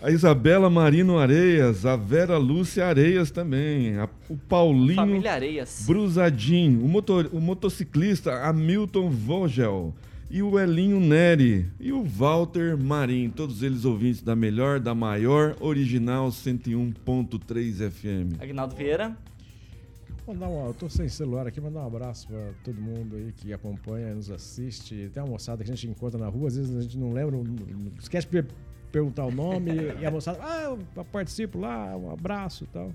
A 0.02 0.10
Isabela 0.10 0.68
Marino 0.68 1.16
Areias, 1.16 1.86
a 1.86 1.94
Vera 1.94 2.36
Lúcia 2.36 2.86
Areias 2.86 3.30
também, 3.30 3.96
a- 3.98 4.08
o 4.28 4.36
Paulinho 4.36 4.96
Família 4.96 5.32
Areias. 5.32 5.84
Brusadin, 5.86 6.76
o, 6.82 6.88
motor, 6.88 7.30
o 7.32 7.40
motociclista 7.40 8.32
Hamilton 8.44 9.08
Vogel 9.10 9.94
e 10.28 10.42
o 10.42 10.58
Elinho 10.58 10.98
Neri 10.98 11.68
e 11.78 11.92
o 11.92 12.02
Walter 12.02 12.76
Marim, 12.76 13.30
todos 13.30 13.62
eles 13.62 13.84
ouvintes 13.84 14.22
da 14.22 14.34
melhor, 14.34 14.80
da 14.80 14.92
maior, 14.92 15.54
original 15.60 16.32
101.3 16.32 17.78
FM. 17.88 18.40
Agnaldo 18.42 18.74
Vieira, 18.74 19.16
Mandar 20.26 20.48
um, 20.48 20.66
eu 20.68 20.74
tô 20.74 20.88
sem 20.88 21.08
celular 21.08 21.48
aqui, 21.48 21.60
mandar 21.60 21.80
um 21.80 21.86
abraço 21.86 22.28
pra 22.28 22.38
todo 22.62 22.80
mundo 22.80 23.16
aí 23.16 23.32
que 23.36 23.52
acompanha, 23.52 24.14
nos 24.14 24.30
assiste. 24.30 25.10
Tem 25.12 25.20
uma 25.20 25.30
moçada 25.30 25.64
que 25.64 25.70
a 25.70 25.74
gente 25.74 25.88
encontra 25.88 26.16
na 26.18 26.28
rua, 26.28 26.46
às 26.46 26.56
vezes 26.56 26.76
a 26.76 26.80
gente 26.80 26.96
não 26.96 27.12
lembra, 27.12 27.36
esquece 28.00 28.28
perguntar 28.92 29.24
o 29.24 29.32
nome 29.32 29.72
e 30.00 30.06
a 30.06 30.10
moçada, 30.10 30.38
ah, 30.42 30.62
eu 30.62 31.04
participo 31.06 31.58
lá, 31.58 31.96
um 31.96 32.12
abraço 32.12 32.64
e 32.64 32.66
tal. 32.68 32.92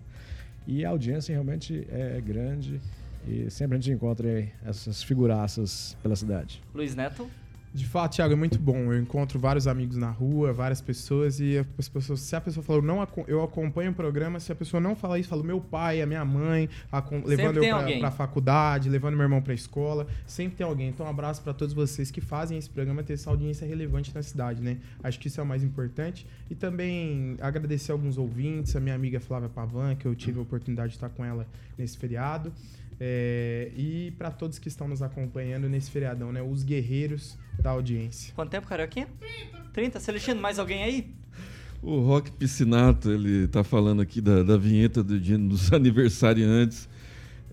E 0.68 0.86
a 0.86 0.90
audiência 0.90 1.34
realmente 1.34 1.88
é 1.90 2.22
grande 2.22 2.80
e 3.28 3.50
sempre 3.50 3.78
a 3.78 3.80
gente 3.80 3.92
encontra 3.94 4.48
essas 4.66 5.02
figuraças 5.04 5.98
pela 6.02 6.16
cidade. 6.16 6.62
Luiz 6.74 6.96
Neto, 6.96 7.30
De 7.74 7.86
fato, 7.86 8.16
Thiago, 8.16 8.34
é 8.34 8.36
muito 8.36 8.58
bom. 8.58 8.92
Eu 8.92 9.00
encontro 9.00 9.38
vários 9.38 9.68
amigos 9.68 9.98
na 9.98 10.10
rua, 10.10 10.52
várias 10.52 10.82
pessoas, 10.82 11.40
e 11.40 11.64
as 11.78 11.88
pessoas, 11.88 12.20
se 12.22 12.36
a 12.36 12.42
pessoa 12.42 12.64
falou, 12.64 12.82
não, 12.82 13.08
eu 13.28 13.44
acompanho 13.44 13.92
o 13.92 13.94
programa, 13.94 14.40
se 14.40 14.52
a 14.52 14.56
pessoa 14.56 14.82
não 14.82 14.96
falar 14.96 15.20
isso, 15.20 15.30
fala 15.30 15.44
meu 15.44 15.62
pai, 15.62 16.02
a 16.02 16.06
minha 16.08 16.26
mãe, 16.26 16.68
acom- 16.92 17.22
levando 17.24 17.58
eu 17.58 17.62
pra, 17.70 17.78
pra 18.00 18.12
faculdade, 18.12 18.90
levando 18.90 19.14
meu 19.16 19.24
irmão 19.24 19.42
pra 19.42 19.54
escola, 19.54 20.08
sempre 20.26 20.58
tem 20.58 20.66
alguém. 20.66 20.90
Então, 20.90 21.06
um 21.06 21.10
abraço 21.10 21.42
pra 21.44 21.54
todos 21.54 21.74
vocês 21.74 22.10
que 22.10 22.20
fazem 22.22 22.58
esse 22.58 22.70
programa 22.70 23.04
ter 23.04 23.14
essa 23.14 23.30
audiência 23.30 23.68
relevante 23.68 24.12
na 24.16 24.24
cidade, 24.24 24.60
né? 24.62 24.78
Acho 25.04 25.20
que 25.20 25.28
isso 25.28 25.40
é 25.40 25.44
o 25.44 25.46
mais 25.46 25.62
importante. 25.64 26.26
E 26.50 26.56
também 26.56 27.36
agradecer 27.40 27.92
alguns 27.92 28.18
ouvintes, 28.18 28.76
a 28.76 28.80
minha 28.80 28.96
amiga 28.96 29.20
Flávia 29.20 29.50
Pavan, 29.50 29.94
que 29.96 30.06
eu 30.08 30.16
tive 30.16 30.40
a 30.40 30.42
oportunidade 30.42 30.90
de 30.90 30.96
estar 30.96 31.10
com 31.10 31.24
ela 31.24 31.46
nesse 31.78 31.96
feriado. 31.98 32.52
É, 33.00 33.70
e 33.78 34.12
para 34.18 34.32
todos 34.32 34.58
que 34.58 34.68
estão 34.68 34.88
nos 34.88 35.04
acompanhando 35.04 35.70
nesse 35.70 35.92
feriadão, 35.92 36.32
né? 36.32 36.42
Os 36.42 36.64
guerreiros 36.64 37.38
da 37.60 37.72
audiência. 37.72 38.34
Quanto 38.36 38.50
tempo, 38.50 38.68
Carioquinha? 38.68 39.08
30. 39.74 40.00
Celestino, 40.00 40.42
mais 40.42 40.60
alguém 40.60 40.84
aí? 40.84 41.14
O 41.82 42.00
Rock 42.02 42.32
Piscinato, 42.32 43.12
ele 43.12 43.48
tá 43.48 43.64
falando 43.64 44.02
aqui 44.02 44.20
da, 44.20 44.42
da 44.42 44.58
vinheta 44.58 45.04
do 45.04 45.20
dia 45.20 45.38
dos 45.38 45.72
aniversariantes. 45.74 46.90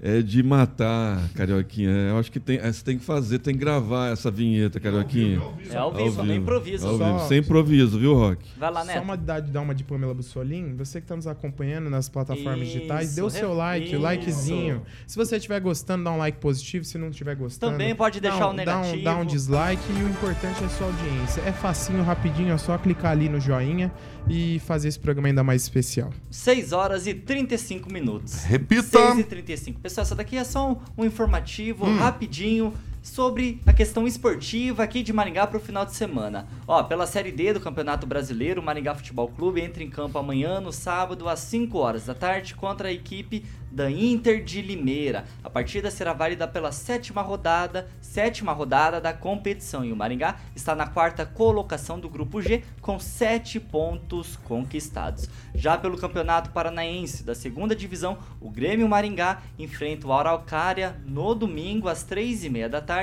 É 0.07 0.21
de 0.21 0.43
matar, 0.43 1.31
Carioquinha. 1.35 1.89
Eu 2.11 2.19
acho 2.19 2.31
que 2.31 2.39
tem, 2.39 2.59
é, 2.59 2.71
você 2.71 2.85
tem 2.85 2.99
que 2.99 3.05
fazer, 3.07 3.39
tem 3.39 3.55
que 3.55 3.61
gravar 3.61 4.09
essa 4.13 4.31
vinheta, 4.31 4.79
Carioquinha. 4.79 5.41
É 5.71 5.77
ao 5.79 5.91
vivo, 5.95 6.23
não 6.23 6.35
improviso. 6.35 6.87
Ao 6.87 6.99
Só- 6.99 7.07
vivo, 7.07 7.27
sem 7.27 7.39
improviso, 7.39 7.99
viu, 7.99 8.13
Rock? 8.13 8.45
Vai 8.59 8.71
lá, 8.71 8.81
Só 8.81 8.87
Neto. 8.89 9.03
uma 9.03 9.15
idade 9.15 9.51
dar 9.51 9.63
uma 9.63 9.75
de 9.75 9.83
Pamela 9.83 10.13
Bussolim. 10.13 10.77
Você 10.77 11.01
que 11.01 11.07
está 11.07 11.17
nos 11.17 11.27
acompanhando 11.27 11.89
nas 11.89 12.11
plataformas 12.11 12.69
Isso, 12.69 12.77
digitais, 12.77 13.15
dê 13.15 13.23
o 13.23 13.31
seu 13.31 13.55
like, 13.55 13.87
isso. 13.93 13.99
likezinho. 13.99 14.83
Se 15.07 15.17
você 15.17 15.37
estiver 15.37 15.59
gostando, 15.61 16.05
dá 16.05 16.13
um 16.13 16.19
like 16.19 16.37
positivo. 16.37 16.85
Se 16.85 16.99
não 16.99 17.09
estiver 17.09 17.35
gostando, 17.35 17.73
Também 17.73 17.95
pode 17.95 18.21
dá 18.21 18.29
deixar 18.29 18.49
um- 18.49 18.53
o 18.53 18.57
dá 18.57 18.63
um- 18.77 18.81
negativo. 18.83 19.05
Dá 19.05 19.17
um, 19.17 19.25
dislike 19.25 19.83
e 19.91 20.03
o 20.03 20.09
importante 20.11 20.63
é 20.63 20.67
a 20.67 20.69
sua 20.69 20.87
audiência. 20.89 21.41
É 21.47 21.53
facinho, 21.53 22.03
rapidinho, 22.03 22.53
é 22.53 22.59
só 22.59 22.77
clicar 22.77 23.13
ali 23.13 23.31
no 23.31 23.41
joinha 23.41 23.91
e 24.29 24.59
fazer 24.61 24.89
esse 24.89 24.99
programa 24.99 25.29
ainda 25.29 25.45
mais 25.45 25.63
especial. 25.63 26.11
6 26.31 26.73
horas 26.73 27.07
e 27.07 27.15
35 27.15 27.93
minutos. 27.93 28.45
Repita. 28.45 28.99
6 29.13 29.19
e 29.19 29.25
35. 29.25 29.81
Pessoal, 29.81 30.03
essa 30.03 30.15
daqui 30.15 30.37
é 30.37 30.45
só 30.45 30.73
um, 30.73 31.03
um 31.03 31.05
informativo 31.05 31.85
rapidinho 31.97 32.73
sobre 33.05 33.61
a 33.67 33.73
questão 33.73 34.07
esportiva 34.07 34.83
aqui 34.83 35.03
de 35.03 35.13
Maringá 35.13 35.47
para 35.47 35.59
o 35.59 35.61
final 35.61 35.85
de 35.85 35.95
semana. 35.95 36.49
Ó, 36.67 36.83
pela 36.83 37.07
Série 37.07 37.31
D 37.31 37.53
do 37.53 37.61
Campeonato 37.61 38.07
Brasileiro, 38.07 38.63
o 38.63 38.65
Maringá 38.65 38.95
Futebol 38.95 39.29
Clube 39.29 39.61
entra 39.61 39.83
em 39.83 39.91
campo 39.91 40.19
amanhã, 40.19 40.59
no 40.59 40.73
sábado, 40.73 41.29
às 41.29 41.41
5 41.41 41.77
horas 41.77 42.07
da 42.07 42.15
tarde, 42.15 42.55
contra 42.55 42.89
a 42.89 42.93
equipe 42.93 43.45
da 43.71 43.91
Inter 43.91 44.43
de 44.43 44.63
Limeira. 44.63 45.25
A 45.43 45.51
partida 45.51 45.91
será 45.91 46.13
válida 46.13 46.47
pela 46.47 46.71
sétima 46.73 47.21
rodada, 47.21 47.89
sétima 48.01 48.53
rodada 48.53 49.01
da 49.01 49.13
competição. 49.13 49.85
E 49.85 49.93
o 49.93 49.97
Maringá 49.97 50.37
está 50.55 50.75
na 50.75 50.87
quarta 50.87 51.27
colocação 51.27 51.99
do 51.99 52.09
grupo 52.09 52.41
G, 52.41 52.63
com 52.81 52.99
7 52.99 53.59
pontos 53.61 54.37
conquistados. 54.37 55.29
Já 55.55 55.77
pelo 55.77 55.99
Campeonato 55.99 56.51
Paranaense 56.51 57.25
da 57.25 57.35
segunda 57.35 57.75
divisão, 57.75 58.17
o 58.41 58.49
Grêmio 58.49 58.89
Maringá 58.89 59.43
enfrenta 59.59 60.07
o 60.07 60.13
Araucária 60.13 60.97
no 61.05 61.35
domingo 61.35 61.89
às 61.89 62.05
3h30 62.05 62.69
da 62.69 62.81
tarde, 62.81 62.94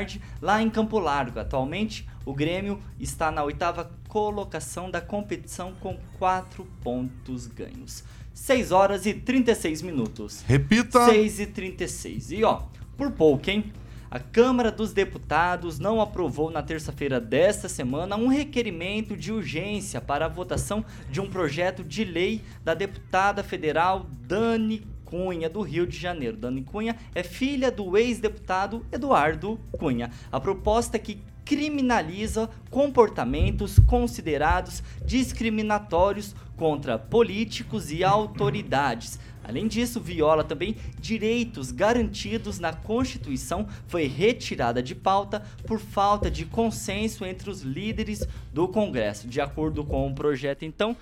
lá 0.42 0.62
em 0.62 0.70
Campo 0.70 1.00
Largo. 1.00 1.40
Atualmente, 1.40 2.08
o 2.26 2.34
Grêmio 2.34 2.80
está 3.00 3.32
na 3.32 3.44
oitava 3.44 3.92
colocação 4.08 4.90
da 4.90 5.02
competição 5.02 5.74
com 5.80 5.98
4 6.20 6.66
pontos 6.84 7.48
ganhos. 7.48 8.04
6 8.34 8.72
horas 8.72 9.06
e 9.06 9.14
36 9.14 9.82
minutos. 9.82 10.44
Repita. 10.48 11.06
6 11.06 11.40
e 11.40 11.46
36. 11.48 12.32
E 12.32 12.44
ó, 12.44 12.64
por 12.98 13.12
pouco, 13.12 13.50
hein? 13.50 13.72
A 14.12 14.20
Câmara 14.20 14.70
dos 14.70 14.92
Deputados 14.92 15.80
não 15.80 16.02
aprovou 16.02 16.52
na 16.52 16.62
terça-feira 16.62 17.18
desta 17.18 17.70
semana 17.70 18.18
um 18.18 18.28
requerimento 18.28 19.16
de 19.16 19.32
urgência 19.32 20.02
para 20.02 20.26
a 20.26 20.28
votação 20.28 20.84
de 21.10 21.22
um 21.22 21.30
projeto 21.30 21.82
de 21.82 22.04
lei 22.04 22.42
da 22.62 22.74
deputada 22.74 23.42
federal 23.42 24.06
Dani 24.28 24.86
Cunha, 25.12 25.50
do 25.50 25.62
Rio 25.62 25.86
de 25.86 25.98
Janeiro. 25.98 26.38
Dani 26.38 26.64
Cunha 26.64 26.96
é 27.14 27.22
filha 27.22 27.70
do 27.70 27.98
ex-deputado 27.98 28.86
Eduardo 28.90 29.60
Cunha. 29.78 30.10
A 30.32 30.40
proposta 30.40 30.98
que 30.98 31.20
criminaliza 31.44 32.50
comportamentos 32.70 33.78
considerados 33.80 34.82
discriminatórios 35.06 36.34
contra 36.56 36.98
políticos 36.98 37.92
e 37.92 38.06
autoridades. 38.06 39.20
Além 39.44 39.68
disso, 39.68 40.00
viola 40.00 40.46
também 40.46 40.78
direitos 41.00 41.72
garantidos 41.72 42.58
na 42.58 42.72
Constituição, 42.72 43.68
foi 43.88 44.08
retirada 44.08 44.82
de 44.82 44.96
pauta 44.96 45.44
por 45.68 45.80
falta 45.80 46.32
de 46.32 46.46
consenso 46.46 47.26
entre 47.26 47.50
os 47.50 47.64
líderes 47.64 48.26
do 48.54 48.68
Congresso. 48.68 49.28
De 49.28 49.42
acordo 49.42 49.84
com 49.84 50.08
o 50.08 50.16
projeto, 50.16 50.64
então, 50.64 50.96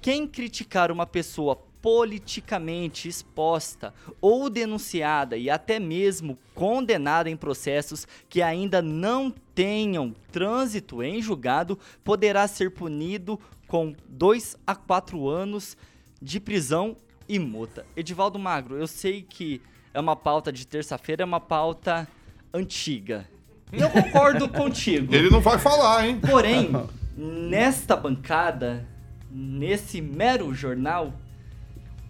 quem 0.00 0.24
criticar 0.24 0.92
uma 0.92 1.06
pessoa 1.06 1.56
politicamente 1.80 3.08
exposta 3.08 3.94
ou 4.20 4.50
denunciada 4.50 5.36
e 5.36 5.48
até 5.48 5.78
mesmo 5.78 6.38
condenada 6.54 7.30
em 7.30 7.36
processos 7.36 8.06
que 8.28 8.42
ainda 8.42 8.82
não 8.82 9.32
tenham 9.54 10.14
trânsito 10.32 11.02
em 11.02 11.22
julgado 11.22 11.78
poderá 12.02 12.48
ser 12.48 12.70
punido 12.72 13.38
com 13.66 13.94
2 14.08 14.56
a 14.66 14.74
4 14.74 15.28
anos 15.28 15.76
de 16.20 16.40
prisão 16.40 16.96
e 17.28 17.38
multa. 17.38 17.84
Edivaldo 17.96 18.38
Magro, 18.38 18.76
eu 18.76 18.86
sei 18.86 19.22
que 19.22 19.60
é 19.92 20.00
uma 20.00 20.16
pauta 20.16 20.52
de 20.52 20.66
terça-feira, 20.66 21.22
é 21.22 21.24
uma 21.24 21.40
pauta 21.40 22.06
antiga. 22.52 23.28
Eu 23.72 23.90
concordo 23.90 24.48
contigo. 24.50 25.14
Ele 25.14 25.30
não 25.30 25.40
vai 25.40 25.58
falar, 25.58 26.06
hein? 26.06 26.20
Porém, 26.20 26.70
nesta 27.16 27.96
bancada, 27.96 28.86
nesse 29.30 30.00
mero 30.00 30.54
jornal, 30.54 31.12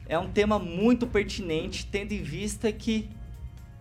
é 0.09 0.18
um 0.18 0.28
tema 0.28 0.59
muito 0.59 1.07
pertinente, 1.07 1.86
tendo 1.86 2.12
em 2.12 2.22
vista 2.22 2.70
que 2.72 3.09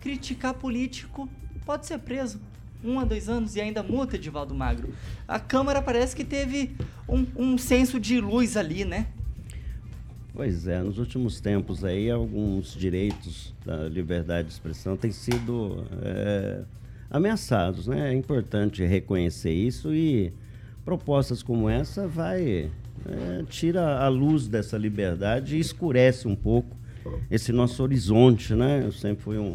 criticar 0.00 0.54
político 0.54 1.28
pode 1.64 1.86
ser 1.86 1.98
preso 1.98 2.40
um 2.84 3.00
a 3.00 3.04
dois 3.04 3.28
anos 3.28 3.56
e 3.56 3.60
ainda 3.60 3.82
multa, 3.82 4.16
Edivaldo 4.16 4.54
Magro. 4.54 4.92
A 5.26 5.40
Câmara 5.40 5.82
parece 5.82 6.14
que 6.14 6.24
teve 6.24 6.76
um, 7.08 7.26
um 7.36 7.58
senso 7.58 7.98
de 7.98 8.20
luz 8.20 8.56
ali, 8.56 8.84
né? 8.84 9.08
Pois 10.32 10.66
é, 10.68 10.82
nos 10.82 10.98
últimos 10.98 11.40
tempos 11.40 11.84
aí, 11.84 12.10
alguns 12.10 12.74
direitos 12.74 13.54
da 13.64 13.88
liberdade 13.88 14.48
de 14.48 14.54
expressão 14.54 14.96
têm 14.96 15.10
sido 15.10 15.84
é, 16.02 16.62
ameaçados, 17.10 17.86
né? 17.86 18.12
É 18.12 18.14
importante 18.14 18.84
reconhecer 18.84 19.52
isso 19.52 19.94
e 19.94 20.32
propostas 20.84 21.42
como 21.42 21.68
essa 21.68 22.06
vai 22.06 22.70
é, 23.08 23.44
tira 23.48 23.98
a 23.98 24.08
luz 24.08 24.48
dessa 24.48 24.76
liberdade 24.76 25.56
e 25.56 25.60
escurece 25.60 26.26
um 26.26 26.34
pouco 26.34 26.76
esse 27.30 27.52
nosso 27.52 27.82
horizonte, 27.82 28.54
né? 28.54 28.82
Eu 28.84 28.92
sempre 28.92 29.22
fui 29.22 29.38
um, 29.38 29.54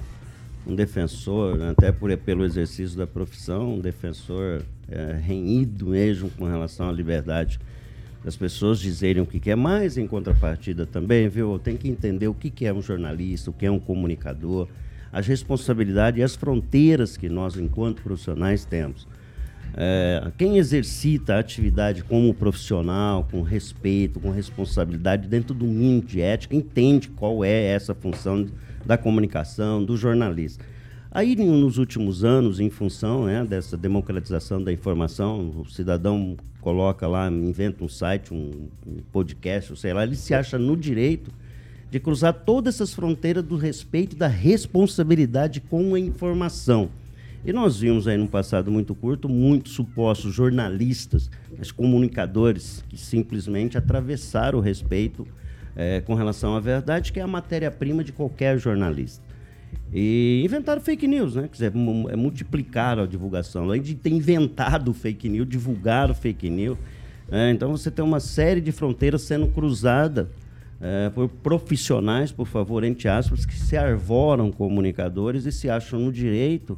um 0.65 0.75
defensor, 0.75 1.57
né, 1.57 1.71
até 1.71 1.91
por, 1.91 2.15
pelo 2.17 2.45
exercício 2.45 2.97
da 2.97 3.07
profissão, 3.07 3.75
um 3.75 3.79
defensor 3.79 4.61
é, 4.89 5.19
renhido 5.21 5.87
mesmo 5.87 6.29
com 6.29 6.45
relação 6.45 6.89
à 6.89 6.91
liberdade 6.91 7.59
das 8.23 8.35
pessoas 8.35 8.79
dizerem 8.79 9.23
o 9.23 9.25
que 9.25 9.39
quer, 9.39 9.55
mas 9.55 9.97
em 9.97 10.05
contrapartida 10.05 10.85
também, 10.85 11.27
viu? 11.27 11.57
Tem 11.57 11.75
que 11.75 11.89
entender 11.89 12.27
o 12.27 12.33
que 12.33 12.65
é 12.65 12.73
um 12.73 12.81
jornalista, 12.81 13.49
o 13.49 13.53
que 13.53 13.65
é 13.65 13.71
um 13.71 13.79
comunicador, 13.79 14.67
as 15.11 15.25
responsabilidades 15.25 16.19
e 16.19 16.23
as 16.23 16.35
fronteiras 16.35 17.17
que 17.17 17.27
nós, 17.27 17.57
enquanto 17.57 18.03
profissionais, 18.03 18.63
temos. 18.63 19.07
É, 19.75 20.31
quem 20.37 20.57
exercita 20.57 21.35
a 21.35 21.39
atividade 21.39 22.03
como 22.03 22.33
profissional, 22.33 23.27
com 23.31 23.41
respeito, 23.41 24.19
com 24.19 24.29
responsabilidade, 24.29 25.27
dentro 25.27 25.53
do 25.53 25.65
mínimo 25.65 26.01
de 26.01 26.21
ética, 26.21 26.55
entende 26.55 27.09
qual 27.09 27.43
é 27.43 27.67
essa 27.67 27.95
função 27.95 28.47
da 28.85 28.97
comunicação, 28.97 29.83
do 29.83 29.95
jornalista. 29.95 30.63
Aí, 31.13 31.35
nos 31.35 31.77
últimos 31.77 32.23
anos, 32.23 32.59
em 32.59 32.69
função 32.69 33.25
né, 33.25 33.43
dessa 33.43 33.75
democratização 33.75 34.63
da 34.63 34.71
informação, 34.71 35.53
o 35.57 35.65
cidadão 35.69 36.37
coloca 36.61 37.05
lá, 37.05 37.29
inventa 37.29 37.83
um 37.83 37.89
site, 37.89 38.33
um, 38.33 38.69
um 38.87 38.97
podcast, 39.11 39.77
sei 39.77 39.93
lá, 39.93 40.03
ele 40.03 40.15
se 40.15 40.33
acha 40.33 40.57
no 40.57 40.77
direito 40.77 41.31
de 41.89 41.99
cruzar 41.99 42.33
todas 42.33 42.75
essas 42.75 42.93
fronteiras 42.93 43.43
do 43.43 43.57
respeito 43.57 44.15
e 44.15 44.19
da 44.19 44.27
responsabilidade 44.27 45.59
com 45.59 45.93
a 45.93 45.99
informação. 45.99 46.89
E 47.43 47.51
nós 47.51 47.79
vimos 47.79 48.07
aí 48.07 48.17
no 48.17 48.27
passado 48.27 48.71
muito 48.71 48.93
curto 48.93 49.27
muitos 49.27 49.73
supostos 49.73 50.33
jornalistas, 50.33 51.29
mas 51.57 51.71
comunicadores 51.71 52.83
que 52.87 52.97
simplesmente 52.97 53.77
atravessaram 53.77 54.59
o 54.59 54.61
respeito 54.61 55.27
eh, 55.75 56.01
com 56.01 56.13
relação 56.13 56.55
à 56.55 56.59
verdade, 56.59 57.11
que 57.11 57.19
é 57.19 57.23
a 57.23 57.27
matéria-prima 57.27 58.03
de 58.03 58.11
qualquer 58.11 58.59
jornalista. 58.59 59.23
E 59.91 60.41
inventaram 60.45 60.81
fake 60.81 61.07
news, 61.07 61.35
né? 61.35 61.43
Quer 61.43 61.53
dizer, 61.53 61.73
é, 62.09 62.15
multiplicaram 62.15 63.03
a 63.03 63.07
divulgação. 63.07 63.63
Além 63.63 63.81
de 63.81 63.95
ter 63.95 64.11
inventado 64.11 64.93
fake 64.93 65.27
news, 65.27 65.49
divulgaram 65.49 66.13
fake 66.13 66.49
news. 66.49 66.77
né? 67.29 67.51
então 67.51 67.71
você 67.71 67.89
tem 67.89 68.05
uma 68.05 68.19
série 68.19 68.61
de 68.61 68.71
fronteiras 68.71 69.23
sendo 69.23 69.47
cruzada 69.47 70.29
eh, 70.79 71.11
por 71.13 71.27
profissionais, 71.27 72.31
por 72.31 72.47
favor, 72.47 72.83
entre 72.83 73.09
aspas, 73.09 73.45
que 73.45 73.55
se 73.55 73.75
arvoram 73.75 74.51
comunicadores 74.51 75.45
e 75.45 75.51
se 75.51 75.69
acham 75.69 75.99
no 75.99 76.11
direito 76.11 76.77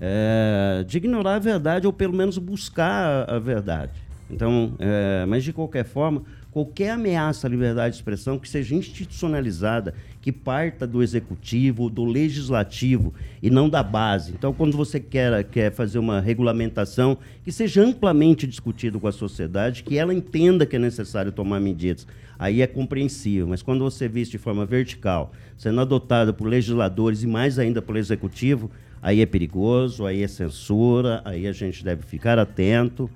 é, 0.00 0.84
de 0.86 0.96
ignorar 0.96 1.36
a 1.36 1.38
verdade 1.38 1.86
ou 1.86 1.92
pelo 1.92 2.14
menos 2.14 2.38
buscar 2.38 3.28
a, 3.28 3.38
verdade. 3.38 3.92
Então, 4.30 4.74
é, 4.78 5.24
mas 5.26 5.42
de 5.42 5.52
qualquer 5.52 5.84
forma, 5.84 6.22
qualquer 6.50 6.90
ameaça 6.90 7.46
à 7.46 7.50
liberdade 7.50 7.94
de 7.94 7.96
expressão 7.96 8.38
que 8.38 8.48
seja 8.48 8.74
institucionalizada, 8.74 9.94
que 10.20 10.30
parta 10.30 10.86
do 10.86 11.02
executivo, 11.02 11.88
do 11.88 12.04
legislativo 12.04 13.14
e 13.42 13.48
não 13.48 13.68
da 13.68 13.82
base. 13.82 14.32
Então, 14.32 14.52
quando 14.52 14.76
você 14.76 15.00
quer, 15.00 15.44
quer 15.44 15.72
fazer 15.72 15.98
uma 15.98 16.20
regulamentação 16.20 17.16
que 17.42 17.50
seja 17.50 17.82
amplamente 17.82 18.46
discutido 18.46 19.00
com 19.00 19.08
a 19.08 19.12
sociedade, 19.12 19.82
que 19.82 19.96
ela 19.96 20.12
entenda 20.12 20.66
que 20.66 20.76
é 20.76 20.78
necessário 20.78 21.32
tomar 21.32 21.60
medidas, 21.60 22.06
aí 22.38 22.60
é 22.60 22.66
compreensível. 22.66 23.46
Mas 23.46 23.62
quando 23.62 23.82
você 23.82 24.06
vê 24.06 24.20
isso 24.20 24.32
de 24.32 24.38
forma 24.38 24.66
vertical, 24.66 25.32
sendo 25.56 25.80
adotada 25.80 26.32
por 26.32 26.46
legisladores 26.46 27.22
e 27.22 27.26
mais 27.26 27.58
ainda 27.58 27.80
pelo 27.80 27.98
executivo, 27.98 28.70
aí 29.02 29.20
é 29.20 29.26
perigoso, 29.26 30.06
aí 30.06 30.22
é 30.22 30.28
censura, 30.28 31.22
aí 31.24 31.46
a 31.46 31.52
gente 31.52 31.84
deve 31.84 32.02
ficar 32.02 32.38
atento 32.38 33.10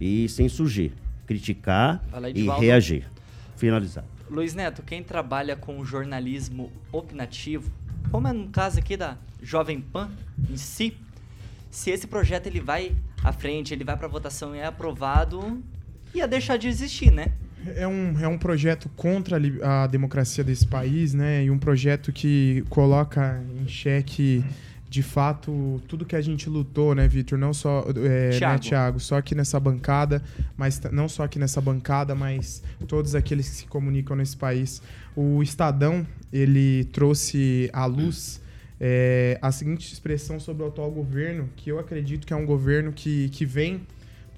e 0.00 0.28
sem 0.28 0.48
surgir, 0.48 0.92
criticar 1.26 2.02
e 2.34 2.48
reagir. 2.48 3.04
Finalizar. 3.56 4.04
Luiz 4.30 4.54
Neto, 4.54 4.82
quem 4.82 5.02
trabalha 5.02 5.56
com 5.56 5.84
jornalismo 5.84 6.70
opinativo, 6.92 7.70
como 8.10 8.28
é 8.28 8.32
no 8.32 8.48
caso 8.48 8.78
aqui 8.78 8.96
da 8.96 9.16
Jovem 9.42 9.80
Pan 9.80 10.10
em 10.50 10.56
si, 10.56 10.96
se 11.70 11.90
esse 11.90 12.06
projeto 12.06 12.46
ele 12.46 12.60
vai 12.60 12.92
à 13.22 13.32
frente, 13.32 13.74
ele 13.74 13.84
vai 13.84 13.96
para 13.96 14.08
votação 14.08 14.54
e 14.54 14.58
é 14.58 14.66
aprovado, 14.66 15.62
ia 16.14 16.26
deixar 16.26 16.56
de 16.56 16.68
existir, 16.68 17.10
né? 17.10 17.26
É 17.74 17.86
um, 17.86 18.18
é 18.20 18.28
um 18.28 18.38
projeto 18.38 18.88
contra 18.96 19.38
a, 19.62 19.84
a 19.84 19.86
democracia 19.86 20.44
desse 20.44 20.66
país, 20.66 21.12
né? 21.12 21.44
E 21.44 21.50
um 21.50 21.58
projeto 21.58 22.12
que 22.12 22.64
coloca 22.68 23.42
em 23.60 23.68
xeque, 23.68 24.44
de 24.88 25.02
fato, 25.02 25.82
tudo 25.86 26.06
que 26.06 26.16
a 26.16 26.20
gente 26.20 26.48
lutou, 26.48 26.94
né, 26.94 27.06
Vitor? 27.06 27.38
Não 27.38 27.52
só, 27.52 27.84
é, 28.04 28.30
Thiago. 28.30 28.54
né, 28.54 28.58
Thiago? 28.58 29.00
Só 29.00 29.18
aqui 29.18 29.34
nessa 29.34 29.60
bancada, 29.60 30.22
mas 30.56 30.80
não 30.90 31.08
só 31.08 31.24
aqui 31.24 31.38
nessa 31.38 31.60
bancada, 31.60 32.14
mas 32.14 32.62
todos 32.86 33.14
aqueles 33.14 33.48
que 33.48 33.56
se 33.56 33.66
comunicam 33.66 34.16
nesse 34.16 34.36
país. 34.36 34.80
O 35.14 35.42
Estadão, 35.42 36.06
ele 36.32 36.84
trouxe 36.84 37.68
à 37.72 37.84
luz 37.84 38.40
é, 38.80 39.38
a 39.42 39.52
seguinte 39.52 39.92
expressão 39.92 40.40
sobre 40.40 40.62
o 40.62 40.68
atual 40.68 40.90
governo, 40.90 41.50
que 41.56 41.70
eu 41.70 41.78
acredito 41.78 42.26
que 42.26 42.32
é 42.32 42.36
um 42.36 42.46
governo 42.46 42.92
que, 42.92 43.28
que 43.28 43.44
vem 43.44 43.82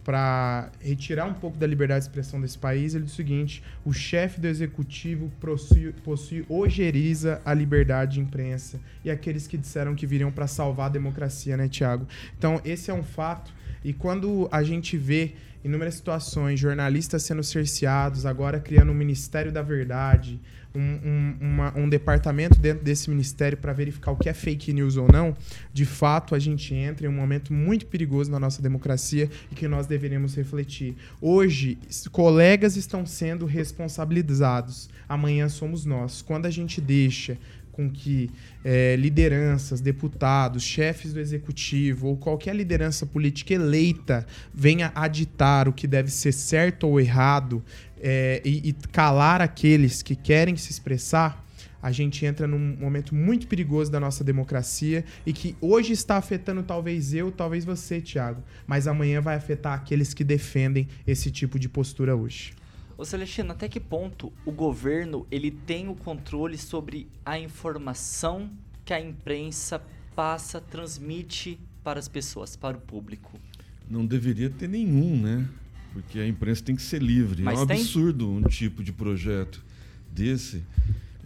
para 0.05 0.70
retirar 0.80 1.26
um 1.26 1.34
pouco 1.34 1.59
da 1.59 1.66
liberdade 1.66 2.05
de 2.05 2.09
expressão 2.09 2.40
desse 2.40 2.59
país, 2.59 2.94
ele 2.94 3.05
diz 3.05 3.12
o 3.12 3.16
seguinte: 3.16 3.62
o 3.84 3.92
chefe 3.92 4.40
do 4.40 4.46
executivo 4.46 5.30
possui, 5.40 5.92
possui 6.05 6.44
ojeriza 6.48 7.40
a 7.44 7.53
liberdade 7.53 8.14
de 8.14 8.20
imprensa 8.20 8.80
e 9.05 9.11
aqueles 9.11 9.46
que 9.46 9.59
disseram 9.59 9.94
que 9.94 10.07
viriam 10.07 10.30
para 10.30 10.46
salvar 10.46 10.86
a 10.86 10.90
democracia, 10.90 11.57
né, 11.57 11.68
Tiago? 11.68 12.07
Então, 12.36 12.61
esse 12.64 12.90
é 12.90 12.94
um 12.94 13.03
fato. 13.03 13.53
E 13.84 13.92
quando 13.92 14.48
a 14.51 14.62
gente 14.62 14.96
vê 14.96 15.34
inúmeras 15.64 15.94
situações, 15.94 16.59
jornalistas 16.59 17.22
sendo 17.22 17.42
cerceados, 17.42 18.24
agora 18.24 18.59
criando 18.59 18.92
um 18.92 18.94
Ministério 18.94 19.53
da 19.53 19.62
Verdade, 19.62 20.40
um, 20.75 20.81
um- 20.81 21.37
uma- 21.41 21.79
um 21.79 21.89
departamento 21.89 22.59
dentro 22.59 22.85
desse 22.85 23.11
ministério 23.11 23.59
para 23.59 23.73
verificar 23.73 24.12
o 24.12 24.16
que 24.16 24.29
é 24.29 24.33
fake 24.33 24.73
news 24.73 24.97
ou 24.97 25.07
não, 25.11 25.37
de 25.73 25.85
fato 25.85 26.35
a 26.35 26.39
gente 26.39 26.75
entra 26.75 27.07
em 27.07 27.09
um 27.09 27.12
momento 27.12 27.53
muito 27.53 27.87
perigoso 27.87 28.31
na 28.31 28.39
nossa 28.39 28.62
democracia 28.62 29.29
e 29.51 29.55
que 29.55 29.66
nós 29.68 29.87
deveríamos 29.87 30.35
refletir. 30.35 30.95
Hoje, 31.21 31.79
colegas 32.12 32.77
estão 32.77 33.05
sendo 33.05 33.47
responsabilizados, 33.47 34.89
amanhã 35.09 35.49
somos 35.49 35.85
nós. 35.85 36.23
Quando 36.23 36.47
a 36.47 36.51
gente 36.51 36.81
deixa 36.81 37.37
com 37.73 37.89
que 37.89 38.29
eh, 38.64 38.97
lideranças, 38.97 39.81
deputados, 39.81 40.62
chefes 40.62 41.12
do 41.12 41.21
executivo 41.21 42.09
ou 42.09 42.16
qualquer 42.16 42.55
liderança 42.55 43.07
política 43.07 43.55
eleita 43.55 44.27
venha 44.53 44.91
a 44.95 45.07
ditar 45.09 45.68
o 45.68 45.73
que 45.73 45.87
deve 45.87 46.11
ser 46.11 46.33
certo 46.33 46.87
ou 46.87 47.01
errado 47.01 47.62
eh, 48.01 48.42
e, 48.44 48.70
e 48.70 48.72
calar 48.72 49.40
aqueles 49.40 50.03
que 50.03 50.16
querem 50.16 50.57
se 50.57 50.70
expressar, 50.70 51.44
a 51.82 51.90
gente 51.92 52.24
entra 52.26 52.46
num 52.46 52.76
momento 52.76 53.14
muito 53.14 53.46
perigoso 53.46 53.90
da 53.90 53.98
nossa 53.98 54.22
democracia 54.22 55.05
e 55.24 55.32
que 55.32 55.57
hoje 55.61 55.92
está 55.92 56.16
afetando 56.16 56.62
talvez 56.62 57.14
eu, 57.14 57.32
talvez 57.32 57.64
você, 57.64 58.01
Thiago, 58.01 58.42
mas 58.66 58.86
amanhã 58.86 59.20
vai 59.20 59.36
afetar 59.36 59.74
aqueles 59.74 60.12
que 60.12 60.22
defendem 60.22 60.88
esse 61.07 61.30
tipo 61.30 61.59
de 61.59 61.68
postura 61.68 62.14
hoje. 62.14 62.53
Ô 62.98 63.05
Celestino, 63.05 63.53
até 63.53 63.66
que 63.66 63.80
ponto 63.80 64.30
o 64.44 64.53
governo 64.53 65.26
ele 65.30 65.51
tem 65.51 65.88
o 65.88 65.94
controle 65.94 66.59
sobre 66.59 67.09
a 67.24 67.38
informação 67.38 68.51
que 68.84 68.92
a 68.92 69.01
imprensa 69.01 69.82
passa, 70.14 70.61
transmite 70.61 71.59
para 71.82 71.98
as 71.98 72.09
pessoas, 72.09 72.57
para 72.57 72.76
o 72.76 72.80
público? 72.80 73.40
Não 73.88 74.05
deveria 74.05 74.51
ter 74.51 74.68
nenhum, 74.68 75.16
né? 75.16 75.48
Porque 75.93 76.18
a 76.18 76.26
imprensa 76.26 76.62
tem 76.62 76.76
que 76.76 76.82
ser 76.82 77.03
livre. 77.03 77.43
Mas 77.43 77.59
é 77.59 77.62
um 77.62 77.66
tem? 77.66 77.80
absurdo 77.80 78.30
um 78.30 78.43
tipo 78.43 78.82
de 78.82 78.93
projeto 78.93 79.64
desse. 80.12 80.62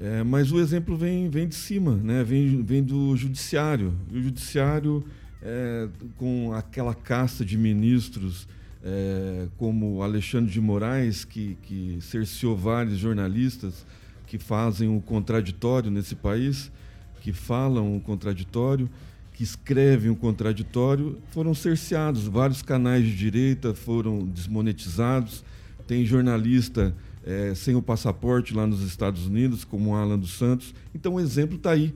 É, 0.01 0.23
mas 0.25 0.51
o 0.51 0.59
exemplo 0.59 0.97
vem, 0.97 1.29
vem 1.29 1.47
de 1.47 1.55
cima, 1.55 1.97
né? 1.97 2.25
vem, 2.25 2.63
vem 2.63 2.83
do 2.83 3.17
judiciário. 3.17 3.95
E 4.13 4.19
o 4.19 4.23
judiciário, 4.23 5.05
é, 5.43 5.89
com 6.17 6.53
aquela 6.53 6.95
casta 6.95 7.45
de 7.45 7.57
ministros, 7.57 8.49
é, 8.83 9.47
como 9.57 10.03
Alexandre 10.03 10.53
de 10.53 10.61
Moraes, 10.61 11.25
que, 11.25 11.57
que 11.63 11.99
cerceou 12.01 12.57
vários 12.57 12.99
jornalistas 12.99 13.87
que 14.27 14.39
fazem 14.39 14.95
o 14.95 15.01
contraditório 15.01 15.91
nesse 15.91 16.15
país, 16.15 16.71
que 17.21 17.33
falam 17.33 17.97
o 17.97 18.01
contraditório, 18.01 18.91
que 19.35 19.43
escrevem 19.43 20.11
o 20.11 20.17
contraditório, 20.17 21.19
foram 21.31 21.53
cerceados. 21.55 22.25
Vários 22.25 22.63
canais 22.63 23.05
de 23.05 23.15
direita 23.15 23.75
foram 23.75 24.25
desmonetizados. 24.25 25.45
Tem 25.87 26.07
jornalista 26.07 26.95
eh, 27.27 27.53
sem 27.55 27.75
o 27.75 27.83
passaporte 27.83 28.55
lá 28.55 28.67
nos 28.67 28.81
Estados 28.81 29.27
Unidos, 29.27 29.65
como 29.65 29.95
Alan 29.95 30.19
dos 30.19 30.39
Santos. 30.39 30.73
Então 30.95 31.15
o 31.15 31.21
exemplo 31.21 31.57
está 31.57 31.73
aí. 31.73 31.93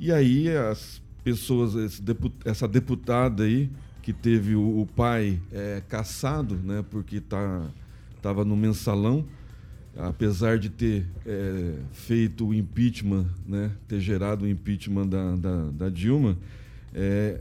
E 0.00 0.10
aí 0.10 0.48
as 0.50 1.00
pessoas, 1.22 2.00
essa 2.44 2.66
deputada 2.66 3.44
aí, 3.44 3.70
que 4.02 4.12
teve 4.12 4.56
o, 4.56 4.80
o 4.80 4.86
pai 4.86 5.38
eh, 5.52 5.82
caçado, 5.88 6.56
né, 6.56 6.84
porque 6.90 7.16
estava 7.16 8.44
no 8.44 8.56
mensalão, 8.56 9.24
apesar 9.96 10.58
de 10.58 10.70
ter 10.70 11.06
eh, 11.24 11.74
feito 11.92 12.48
o 12.48 12.54
impeachment, 12.54 13.26
né, 13.46 13.70
ter 13.86 14.00
gerado 14.00 14.44
o 14.44 14.48
impeachment 14.48 15.06
da, 15.06 15.36
da, 15.36 15.70
da 15.70 15.88
Dilma, 15.88 16.36
é, 16.94 17.40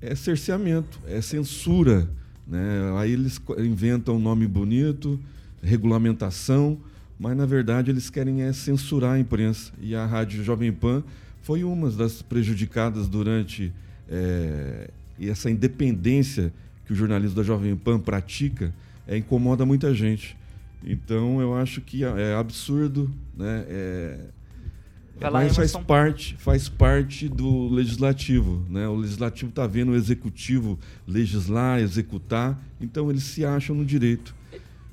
é 0.00 0.14
cerceamento, 0.14 0.98
é 1.06 1.20
censura. 1.20 2.08
Né? 2.46 2.60
Aí 2.98 3.12
eles 3.12 3.40
inventam 3.58 4.16
um 4.16 4.20
nome 4.20 4.46
bonito, 4.46 5.20
regulamentação, 5.62 6.78
mas 7.18 7.36
na 7.36 7.46
verdade 7.46 7.90
eles 7.90 8.08
querem 8.08 8.42
é 8.42 8.52
censurar 8.52 9.14
a 9.14 9.18
imprensa. 9.18 9.72
E 9.80 9.94
a 9.94 10.06
Rádio 10.06 10.42
Jovem 10.42 10.72
Pan 10.72 11.02
foi 11.42 11.64
uma 11.64 11.90
das 11.90 12.22
prejudicadas 12.22 13.08
durante 13.08 13.72
é, 14.08 14.90
essa 15.20 15.50
independência 15.50 16.52
que 16.86 16.92
o 16.92 16.96
jornalismo 16.96 17.36
da 17.36 17.42
Jovem 17.42 17.76
Pan 17.76 17.98
pratica, 17.98 18.72
é, 19.06 19.16
incomoda 19.16 19.66
muita 19.66 19.92
gente. 19.94 20.36
Então 20.82 21.40
eu 21.40 21.54
acho 21.54 21.80
que 21.80 22.04
é 22.04 22.34
absurdo, 22.34 23.10
né? 23.36 23.64
É, 23.68 24.18
Vai 25.20 25.30
lá, 25.30 25.40
mas 25.40 25.56
faz 25.56 25.72
Emerson. 25.72 25.86
parte, 25.86 26.36
faz 26.38 26.68
parte 26.68 27.28
do 27.28 27.68
legislativo, 27.68 28.64
né? 28.68 28.86
O 28.86 28.94
legislativo 28.94 29.50
está 29.50 29.66
vendo 29.66 29.92
o 29.92 29.96
executivo 29.96 30.78
legislar, 31.06 31.80
executar, 31.80 32.60
então 32.80 33.10
eles 33.10 33.24
se 33.24 33.44
acham 33.44 33.74
no 33.74 33.84
direito. 33.84 34.34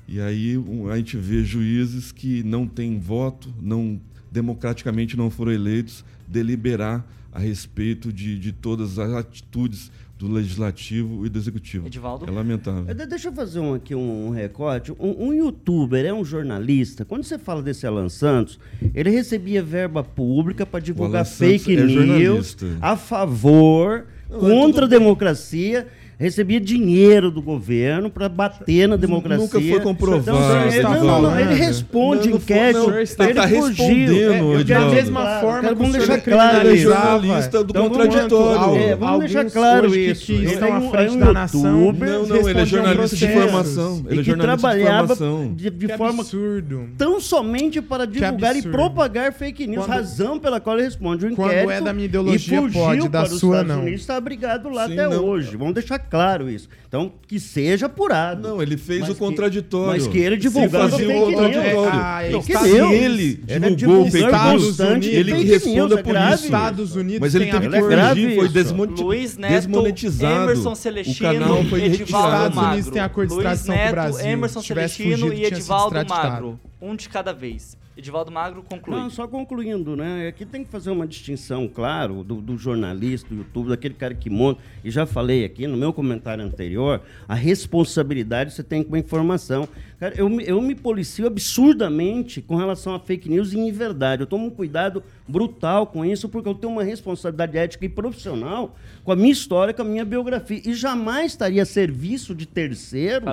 E 0.08 0.20
aí 0.20 0.54
a 0.92 0.96
gente 0.96 1.16
vê 1.16 1.44
juízes 1.44 2.12
que 2.12 2.42
não 2.42 2.66
têm 2.66 2.98
voto, 2.98 3.52
não 3.60 4.00
democraticamente 4.40 5.16
não 5.16 5.30
foram 5.30 5.50
eleitos, 5.50 6.04
deliberar 6.28 7.02
a 7.32 7.38
respeito 7.38 8.12
de, 8.12 8.38
de 8.38 8.52
todas 8.52 8.98
as 8.98 9.12
atitudes 9.12 9.90
do 10.18 10.30
legislativo 10.30 11.24
e 11.26 11.28
do 11.28 11.38
executivo. 11.38 11.86
Edivaldo? 11.86 12.26
É 12.26 12.30
lamentável. 12.30 12.94
De- 12.94 13.06
Deixa 13.06 13.28
eu 13.28 13.32
fazer 13.32 13.60
um, 13.60 13.74
aqui 13.74 13.94
um, 13.94 14.26
um 14.28 14.30
recorte. 14.30 14.92
Um, 14.92 15.28
um 15.28 15.32
youtuber 15.34 16.04
é 16.04 16.12
um 16.12 16.24
jornalista. 16.24 17.04
Quando 17.04 17.24
você 17.24 17.38
fala 17.38 17.62
desse 17.62 17.86
Alan 17.86 18.08
Santos, 18.10 18.58
ele 18.94 19.10
recebia 19.10 19.62
verba 19.62 20.02
pública 20.04 20.64
para 20.66 20.80
divulgar 20.80 21.24
fake 21.26 21.72
é 21.74 21.76
news 21.84 21.92
jornalista. 21.92 22.66
a 22.80 22.96
favor, 22.96 24.06
Não, 24.30 24.36
é 24.38 24.40
contra 24.40 24.84
a 24.86 24.88
democracia. 24.88 25.86
Recebia 26.18 26.58
dinheiro 26.60 27.30
do 27.30 27.42
governo 27.42 28.08
para 28.10 28.28
bater 28.28 28.88
na 28.88 28.96
democracia. 28.96 29.36
Nunca 29.44 29.60
foi 29.60 29.80
comprovado, 29.80 30.38
Então, 30.38 30.66
ele- 30.72 30.82
não, 30.82 31.04
não, 31.04 31.22
não, 31.22 31.40
ele 31.40 31.54
responde 31.54 32.30
Não, 32.30 32.36
inquérito, 32.38 32.90
não, 32.90 32.98
ele 32.98 33.06
tá 33.06 33.48
fugiu. 33.48 33.60
respondendo, 33.62 34.16
É. 34.16 34.56
Da 34.56 34.62
deixar 34.62 34.90
mesma 34.90 35.20
claro, 35.20 35.40
forma 35.46 35.72
o 35.72 35.76
vamos 35.76 35.92
deixar 35.92 36.14
é 36.14 36.18
claro 36.20 36.60
Ele 36.60 36.68
é 36.68 36.72
isso. 36.74 36.82
jornalista 36.84 37.64
do 37.64 37.70
Então, 37.70 37.82
vamos- 37.82 37.98
contraditório. 37.98 38.76
É, 38.82 38.96
vamos 38.96 39.02
Alguns 39.14 39.32
deixar 39.32 39.50
claro 39.50 39.94
isso. 39.96 40.32
Ele 40.32 40.54
é 40.54 40.70
à 40.72 40.78
um- 40.78 40.90
frente 40.90 41.08
é 41.08 41.12
um 41.12 41.18
da 41.18 41.32
nação, 41.32 41.62
Não, 41.62 41.92
não, 42.26 42.48
ele 42.48 42.60
é 42.60 42.64
jornalista 42.66 43.16
de 43.16 43.24
informação. 43.26 44.04
Ele 44.08 44.20
é 44.20 44.24
que 44.24 44.30
de 44.32 44.36
trabalhava 44.40 45.16
de, 45.54 45.70
de 45.70 45.88
forma 45.96 46.20
absurdo. 46.22 46.88
tão 46.96 47.20
somente 47.20 47.82
para 47.82 48.06
divulgar 48.06 48.56
e 48.56 48.62
propagar 48.62 49.32
fake 49.32 49.66
news, 49.66 49.84
Quando- 49.84 49.96
razão 49.96 50.38
pela 50.38 50.60
qual 50.60 50.76
ele 50.76 50.86
responde 50.86 51.26
o 51.26 51.34
Quando 51.34 51.48
inquérito. 51.50 51.70
é 51.72 51.80
da 51.80 51.92
minha 51.92 52.06
ideologia, 52.06 52.58
e 52.58 52.62
fugiu 52.62 52.80
pode, 52.80 53.08
da 53.08 53.22
os 53.24 53.38
sua, 53.38 53.56
Estados 53.56 53.68
não. 53.76 53.82
Unidos, 53.82 54.00
está 54.00 54.16
abrigado 54.16 54.68
lá 54.70 54.86
Sim, 54.86 54.92
até 54.94 55.08
não. 55.08 55.24
hoje. 55.24 55.56
Vamos 55.56 55.74
deixar 55.74 55.98
claro 56.10 56.48
isso. 56.48 56.68
Então, 56.88 57.12
que 57.26 57.38
seja 57.40 57.86
apurado. 57.86 58.48
Não, 58.48 58.62
ele 58.62 58.76
fez 58.76 59.00
Mas 59.00 59.10
o 59.10 59.12
que- 59.14 59.18
contraditório. 59.18 59.86
mas 60.02 60.06
que 60.06 60.18
ele 60.18 60.36
Se 60.36 60.42
divulgava 60.42 60.88
fazia 60.90 61.06
fake 61.06 61.18
o 61.20 61.24
contraditório. 61.32 61.90
Ah, 61.92 62.22
é, 62.24 62.30
Não, 62.30 62.42
se 62.42 62.52
ele 62.52 63.40
Ele 63.48 63.66
é 63.66 63.70
divulgou 63.70 64.04
divulgador 64.04 64.10
fake 64.10 64.24
Estados 64.24 64.78
Unidos. 64.80 65.08
ele 65.08 65.34
que 65.34 65.42
responda 65.44 65.94
é 65.98 66.02
por 66.02 66.16
isso. 66.16 66.44
Estados 66.44 66.96
Unidos 66.96 67.20
Mas 67.20 67.34
ele 67.34 67.44
tem 67.44 67.52
teve 67.54 67.68
que 67.68 67.76
É 67.76 67.80
corrigir, 67.80 68.36
foi 68.36 68.48
desmonti- 68.48 69.02
Luiz 69.02 69.36
Neto, 69.36 69.52
desmonetizado. 69.52 70.42
Emerson 70.44 70.72
o 70.72 70.76
Celestino, 70.76 71.32
canal 71.40 71.64
foi 71.64 71.80
retirado. 71.80 72.04
Estados. 72.04 72.58
Unidos 72.58 72.90
tem 72.90 73.02
acordo 73.02 73.28
de 73.28 73.34
extradição 73.36 73.76
com 73.76 73.82
o 73.82 73.90
Brasil. 73.90 74.26
Emerson 74.26 74.60
Se 74.60 74.66
Celestino 74.68 75.32
e 75.32 75.44
Edivaldo. 75.44 75.96
Magro. 76.08 76.60
Um 76.80 76.94
de 76.94 77.08
cada 77.08 77.32
vez. 77.32 77.76
Edivaldo 77.96 78.30
Magro 78.30 78.62
conclui. 78.62 79.00
Não, 79.00 79.08
só 79.08 79.26
concluindo, 79.26 79.96
né? 79.96 80.28
Aqui 80.28 80.44
tem 80.44 80.62
que 80.62 80.70
fazer 80.70 80.90
uma 80.90 81.06
distinção, 81.06 81.66
claro, 81.66 82.22
do, 82.22 82.42
do 82.42 82.58
jornalista, 82.58 83.30
do 83.30 83.36
YouTube, 83.36 83.70
daquele 83.70 83.94
cara 83.94 84.14
que 84.14 84.28
monta. 84.28 84.60
E 84.84 84.90
já 84.90 85.06
falei 85.06 85.46
aqui 85.46 85.66
no 85.66 85.78
meu 85.78 85.94
comentário 85.94 86.44
anterior, 86.44 87.00
a 87.26 87.34
responsabilidade 87.34 88.52
você 88.52 88.62
tem 88.62 88.82
com 88.82 88.94
a 88.94 88.98
informação. 88.98 89.66
Cara, 89.98 90.14
eu, 90.16 90.28
me- 90.28 90.44
eu 90.46 90.60
me 90.60 90.74
policio 90.74 91.26
absurdamente 91.26 92.42
com 92.42 92.54
relação 92.56 92.94
a 92.94 93.00
fake 93.00 93.28
news 93.30 93.52
e 93.52 93.58
inverdade. 93.58 94.20
Eu 94.22 94.26
tomo 94.26 94.46
um 94.46 94.50
cuidado 94.50 95.02
brutal 95.26 95.86
com 95.86 96.04
isso, 96.04 96.28
porque 96.28 96.48
eu 96.48 96.54
tenho 96.54 96.72
uma 96.72 96.84
responsabilidade 96.84 97.56
ética 97.56 97.84
e 97.86 97.88
profissional 97.88 98.76
com 99.02 99.12
a 99.12 99.16
minha 99.16 99.32
história, 99.32 99.72
com 99.72 99.82
a 99.82 99.84
minha 99.84 100.04
biografia. 100.04 100.60
E 100.64 100.74
jamais 100.74 101.32
estaria 101.32 101.62
a 101.62 101.66
serviço 101.66 102.34
de 102.34 102.44
terceiros 102.46 103.26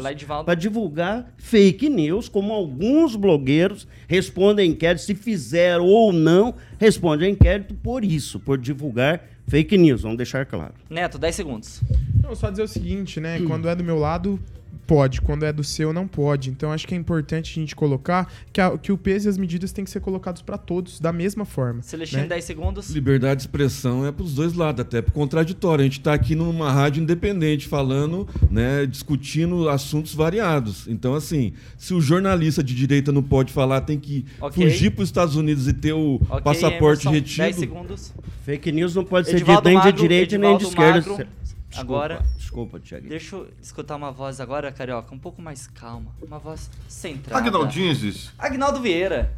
para 0.46 0.56
divulgar 0.56 1.34
fake 1.38 1.90
news, 1.90 2.30
como 2.30 2.54
alguns 2.54 3.16
blogueiros 3.16 3.88
respondem 4.08 4.70
a 4.70 4.72
inquérito, 4.72 5.02
se 5.04 5.16
fizeram 5.16 5.86
ou 5.86 6.14
não, 6.14 6.56
respondem 6.80 7.28
a 7.28 7.32
inquérito 7.32 7.74
por 7.76 8.06
isso, 8.06 8.40
por 8.40 8.58
divulgar 8.58 9.22
fake 9.48 9.78
news, 9.78 10.02
vamos 10.04 10.18
deixar 10.18 10.46
claro. 10.46 10.74
Neto, 10.90 11.18
10 11.18 11.36
segundos. 11.36 11.82
Não, 12.22 12.34
só 12.36 12.50
dizer 12.50 12.64
o 12.64 12.68
seguinte, 12.70 13.20
né? 13.20 13.42
Quando 13.46 13.68
é 13.68 13.76
do 13.76 13.84
meu 13.84 14.00
lado, 14.00 14.40
pode. 14.84 15.22
Quando 15.22 15.44
é 15.46 15.52
do 15.54 15.64
seu, 15.64 15.92
não 15.94 16.08
pode. 16.08 16.50
Então 16.50 16.72
acho 16.72 16.88
que 16.88 16.94
é 16.94 16.98
importante 16.98 17.52
a 17.52 17.62
gente 17.62 17.76
colocar 17.76 18.32
que, 18.52 18.60
a- 18.62 18.78
que 18.78 18.92
o 18.92 18.98
peso 18.98 19.28
e 19.28 19.30
as 19.30 19.38
medidas 19.38 19.72
têm 19.72 19.84
que 19.86 19.92
ser 19.92 20.00
colocados 20.00 20.42
para 20.42 20.58
todos 20.58 21.00
da 21.00 21.12
mesma 21.12 21.46
forma. 21.46 21.82
Celestino, 21.82 22.24
né? 22.24 22.28
10 22.30 22.44
segundos. 22.44 22.90
Liberdade 22.90 23.38
de 23.38 23.44
expressão 23.44 24.06
é 24.06 24.12
para 24.12 24.24
os 24.24 24.34
dois 24.36 24.54
lados, 24.54 24.82
até 24.82 25.02
pro 25.02 25.12
contraditório. 25.14 25.82
A 25.82 25.86
gente 25.86 26.00
está 26.00 26.14
aqui 26.14 26.36
numa 26.36 26.72
rádio 26.72 27.02
independente, 27.02 27.68
falando, 27.68 28.28
né, 28.52 28.86
discutindo 28.86 29.70
assuntos 29.70 30.14
variados. 30.14 30.88
Então, 30.88 31.14
assim, 31.16 31.54
se 31.78 31.94
o 31.94 32.02
jornalista 32.02 32.64
de 32.64 32.76
direita 32.76 33.12
não 33.12 33.24
pode 33.24 33.52
falar, 33.54 33.82
tem 33.82 33.98
que 34.00 34.26
Ok. 34.42 34.64
fugir 34.70 34.92
para 34.92 35.04
os 35.04 35.10
Estados 35.10 35.36
Unidos 35.36 35.68
e 35.68 35.74
ter 35.74 35.94
o 35.94 36.16
Ok, 36.30 36.42
passaporte 36.44 37.08
Emerson, 37.08 37.10
retido. 37.12 37.38
10 37.38 37.56
segundos. 37.56 38.14
Fake 38.46 38.72
news 38.72 38.94
não 38.96 39.06
pode 39.06 39.28
ser 39.30 39.36
Edivaldo 39.38 39.70
nem 39.70 39.78
de 39.80 39.86
Magro, 39.86 40.02
direita 40.02 40.36
e 40.36 40.38
nem 40.38 40.58
de 40.58 40.66
Edivaldo 40.66 40.98
esquerda. 41.02 41.10
Magro, 41.24 41.28
Desculpa, 41.74 41.82
agora- 41.82 42.24
Desculpa, 42.38 42.80
Tiago. 42.80 43.08
Deixa 43.08 43.36
eu 43.36 43.50
escutar 43.62 43.96
uma 43.96 44.12
voz 44.12 44.40
agora, 44.40 44.72
Carioca, 44.72 45.14
um 45.14 45.20
pouco 45.20 45.42
mais 45.42 45.68
calma. 45.68 46.12
Uma 46.22 46.40
voz 46.40 46.70
centrada. 46.88 47.40
Agnaldinzes. 47.46 48.32
Agnaldo 48.38 48.82
Vieira. 48.82 49.34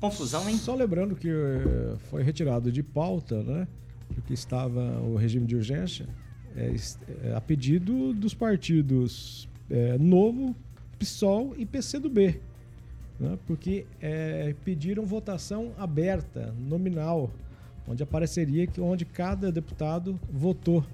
Confusão, 0.00 0.48
hein? 0.48 0.56
Só 0.56 0.74
lembrando 0.74 1.14
que 1.14 1.28
eh, 1.28 1.96
foi 2.10 2.22
retirado 2.22 2.72
de 2.72 2.82
pauta, 2.82 3.42
né? 3.42 3.68
Porque 4.14 4.32
estava 4.32 4.80
o 5.00 5.16
regime 5.16 5.46
de 5.46 5.56
urgência 5.56 6.06
é, 6.56 6.74
é, 7.24 7.34
a 7.34 7.40
pedido 7.40 8.12
dos 8.12 8.34
partidos 8.34 9.48
é, 9.68 9.96
Novo, 9.98 10.54
PSOL 10.98 11.54
e 11.56 11.64
PCdoB. 11.66 12.40
Né? 13.18 13.38
Porque 13.46 13.86
é, 14.00 14.54
pediram 14.64 15.04
votação 15.04 15.72
aberta, 15.78 16.54
nominal, 16.58 17.30
onde 17.86 18.02
apareceria 18.02 18.66
que 18.66 18.80
onde 18.80 19.04
cada 19.04 19.52
deputado 19.52 20.18
votou 20.32 20.84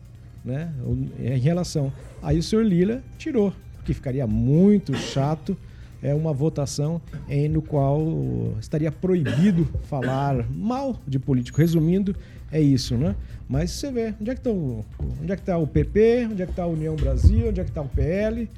né? 0.46 0.72
em 1.18 1.38
relação. 1.38 1.92
Aí 2.22 2.38
o 2.38 2.42
senhor 2.42 2.64
Lila 2.64 3.02
tirou, 3.18 3.52
porque 3.76 3.92
ficaria 3.92 4.26
muito 4.26 4.94
chato 4.96 5.56
é 6.02 6.14
uma 6.14 6.32
votação 6.32 7.00
em 7.28 7.48
no 7.48 7.62
qual 7.62 8.54
estaria 8.60 8.92
proibido 8.92 9.68
falar 9.84 10.48
mal 10.50 11.00
de 11.06 11.18
político. 11.18 11.58
Resumindo, 11.58 12.14
é 12.52 12.60
isso, 12.60 12.96
né? 12.96 13.16
Mas 13.48 13.72
você 13.72 13.90
vê, 13.90 14.14
onde 14.20 14.30
é 14.30 14.34
que 14.34 14.40
estão, 14.40 14.84
onde 15.20 15.32
é 15.32 15.36
que 15.36 15.42
está 15.42 15.58
o 15.58 15.66
PP, 15.66 16.28
onde 16.30 16.42
é 16.42 16.46
que 16.46 16.52
está 16.52 16.64
a 16.64 16.68
União 16.68 16.94
Brasil, 16.96 17.48
onde 17.48 17.60
é 17.60 17.64
que 17.64 17.70
está 17.70 17.82
o 17.82 17.88
PL, 17.88 18.48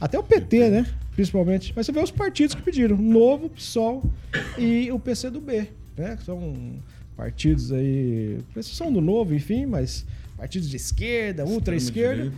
até 0.00 0.18
o 0.18 0.22
PT, 0.22 0.70
né? 0.70 0.86
Principalmente. 1.14 1.72
Mas 1.74 1.86
você 1.86 1.92
vê 1.92 2.00
os 2.00 2.10
partidos 2.10 2.54
que 2.54 2.62
pediram, 2.62 2.96
Novo, 2.96 3.48
PSOL 3.48 4.02
e 4.56 4.90
o 4.92 4.98
PCdoB, 4.98 5.68
né? 5.96 6.16
Que 6.16 6.24
são 6.24 6.74
partidos 7.16 7.72
aí, 7.72 8.38
são 8.62 8.92
do 8.92 9.00
Novo, 9.00 9.34
enfim, 9.34 9.66
mas 9.66 10.06
partidos 10.38 10.70
de 10.70 10.76
esquerda, 10.76 11.44
ultra-esquerda. 11.44 12.32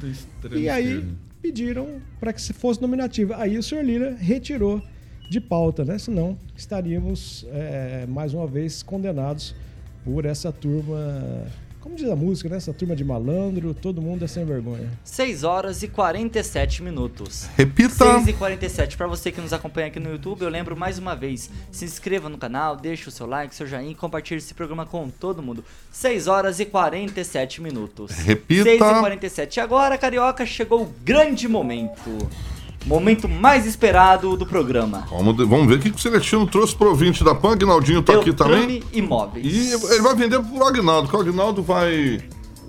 E 0.56 0.68
aí 0.68 0.86
esquerda. 0.86 1.08
pediram 1.42 2.00
para 2.18 2.32
que 2.32 2.40
se 2.40 2.54
fosse 2.54 2.80
nominativa. 2.80 3.36
Aí 3.36 3.58
o 3.58 3.62
senhor 3.62 3.84
Lira 3.84 4.16
retirou 4.18 4.82
de 5.30 5.40
pauta, 5.40 5.84
né? 5.84 5.98
Senão 5.98 6.36
estaríamos 6.56 7.46
é, 7.52 8.06
mais 8.08 8.32
uma 8.32 8.46
vez 8.46 8.82
condenados 8.82 9.54
por 10.02 10.24
essa 10.24 10.50
turma, 10.50 11.46
como 11.80 11.96
diz 11.96 12.08
a 12.08 12.16
música, 12.16 12.48
né? 12.48 12.56
Essa 12.56 12.72
turma 12.72 12.94
de 12.94 13.04
malandro, 13.04 13.74
todo 13.74 14.02
mundo 14.02 14.24
é 14.24 14.28
sem 14.28 14.44
vergonha. 14.44 14.90
6 15.02 15.44
horas 15.44 15.82
e 15.82 15.88
47 15.88 16.82
minutos. 16.82 17.48
Repita. 17.56 18.04
6 18.16 18.28
e 18.28 18.32
47. 18.34 18.96
Pra 18.96 19.06
você 19.06 19.32
que 19.32 19.40
nos 19.40 19.52
acompanha 19.52 19.86
aqui 19.86 19.98
no 19.98 20.10
YouTube, 20.10 20.42
eu 20.42 20.48
lembro 20.48 20.76
mais 20.76 20.98
uma 20.98 21.16
vez: 21.16 21.50
se 21.70 21.84
inscreva 21.84 22.28
no 22.28 22.38
canal, 22.38 22.76
deixe 22.76 23.08
o 23.08 23.10
seu 23.10 23.26
like, 23.26 23.54
seu 23.54 23.66
joinha 23.66 23.90
e 23.90 23.94
compartilhe 23.94 24.38
esse 24.38 24.54
programa 24.54 24.84
com 24.84 25.08
todo 25.08 25.42
mundo. 25.42 25.64
6 25.90 26.26
horas 26.26 26.60
e 26.60 26.66
47 26.66 27.62
minutos. 27.62 28.10
Repita. 28.18 28.64
6 28.64 28.80
e 28.80 29.00
47. 29.00 29.56
E 29.56 29.60
agora, 29.60 29.96
Carioca, 29.96 30.44
chegou 30.44 30.82
o 30.82 30.94
grande 31.02 31.48
momento. 31.48 32.28
Momento 32.86 33.28
mais 33.28 33.66
esperado 33.66 34.36
do 34.36 34.46
programa. 34.46 35.04
Vamos, 35.10 35.36
vamos 35.48 35.66
ver 35.66 35.74
o 35.74 35.78
que 35.78 35.90
que 35.90 35.96
o 35.96 36.00
Celestino 36.00 36.46
trouxe 36.46 36.74
pro 36.74 36.88
ouvinte 36.88 37.22
da 37.22 37.34
PAN. 37.34 37.52
Agnaldinho 37.52 38.02
tá 38.02 38.14
aqui 38.14 38.32
também. 38.32 38.66
Beltrame 38.66 38.84
Imóveis. 38.92 39.46
E 39.46 39.72
ele 39.92 40.02
vai 40.02 40.14
vender 40.14 40.40
pro 40.40 40.64
Agnaldo, 40.66 41.08
que 41.08 41.14
o 41.16 41.20
Agnaldo 41.20 41.62
vai. 41.62 42.20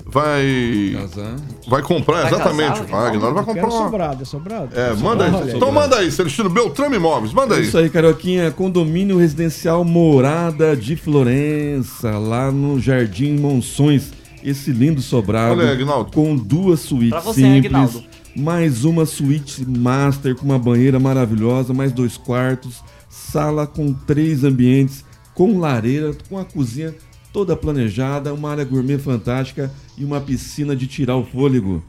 Vai. 0.06 0.98
Casar. 1.00 1.36
Vai 1.68 1.82
comprar, 1.82 2.24
Vai 2.24 2.34
exatamente. 2.34 2.80
casar, 2.82 2.92
o 3.04 3.06
Agnaldo 3.08 3.36
vai 3.36 3.46
comprar 3.46 3.64
uma. 3.70 3.72
sobrado, 3.86 4.22
é 4.22 4.26
sobrado? 4.26 4.78
É, 4.78 4.94
manda 4.96 5.24
aí. 5.26 5.34
Olha 5.34 5.56
Então 5.56 5.72
manda 5.72 5.96
aí, 5.98 6.12
Celestino 6.12 6.50
Beltrame 6.50 6.98
Imóveis, 6.98 7.32
manda 7.34 7.56
É 7.56 7.60
aí. 7.60 7.64
isso 7.64 7.78
aí, 7.78 7.90
Carioquinha. 7.90 8.52
Condomínio 8.52 9.18
residencial 9.18 9.86
Morada 9.86 10.76
de 10.76 10.98
Florença, 10.98 12.18
lá 12.18 12.52
no 12.52 12.80
Jardim 12.80 13.38
Monções. 13.38 14.12
Esse 14.44 14.72
lindo 14.72 15.02
sobrado. 15.02 15.54
Olha 15.54 15.70
aí, 15.70 15.72
Aguinaldo. 15.76 16.12
Com 16.12 16.36
duas 16.36 16.80
suítes 16.82 17.12
Pra 17.12 17.20
você, 17.22 17.42
simples. 17.42 17.66
Aguinaldo. 17.66 18.04
Mais 18.36 18.86
uma 18.86 19.06
suíte 19.06 19.66
master 19.68 20.36
com 20.36 20.46
uma 20.46 20.58
banheira 20.60 21.00
maravilhosa, 21.00 21.74
mais 21.74 21.92
dois 21.92 22.16
quartos, 22.18 22.82
sala 23.10 23.68
com 23.68 23.94
três 23.94 24.44
ambientes, 24.44 25.04
com 25.34 25.60
lareira, 25.60 26.16
com 26.30 26.38
a 26.38 26.46
cozinha 26.46 26.96
toda 27.34 27.56
planejada, 27.56 28.34
uma 28.34 28.52
área 28.52 28.64
gourmet 28.64 28.98
fantástica 28.98 29.72
e 29.98 30.06
uma 30.06 30.22
piscina 30.22 30.76
de 30.76 30.88
tirar 30.88 31.18
o 31.18 31.26
fôlego. 31.26 31.84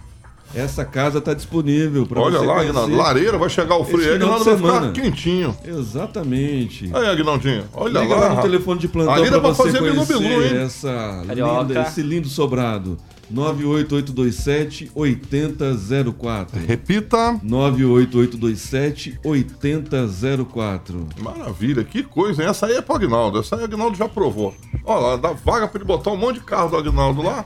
Essa 0.54 0.84
casa 0.84 1.18
está 1.18 1.32
disponível 1.32 2.06
para 2.06 2.20
Olha 2.20 2.38
você 2.38 2.44
lá, 2.46 2.54
conhecer. 2.56 2.70
Agnaldo. 2.70 2.96
Lareira, 2.96 3.38
vai 3.38 3.48
chegar 3.48 3.76
o 3.76 3.84
frio 3.84 4.18
de 4.18 4.24
vai 4.24 4.38
ficar 4.38 4.56
semana. 4.56 4.92
quentinho. 4.92 5.56
Exatamente. 5.64 6.90
Aí, 6.92 7.06
Agnaldinho, 7.08 7.64
olha 7.72 8.00
Liga 8.00 8.14
lá. 8.14 8.28
lá 8.28 8.34
no 8.34 8.42
telefone 8.42 8.80
de 8.80 8.88
plantão 8.88 9.14
para 9.14 9.30
pra 9.40 9.48
você 9.48 9.62
fazer 9.62 9.78
conhecer 9.78 10.18
bilu, 10.18 10.42
hein? 10.42 10.56
essa 10.58 11.22
linda, 11.34 11.82
esse 11.82 12.02
lindo 12.02 12.28
sobrado. 12.28 12.98
98827 13.32 14.92
8004. 14.94 16.60
Repita. 16.66 17.40
98827 17.42 19.18
8004. 19.24 21.08
Maravilha, 21.18 21.84
que 21.84 22.02
coisa, 22.02 22.42
hein? 22.42 22.48
Essa 22.48 22.66
aí 22.66 22.74
é 22.74 22.82
pro 22.82 22.96
Agnaldo. 22.96 23.38
Essa 23.38 23.56
aí 23.56 23.62
o 23.62 23.64
Agnaldo 23.64 23.96
já 23.96 24.08
provou. 24.08 24.54
Olha 24.84 25.00
lá, 25.00 25.16
dá 25.16 25.32
vaga 25.32 25.66
pra 25.66 25.78
ele 25.78 25.86
botar 25.86 26.10
um 26.10 26.16
monte 26.16 26.36
de 26.36 26.44
carro 26.44 26.70
do 26.70 26.76
Agnaldo 26.76 27.22
lá. 27.22 27.44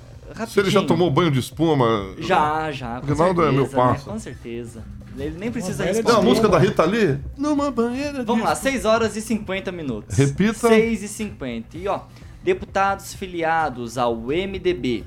Se 0.47 0.59
ele 0.59 0.69
já 0.69 0.81
tomou 0.83 1.11
banho 1.11 1.29
de 1.31 1.39
espuma? 1.39 2.13
Já, 2.19 2.71
já. 2.71 3.01
Com 3.01 3.07
Aguinaldo 3.11 3.43
é 3.43 3.51
meu 3.51 3.63
né? 3.63 3.69
parça. 3.69 4.09
Com 4.09 4.17
certeza. 4.19 4.83
Ele 5.17 5.35
nem 5.37 5.51
precisa 5.51 5.83
de 5.83 5.89
responder. 5.89 6.11
uma 6.13 6.21
música 6.21 6.47
da 6.47 6.57
Rita 6.57 6.85
Lee? 6.85 7.19
Numa 7.37 7.69
banheira 7.69 8.23
Vamos 8.23 8.45
lá, 8.45 8.55
6 8.55 8.85
horas 8.85 9.17
e 9.17 9.21
50 9.21 9.69
minutos. 9.71 10.15
Repita. 10.17 10.69
6 10.69 11.03
e 11.03 11.07
50. 11.09 11.77
E 11.77 11.85
ó, 11.87 11.99
deputados 12.41 13.13
filiados 13.13 13.97
ao 13.97 14.15
MDB, 14.31 15.03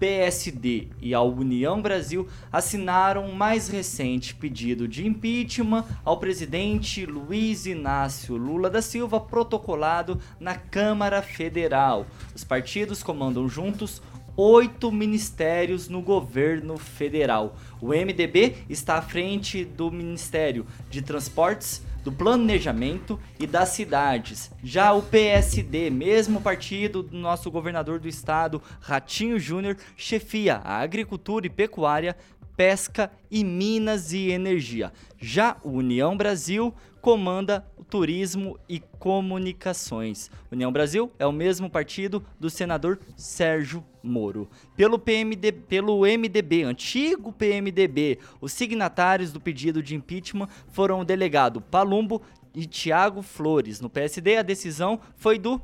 PSD 0.00 0.88
e 0.98 1.12
ao 1.12 1.30
União 1.30 1.80
Brasil 1.80 2.26
assinaram 2.50 3.26
um 3.26 3.34
mais 3.34 3.68
recente 3.68 4.34
pedido 4.34 4.88
de 4.88 5.06
impeachment 5.06 5.84
ao 6.02 6.16
presidente 6.16 7.04
Luiz 7.04 7.66
Inácio 7.66 8.34
Lula 8.34 8.70
da 8.70 8.80
Silva, 8.80 9.20
protocolado 9.20 10.18
na 10.40 10.54
Câmara 10.54 11.20
Federal. 11.20 12.06
Os 12.34 12.42
partidos 12.42 13.02
comandam 13.02 13.46
juntos 13.46 14.00
oito 14.36 14.90
ministérios 14.90 15.86
no 15.86 16.00
governo 16.00 16.78
federal. 16.78 17.56
O 17.78 17.88
MDB 17.88 18.56
está 18.70 18.96
à 18.96 19.02
frente 19.02 19.66
do 19.66 19.90
Ministério 19.90 20.66
de 20.88 21.02
Transportes, 21.02 21.82
do 22.02 22.12
Planejamento 22.12 23.18
e 23.38 23.46
das 23.46 23.70
Cidades. 23.70 24.50
Já 24.62 24.92
o 24.92 25.02
PSD, 25.02 25.90
mesmo 25.90 26.40
partido 26.40 27.02
do 27.02 27.16
nosso 27.16 27.50
governador 27.50 27.98
do 27.98 28.08
estado, 28.08 28.62
Ratinho 28.80 29.38
Júnior, 29.38 29.76
chefia 29.96 30.56
a 30.56 30.78
Agricultura 30.78 31.46
e 31.46 31.50
Pecuária, 31.50 32.16
Pesca 32.60 33.10
e 33.30 33.42
Minas 33.42 34.12
e 34.12 34.28
Energia. 34.28 34.92
Já 35.18 35.56
o 35.64 35.70
União 35.70 36.14
Brasil 36.14 36.74
comanda 37.00 37.66
Turismo 37.88 38.58
e 38.68 38.80
Comunicações. 38.98 40.30
União 40.52 40.70
Brasil 40.70 41.10
é 41.18 41.24
o 41.26 41.32
mesmo 41.32 41.70
partido 41.70 42.22
do 42.38 42.50
senador 42.50 43.00
Sérgio 43.16 43.82
Moro. 44.02 44.46
Pelo 44.76 44.98
PMD, 44.98 45.52
pelo 45.52 46.02
MDB, 46.02 46.64
antigo 46.64 47.32
PMDB, 47.32 48.18
os 48.42 48.52
signatários 48.52 49.32
do 49.32 49.40
pedido 49.40 49.82
de 49.82 49.94
impeachment 49.94 50.48
foram 50.68 51.00
o 51.00 51.04
delegado 51.04 51.62
Palumbo 51.62 52.20
e 52.54 52.66
Tiago 52.66 53.22
Flores. 53.22 53.80
No 53.80 53.88
PSD, 53.88 54.36
a 54.36 54.42
decisão 54.42 55.00
foi 55.16 55.38
do 55.38 55.58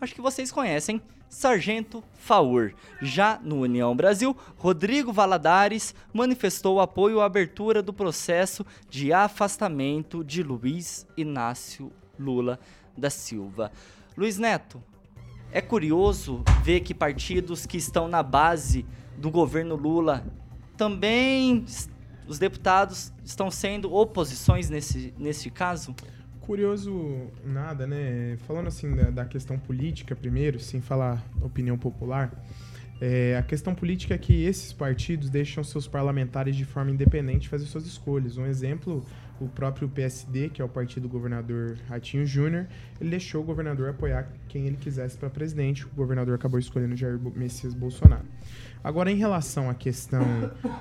acho 0.00 0.16
que 0.16 0.20
vocês 0.20 0.50
conhecem, 0.50 1.00
Sargento 1.30 2.02
Faur. 2.12 2.72
Já 3.00 3.40
no 3.42 3.60
União 3.60 3.96
Brasil, 3.96 4.36
Rodrigo 4.58 5.12
Valadares 5.12 5.94
manifestou 6.12 6.80
apoio 6.80 7.20
à 7.20 7.24
abertura 7.24 7.80
do 7.80 7.92
processo 7.92 8.66
de 8.90 9.12
afastamento 9.12 10.24
de 10.24 10.42
Luiz 10.42 11.06
Inácio 11.16 11.92
Lula 12.18 12.58
da 12.98 13.08
Silva. 13.08 13.70
Luiz 14.16 14.36
Neto, 14.36 14.82
é 15.52 15.60
curioso 15.60 16.42
ver 16.62 16.80
que 16.80 16.92
partidos 16.92 17.64
que 17.64 17.76
estão 17.76 18.08
na 18.08 18.22
base 18.22 18.84
do 19.16 19.30
governo 19.30 19.76
Lula 19.76 20.26
também 20.76 21.64
os 22.26 22.38
deputados 22.38 23.12
estão 23.24 23.50
sendo 23.50 23.92
oposições 23.92 24.68
nesse, 24.68 25.14
nesse 25.18 25.50
caso? 25.50 25.94
Curioso 26.40 27.28
nada, 27.44 27.86
né? 27.86 28.36
Falando 28.46 28.66
assim 28.68 28.94
da, 28.94 29.10
da 29.10 29.24
questão 29.24 29.58
política 29.58 30.16
primeiro, 30.16 30.58
sem 30.58 30.80
falar 30.80 31.24
opinião 31.40 31.78
popular, 31.78 32.32
é, 33.00 33.36
a 33.38 33.42
questão 33.42 33.74
política 33.74 34.14
é 34.14 34.18
que 34.18 34.44
esses 34.44 34.72
partidos 34.72 35.30
deixam 35.30 35.64
seus 35.64 35.88
parlamentares 35.88 36.54
de 36.54 36.66
forma 36.66 36.90
independente 36.90 37.48
fazer 37.48 37.64
suas 37.64 37.86
escolhas. 37.86 38.36
Um 38.36 38.44
exemplo, 38.44 39.04
o 39.40 39.48
próprio 39.48 39.88
PSD, 39.88 40.50
que 40.50 40.60
é 40.60 40.64
o 40.64 40.68
partido 40.68 41.04
do 41.04 41.08
governador 41.08 41.78
Ratinho 41.88 42.26
Júnior, 42.26 42.66
ele 43.00 43.10
deixou 43.10 43.42
o 43.42 43.44
governador 43.44 43.88
apoiar 43.88 44.28
quem 44.48 44.66
ele 44.66 44.76
quisesse 44.76 45.16
para 45.16 45.30
presidente. 45.30 45.86
O 45.86 45.90
governador 45.90 46.34
acabou 46.34 46.58
escolhendo 46.58 46.94
Jair 46.94 47.18
Messias 47.34 47.74
Bolsonaro. 47.74 48.24
Agora, 48.82 49.10
em 49.10 49.16
relação 49.16 49.68
à 49.68 49.74
questão 49.74 50.22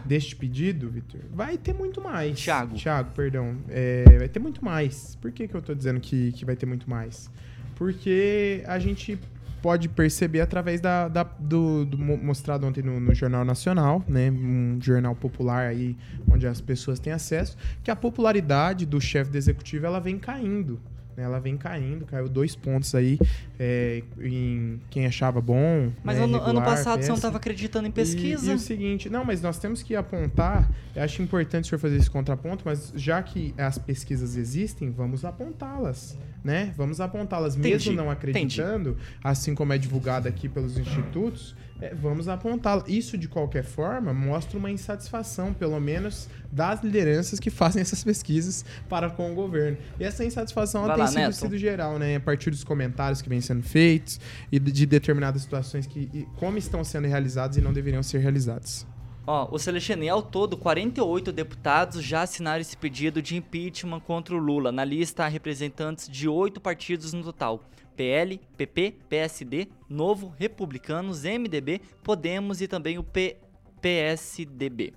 deste 0.06 0.36
pedido, 0.36 0.90
Vitor, 0.90 1.22
vai 1.32 1.58
ter 1.58 1.74
muito 1.74 2.02
mais. 2.02 2.40
Thiago. 2.40 2.76
Thiago, 2.76 3.12
perdão. 3.12 3.58
É, 3.70 4.18
vai 4.18 4.30
ter 4.30 4.40
muito 4.40 4.64
mais. 4.64 5.16
Por 5.16 5.32
que, 5.32 5.48
que 5.48 5.56
eu 5.56 5.62
tô 5.62 5.74
dizendo 5.74 6.00
que, 6.00 6.32
que 6.34 6.46
vai 6.46 6.56
ter 6.56 6.66
muito 6.66 6.90
mais? 6.90 7.30
Porque 7.76 8.64
a 8.68 8.78
gente 8.80 9.18
pode 9.62 9.88
perceber 9.90 10.42
através 10.42 10.80
da, 10.82 11.08
da- 11.08 11.24
do, 11.24 11.86
do 11.86 11.98
mo- 11.98 12.18
mostrado 12.18 12.66
ontem 12.66 12.82
no, 12.84 13.00
no 13.00 13.14
Jornal 13.14 13.44
Nacional, 13.46 14.04
né? 14.08 14.30
Um 14.32 14.78
jornal 14.82 15.16
popular 15.16 15.68
aí, 15.68 15.96
onde 16.32 16.48
as 16.48 16.60
pessoas 16.62 17.00
têm 17.00 17.14
acesso, 17.14 17.58
que 17.84 17.92
a 17.92 17.96
popularidade 17.96 18.86
do 18.86 19.00
chefe 19.00 19.32
do 19.32 19.38
executivo 19.38 19.86
ela 19.86 20.00
vem 20.00 20.18
caindo. 20.20 20.80
Né? 21.20 21.26
Ela 21.26 21.40
vem 21.40 21.58
caindo, 21.58 22.06
caiu 22.06 22.30
dois 22.30 22.56
pontos 22.56 22.96
aí 22.96 23.20
é, 23.60 24.02
em 24.22 24.80
quem 24.90 25.06
achava 25.06 25.42
bom. 25.42 25.92
Mas 26.04 26.18
né, 26.18 26.24
ano, 26.24 26.38
ano 26.38 26.46
regular, 26.46 26.66
passado 26.66 27.02
você 27.02 27.10
não 27.10 27.16
estava 27.16 27.38
acreditando 27.38 27.88
em 27.88 27.90
E- 27.90 27.94
pesquisa. 27.94 28.52
E, 28.52 28.56
o 28.56 28.60
seguinte, 28.60 29.10
não, 29.10 29.26
mas 29.26 29.42
nós 29.42 29.60
temos 29.60 29.84
que 29.84 29.96
apontar, 29.96 30.72
eu 30.96 31.04
acho 31.04 31.22
importante 31.22 31.66
o 31.66 31.68
senhor 31.68 31.80
fazer 31.80 31.98
esse 31.98 32.10
contraponto, 32.10 32.64
mas 32.66 32.94
já 32.96 33.22
que 33.22 33.54
as 33.58 33.78
pesquisas 33.78 34.36
existem, 34.38 34.90
vamos 34.90 35.26
apontá-las, 35.26 36.18
né? 36.44 36.74
Vamos 36.78 37.02
apontá-las, 37.02 37.56
mesmo 37.56 37.70
Entendi, 37.76 37.96
não 37.96 38.10
acreditando, 38.10 38.98
assim 39.24 39.54
como 39.54 39.74
é 39.74 39.78
divulgado 39.78 40.28
aqui 40.28 40.48
pelos 40.48 40.78
institutos, 40.78 41.56
é, 41.82 41.94
vamos 41.94 42.28
apontá-las. 42.28 42.84
Isso, 42.88 43.18
de 43.18 43.28
qualquer 43.28 43.64
forma, 43.64 44.14
mostra 44.14 44.58
uma 44.58 44.72
insatisfação, 44.72 45.54
pelo 45.54 45.80
menos, 45.80 46.28
das 46.52 46.84
lideranças 46.84 47.40
que 47.40 47.50
fazem 47.50 47.82
essas 47.82 48.04
pesquisas 48.04 48.66
para 48.88 49.10
com 49.10 49.32
o 49.32 49.36
governo. 49.36 49.78
E 50.00 50.04
essa 50.04 50.26
insatisfação 50.26 50.88
tem 50.88 50.98
lá, 50.98 51.08
sido, 51.08 51.34
sido 51.34 51.58
geral, 51.58 52.00
né? 52.00 52.16
A 52.16 52.20
partir 52.20 52.50
dos 52.50 52.64
comentários 52.64 53.22
que 53.22 53.30
vêm 53.30 53.42
sendo 53.42 53.62
feitos 53.64 54.20
e 54.52 54.60
de 54.60 54.80
de 54.80 54.86
determinadas 54.86 55.42
situações 55.42 55.86
que 55.86 56.10
e 56.14 56.26
como 56.38 56.58
estão 56.58 56.84
sendo 56.84 57.08
realizadas 57.08 57.58
e 57.58 57.62
não 57.62 57.74
deveriam 57.74 58.02
ser 58.02 58.20
realizadas. 58.20 58.88
Ó, 59.28 59.48
o 59.52 59.60
Celestino, 59.60 60.10
ao 60.12 60.24
todo, 60.24 60.58
48 60.58 61.32
deputados 61.32 62.04
já 62.04 62.24
assinaram 62.24 62.62
esse 62.62 62.76
pedido 62.76 63.22
de 63.22 63.36
impeachment 63.36 64.00
contra 64.00 64.34
o 64.34 64.40
Lula. 64.40 64.72
Na 64.72 64.84
lista 64.84 65.24
há 65.24 65.28
representantes 65.28 66.10
de 66.10 66.28
oito 66.28 66.60
partidos 66.60 67.14
no 67.14 67.24
total: 67.24 67.64
PL, 68.00 68.40
PP, 68.56 68.94
PSD, 69.10 69.68
Novo, 69.90 70.34
Republicanos, 70.38 71.24
MDB, 71.26 71.82
Podemos 72.02 72.62
e 72.62 72.68
também 72.68 72.98
o 72.98 73.04
P 73.04 73.36
PSDB. 73.82 74.94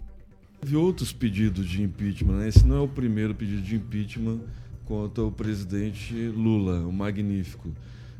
Teve 0.60 0.76
outros 0.76 1.12
pedidos 1.12 1.68
de 1.68 1.82
impeachment, 1.82 2.38
né? 2.38 2.48
Esse 2.48 2.64
não 2.64 2.76
é 2.76 2.80
o 2.80 2.86
primeiro 2.86 3.34
pedido 3.34 3.60
de 3.60 3.74
impeachment 3.74 4.38
contra 4.84 5.24
o 5.24 5.32
presidente 5.32 6.14
Lula, 6.14 6.86
o 6.86 6.92
magnífico. 6.92 7.70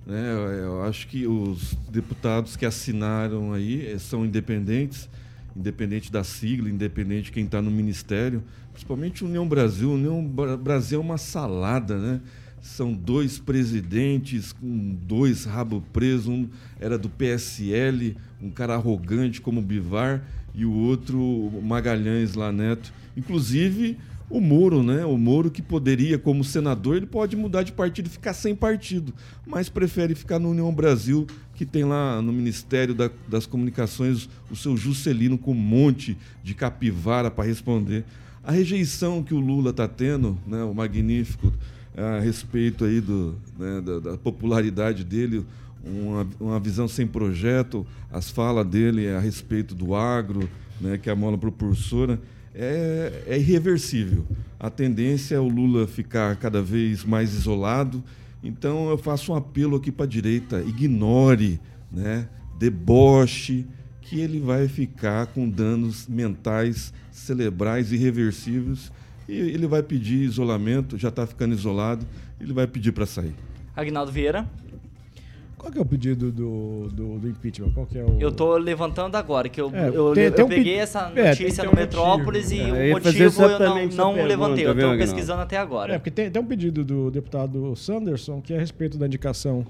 Né? 0.05 0.33
Eu, 0.65 0.83
acho 0.83 1.07
que 1.07 1.29
os 1.29 1.75
deputados 1.89 2.57
que 2.57 2.67
assinaram 2.67 3.53
aí 3.53 3.87
eh, 3.87 3.99
são 3.99 4.25
independentes, 4.25 5.09
independente 5.55 6.11
da 6.11 6.25
sigla, 6.25 6.69
independente 6.69 7.27
de 7.27 7.33
quem 7.33 7.45
está 7.45 7.63
no 7.63 7.71
ministério, 7.71 8.43
principalmente 8.73 9.25
União 9.25 9.47
Brasil. 9.47 9.93
União 9.93 10.25
Bra- 10.27 10.57
Brasil 10.57 10.99
é 10.99 11.03
uma 11.05 11.19
salada, 11.19 11.97
né? 11.99 12.21
São 12.63 12.93
dois 12.93 13.39
presidentes 13.39 14.53
com 14.53 14.97
dois 15.07 15.45
rabo 15.45 15.83
presos, 15.93 16.29
um 16.29 16.49
era 16.81 16.97
do 16.97 17.09
PSL, 17.11 18.17
um 18.41 18.51
cara 18.51 18.75
arrogante 18.75 19.41
como 19.41 19.61
Bivar, 19.61 20.23
e 20.55 20.65
o 20.65 20.73
outro 20.73 21.51
Magalhães 21.63 22.35
lá 22.35 22.53
Neto. 22.53 22.93
Inclusive 23.17 23.99
o 24.31 24.41
Moro, 24.41 24.83
né? 24.83 25.05
O 25.05 25.19
Moro 25.19 25.51
que 25.51 25.61
poderia, 25.61 26.19
como 26.19 26.45
senador, 26.45 26.97
ele 26.97 27.05
pode 27.07 27.37
mudar 27.37 27.65
de 27.65 27.73
partido 27.73 28.07
e 28.07 28.11
ficar 28.11 28.33
sem 28.33 28.55
partido, 28.55 29.13
mas 29.47 29.69
prefere 29.69 30.15
ficar 30.15 30.39
no 30.39 30.51
União 30.51 30.73
Brasil, 30.73 31.27
que 31.55 31.67
tem 31.67 31.85
lá 31.85 32.23
no 32.23 32.33
Ministério 32.33 32.95
da- 32.95 33.11
das 33.29 33.45
Comunicações 33.45 34.29
o 34.51 34.57
seu 34.57 34.77
Juscelino 34.77 35.37
com 35.37 35.51
um 35.53 35.55
monte 35.55 36.17
de 36.45 36.55
capivara 36.55 37.31
para 37.31 37.45
responder. 37.45 38.05
A 38.43 38.53
rejeição 38.53 39.23
que 39.23 39.35
o 39.35 39.41
Lula 39.41 39.71
está 39.71 39.87
tendo, 39.87 40.39
né, 40.47 40.63
o 40.63 40.73
magnífico, 40.75 41.53
a 41.97 42.21
respeito 42.21 42.85
aí 42.85 43.01
do, 43.01 43.37
né, 43.59 43.81
da, 43.81 43.99
da 43.99 44.17
popularidade 44.17 45.05
dele, 45.05 45.45
uma, 45.85 46.27
uma 46.41 46.61
visão 46.61 46.89
sem 46.89 47.07
projeto, 47.07 47.87
as 48.11 48.31
falas 48.31 48.67
dele 48.67 49.09
a 49.09 49.19
respeito 49.19 49.75
do 49.75 49.95
agro, 49.95 50.49
né, 50.81 50.99
que 50.99 51.09
é 51.09 51.13
a 51.13 51.17
mola 51.17 51.37
propulsora, 51.37 52.21
é, 52.55 53.25
é 53.27 53.39
irreversível. 53.39 54.27
A 54.59 54.71
tendência 54.71 55.35
é 55.35 55.39
o 55.39 55.49
Lula 55.49 55.87
ficar 55.87 56.37
cada 56.37 56.63
vez 56.63 57.05
mais 57.05 57.35
isolado. 57.35 58.03
Então 58.43 58.89
eu 58.91 58.99
faço 58.99 59.33
um 59.33 59.37
apelo 59.37 59.77
aqui 59.77 59.91
para 59.91 60.05
a 60.05 60.09
direita: 60.09 60.61
ignore, 60.61 61.61
né, 61.91 62.29
deboche, 62.59 63.67
que 64.01 64.21
ele 64.21 64.41
vai 64.41 64.69
ficar 64.69 65.27
com 65.27 65.49
danos 65.49 66.07
mentais, 66.07 66.93
cerebrais 67.11 67.93
irreversíveis. 67.93 68.93
E 69.33 69.39
ele 69.55 69.67
vai 69.67 69.83
pedir 69.83 70.23
isolamento, 70.23 70.99
já 70.99 71.09
está 71.09 71.27
ficando 71.27 71.55
isolado, 71.55 72.07
ele 72.41 72.53
vai 72.53 72.67
pedir 72.67 72.93
para 72.93 73.07
sair. 73.07 73.35
Agnaldo 73.75 74.13
Vieira. 74.13 74.47
Qual 75.57 75.71
que 75.71 75.79
é 75.79 75.81
o 75.81 75.87
pedido 75.87 76.33
do, 76.33 76.89
do, 76.93 77.19
do 77.21 77.29
impeachment? 77.29 77.71
Qual 77.71 77.87
que 77.87 77.97
é 77.97 78.03
o... 78.05 78.19
Eu 78.21 78.33
tô 78.33 78.57
levantando 78.57 79.15
agora, 79.15 79.49
que 79.49 79.61
eu, 79.61 79.71
É, 79.73 79.89
eu, 79.91 80.13
tem- 80.13 80.25
eu 80.25 80.33
tem 80.33 80.45
um 80.45 80.49
peguei 80.49 80.75
pe- 80.75 80.81
essa 80.81 81.13
é, 81.15 81.29
notícia 81.29 81.63
tem 81.63 81.67
no 81.67 81.71
um 81.73 81.81
Metrópolis 81.81 82.51
motivo. 82.51 82.77
e 82.77 82.79
É, 82.81 82.93
eu 82.93 82.97
o 82.97 83.01
fazer 83.01 83.25
motivo 83.25 83.43
eu 83.45 83.59
não, 83.61 83.69
não 83.69 83.85
pergunta, 83.87 84.23
levantei. 84.25 84.67
Eu 84.67 84.71
Aguinaldo? 84.73 84.99
pesquisando 84.99 85.41
até 85.43 85.55
É, 85.57 85.59
agora. 85.61 85.99
porque 86.01 86.11
tem, 86.11 86.29
tem 86.31 86.43
um 86.43 86.47
pedido 86.47 86.85
do 86.85 87.11
deputado 87.13 87.77
Sanderson, 87.77 88.41
que 88.43 88.53
é 88.53 88.57
a 88.57 88.61
respeito 88.61 88.99
da 88.99 89.07
indicação 89.07 89.65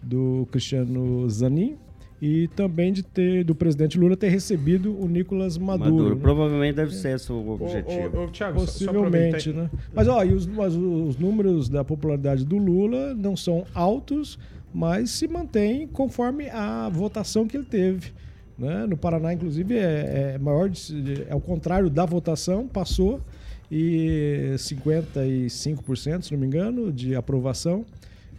do 0.00 0.46
Cristiano 0.52 1.28
Zanin 1.28 1.76
e 2.22 2.48
também 2.48 2.92
de 2.92 3.02
ter 3.02 3.44
do 3.44 3.54
presidente 3.54 3.98
Lula 3.98 4.16
ter 4.16 4.28
recebido 4.28 4.96
o 4.98 5.06
Nicolas 5.08 5.58
Maduro. 5.58 5.90
Maduro. 5.92 6.14
né? 6.14 6.20
Provavelmente 6.22 6.76
deve 6.76 6.94
ser 6.94 7.16
esse 7.16 7.30
o 7.32 7.48
objetivo. 7.50 8.18
ô, 8.18 8.24
ô, 8.24 8.28
Thiago, 8.28 8.60
só- 8.60 8.66
só 8.66 8.72
Possivelmente, 8.72 9.52
né? 9.52 9.68
Mas, 9.92 10.08
ó, 10.08 10.24
e 10.24 10.32
os, 10.32 10.46
mas 10.46 10.74
os 10.74 11.16
números 11.18 11.68
da 11.68 11.84
popularidade 11.84 12.44
do 12.44 12.56
Lula 12.56 13.14
não 13.14 13.36
são 13.36 13.64
altos, 13.74 14.38
mas 14.72 15.10
se 15.10 15.28
mantêm 15.28 15.86
conforme 15.86 16.48
a 16.50 16.88
votação 16.88 17.46
que 17.46 17.56
ele 17.56 17.66
teve. 17.66 18.12
Né? 18.56 18.86
No 18.86 18.96
Paraná, 18.96 19.32
inclusive, 19.34 19.76
é, 19.76 20.34
é 20.34 20.38
maior, 20.38 20.68
de- 20.70 21.24
é 21.28 21.34
o 21.34 21.40
contrário 21.40 21.90
da 21.90 22.06
votação, 22.06 22.66
passou 22.68 23.20
e 23.70 24.54
55%, 24.56 26.22
se 26.22 26.32
não 26.32 26.38
me 26.38 26.46
engano, 26.46 26.92
de 26.92 27.14
aprovação, 27.14 27.84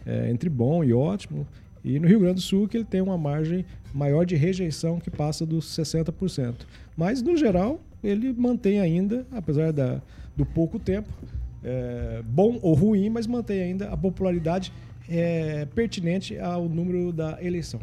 é, 0.04 0.30
entre 0.30 0.48
bom 0.48 0.82
e 0.82 0.92
ótimo. 0.92 1.46
E 1.86 2.00
no 2.00 2.08
Rio 2.08 2.18
Grande 2.18 2.34
do 2.34 2.40
Sul, 2.40 2.66
que 2.66 2.76
ele 2.76 2.84
tem 2.84 3.00
uma 3.00 3.16
margem 3.16 3.64
maior 3.94 4.26
de 4.26 4.34
rejeição 4.34 4.98
que 4.98 5.08
passa 5.08 5.46
dos 5.46 5.66
60%. 5.66 6.66
Mas, 6.96 7.22
no 7.22 7.36
geral, 7.36 7.80
ele 8.02 8.32
mantém 8.32 8.80
ainda, 8.80 9.24
apesar 9.30 9.72
da, 9.72 10.02
do 10.36 10.44
pouco 10.44 10.80
tempo, 10.80 11.08
é, 11.62 12.22
bom 12.26 12.58
ou 12.60 12.74
ruim, 12.74 13.08
mas 13.08 13.28
mantém 13.28 13.62
ainda 13.62 13.88
a 13.88 13.96
popularidade 13.96 14.72
é, 15.08 15.64
pertinente 15.76 16.36
ao 16.36 16.68
número 16.68 17.12
da 17.12 17.38
eleição. 17.40 17.78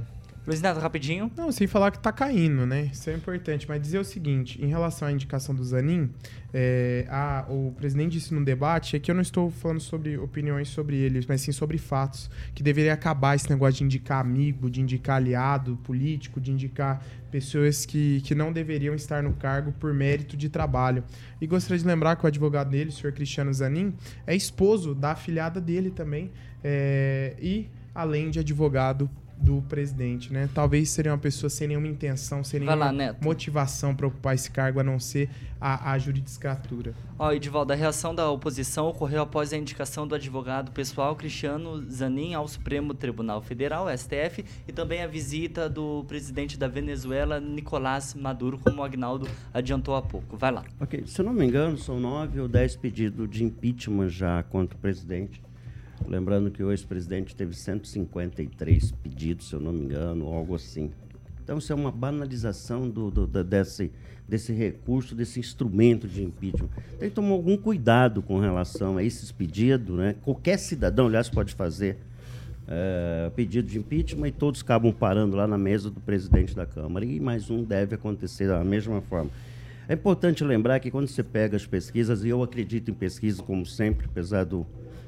Luiz 0.46 0.62
Neto, 0.62 0.78
rapidinho. 0.78 1.32
Não, 1.38 1.50
sem 1.54 1.68
falar 1.68 1.89
que 1.89 2.00
tá 2.00 2.12
caindo, 2.12 2.66
né? 2.66 2.89
Isso 2.91 3.10
é 3.10 3.14
importante. 3.14 3.66
Mas 3.66 3.82
dizer 3.82 3.98
o 4.00 4.04
seguinte, 4.04 4.62
em 4.62 4.68
relação 4.68 5.08
à 5.08 5.12
indicação 5.12 5.56
do 5.56 5.64
Zanin, 5.64 6.10
é, 6.54 7.06
a- 7.10 7.46
o 7.48 7.72
presidente 7.78 8.12
disse 8.12 8.34
num 8.34 8.44
debate, 8.44 8.98
aqui 8.98 9.10
eu 9.10 9.16
não 9.16 9.22
estou 9.22 9.50
falando 9.50 9.80
sobre 9.80 10.18
opiniões 10.18 10.68
sobre 10.68 10.98
ele, 10.98 11.26
mas 11.30 11.39
sim 11.39 11.54
sobre 11.54 11.78
fatos, 11.78 12.30
que 12.54 12.62
deveria 12.62 12.91
acabar 12.94 13.38
esse 13.38 13.50
negócio 13.50 13.76
de 13.76 13.84
indicar 13.86 14.20
amigo, 14.20 14.70
de 14.70 14.82
indicar 14.82 15.16
aliado 15.16 15.78
político, 15.78 16.41
de 16.41 16.52
indicar 16.52 17.02
pessoas 17.32 17.86
que, 17.86 18.20
que 18.26 18.36
não 18.36 18.52
deveriam 18.52 18.94
estar 18.94 19.24
no 19.24 19.32
cargo 19.32 19.72
por 19.72 19.94
mérito 19.94 20.36
de 20.36 20.50
trabalho. 20.50 21.06
E 21.39 21.48
gostaria 21.48 21.80
de 21.80 21.88
lembrar 21.88 22.18
que 22.18 22.26
o 22.26 22.28
advogado 22.28 22.70
dele, 22.70 22.89
o 22.89 22.94
senhor 22.94 23.14
Cristiano 23.14 23.54
Zanin, 23.54 23.94
é 24.28 24.36
esposo 24.36 24.94
da 24.94 25.12
afilhada 25.14 25.62
dele 25.62 25.89
também, 25.89 26.32
é, 26.62 27.34
e 27.41 27.70
além 27.96 28.30
de 28.30 28.39
advogado 28.39 29.10
do 29.44 29.62
presidente, 29.64 30.32
né? 30.32 30.50
Talvez 30.54 30.89
seria 30.89 31.12
uma 31.12 31.18
pessoa 31.18 31.50
sem 31.50 31.68
nenhuma 31.68 31.88
intenção, 31.88 32.44
sem 32.44 32.62
nenhuma 32.62 32.91
lá, 32.91 33.16
motivação 33.22 33.94
para 33.94 34.08
ocupar 34.08 34.34
esse 34.34 34.50
cargo, 34.50 34.80
a 34.80 34.84
não 34.84 34.98
ser 35.00 35.30
a, 35.60 35.91
a 35.91 35.98
juridiscatura. 36.00 36.94
Ó, 37.20 37.32
Edivaldo, 37.32 37.74
a 37.74 37.76
reação 37.76 38.16
da 38.16 38.30
oposição 38.30 38.88
ocorreu 38.88 39.22
após 39.22 39.52
a 39.52 39.58
indicação 39.58 40.08
do 40.08 40.16
advogado 40.16 40.72
pessoal 40.72 41.16
Cristiano 41.16 41.84
Zanin 41.89 42.34
ao 42.34 42.48
Supremo 42.48 42.94
Tribunal 42.94 43.41
Federal, 43.41 43.88
STF, 43.96 44.46
e 44.68 44.72
também 44.72 45.04
a 45.04 45.08
visita 45.08 45.70
do 45.70 46.06
presidente 46.08 46.58
da 46.58 46.68
Venezuela, 46.68 47.39
Nicolás 47.39 48.14
Maduro, 48.14 48.58
como 48.58 48.82
o 48.82 48.84
Agnaldo 48.84 49.28
adiantou 49.54 49.96
há 49.96 50.02
pouco. 50.02 50.38
Vai 50.38 50.52
lá. 50.52 50.64
Ok, 50.80 51.04
se 51.06 51.20
eu 51.20 51.26
não 51.26 51.34
me 51.34 51.46
engano, 51.46 51.78
são 51.78 52.00
nove 52.00 52.39
ou 52.39 52.48
dez 52.48 52.76
pedidos 52.76 53.30
de 53.30 53.44
impeachment 53.44 54.10
já 54.10 54.41
contra 54.44 54.78
o 54.78 54.80
presidente. 54.80 55.41
Lembrando 56.08 56.52
que 56.52 56.62
o 56.64 56.72
ex-presidente 56.72 57.36
teve 57.36 57.56
153 57.56 58.91
pedidos, 58.91 59.48
se 59.50 59.54
eu 59.56 59.60
não 59.60 59.72
me 59.72 59.82
engano, 59.86 60.26
algo 60.28 60.56
assim. 60.56 60.91
Então, 61.44 61.58
isso 61.58 61.72
é 61.72 61.76
uma 61.76 61.91
banalização 61.91 62.89
do, 62.89 63.12
do- 63.12 63.28
da- 63.28 63.44
desse, 63.44 63.91
desse 64.28 64.52
recurso, 64.54 65.14
desse 65.16 65.39
instrumento 65.39 66.08
de 66.08 66.24
impeachment. 66.24 66.70
Tem 67.00 67.10
que 67.10 67.16
tomar 67.16 67.32
algum 67.32 67.58
cuidado 67.58 68.22
com 68.22 68.39
relação 68.39 68.98
a 68.98 69.04
esses 69.04 69.32
pedidos. 69.32 69.96
Né? 69.96 70.16
Qualquer 70.24 70.58
cidadão, 70.58 71.08
aliás, 71.08 71.30
pode 71.30 71.54
fazer 71.54 71.98
é, 72.68 73.30
pedido 73.36 73.68
de 73.68 73.78
impeachment 73.78 74.28
e 74.30 74.32
todos 74.32 74.62
acabam 74.62 74.94
parando 74.94 75.36
lá 75.36 75.46
na 75.46 75.58
mesa 75.58 75.89
do 75.89 76.00
presidente 76.00 76.56
da 76.56 76.66
Câmara. 76.66 77.04
E 77.06 77.20
mais 77.20 77.50
um 77.50 77.62
deve 77.64 77.96
acontecer 77.96 78.48
da 78.48 78.64
mesma 78.64 79.02
forma. 79.02 79.30
É 79.88 79.94
importante 79.96 80.44
lembrar 80.46 80.80
que 80.80 80.89
quando 80.89 81.08
você 81.08 81.22
pega 81.24 81.58
as 81.58 81.66
pesquisas, 81.66 82.24
e 82.24 82.30
eu 82.30 82.41
acredito 82.41 82.89
em 82.89 82.94
pesquisa 82.94 83.44
como 83.44 83.66
sempre, 83.66 84.06
apesar 84.10 84.46
do 84.46 84.66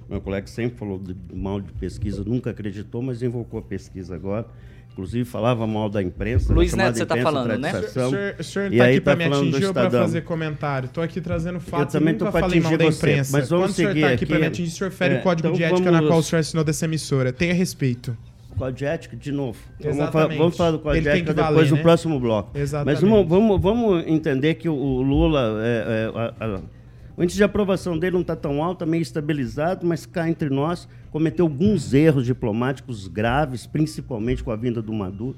meu 0.10 0.22
colega 0.22 0.47
sempre 0.47 0.78
falou 0.78 0.99
de, 0.99 1.16
mal 1.34 1.60
de 1.62 1.72
pesquisa, 1.74 2.24
nunca 2.26 2.51
acreditou, 2.51 3.01
mas 3.01 3.22
invocou 3.24 3.60
a 3.60 3.64
pesquisa 3.64 4.16
agora. 4.16 4.45
Inclusive 4.91 5.26
falava 5.26 5.68
mal 5.68 5.89
da 5.89 6.01
imprensa. 6.01 6.53
Luiz 6.53 6.74
Neto, 6.74 6.97
você 6.97 7.06
tá 7.06 7.16
imprensa 7.16 7.32
falando, 7.32 7.58
né? 7.60 7.80
O 7.80 7.84
senhor, 7.89 8.36
o 8.39 8.43
senhor 8.43 8.74
E 8.74 8.78
tá 8.78 8.84
aí 8.86 8.91
aqui 8.95 9.01
para 9.01 9.12
tá 9.14 9.18
me 9.18 9.36
atingir 9.36 9.66
ou 9.66 9.74
para 9.74 9.91
fazer 9.91 10.22
comentário? 10.22 10.88
Tô 10.88 11.01
aqui 11.01 11.20
trazendo 11.20 11.60
fatos 11.60 11.91
também 11.91 12.10
e 12.10 12.14
nunca 12.14 12.26
tô 12.28 12.32
pra 12.32 12.39
falei 12.41 12.62
mal 12.62 12.72
atingir 12.72 12.78
da 12.86 12.91
você, 12.91 12.97
imprensa. 13.10 13.38
mas 13.38 13.49
vamos 13.49 13.66
Quando 13.66 13.72
o 13.72 13.74
senhor 13.76 13.89
seguir 13.89 14.01
tá 14.01 14.08
aqui 14.14 14.26
para 14.26 14.36
me 14.39 14.41
aqui. 14.45 14.47
atingir, 14.53 14.72
o 14.72 14.78
senhor 14.78 14.91
fere 14.91 15.16
É, 15.16 15.20
o 15.20 15.22
código 15.22 15.47
então 15.49 15.58
de 15.58 15.64
ética 15.66 15.91
na 15.91 15.97
vamos- 15.97 16.08
qual 16.10 16.20
o 16.20 16.24
senhor 16.24 16.39
assinou 16.39 16.64
dessa 16.64 16.86
emissora. 16.86 17.34
Tenha 17.34 17.53
respeito. 17.53 18.18
Código 18.58 18.78
de 18.78 18.86
ética, 18.86 19.18
de 19.18 19.32
novo. 19.34 19.60
Vamos, 19.82 19.97
Exatamente. 19.97 20.12
falar, 20.14 20.38
vamos 20.38 20.56
falar 20.58 20.72
do 20.72 20.80
código 20.80 21.03
de 21.03 21.10
ética 21.10 21.34
valer, 21.34 21.49
depois 21.49 21.70
do 21.70 21.76
né? 21.76 21.82
próximo 21.82 22.18
bloco. 22.22 22.58
Exatamente. 22.58 23.01
Mas 23.01 23.10
vamos, 23.12 23.28
vamos, 23.28 23.62
vamos 23.62 24.08
entender 24.08 24.53
que 24.56 24.70
o, 24.70 24.74
o 24.74 25.01
Lula, 25.01 25.58
é, 25.62 26.12
é, 26.16 26.18
a- 26.18 26.34
a- 26.56 26.62
o 27.18 27.24
índice 27.24 27.38
de 27.38 27.43
aprovação 27.43 27.97
dele 27.97 28.13
não 28.13 28.22
está 28.22 28.36
tão 28.36 28.61
alto, 28.61 28.84
está 28.84 28.86
meio 28.86 29.01
estabilizado, 29.01 29.86
mas 29.86 30.05
cá 30.05 30.30
entre 30.30 30.49
nós 30.49 30.88
cometeu 31.11 31.45
alguns 31.45 31.93
erros 31.93 32.26
diplomáticos 32.26 33.07
graves, 33.07 33.66
principalmente 33.66 34.43
com 34.43 34.51
a 34.51 34.55
vinda 34.55 34.82
do 34.82 34.91
Maduro. 34.91 35.38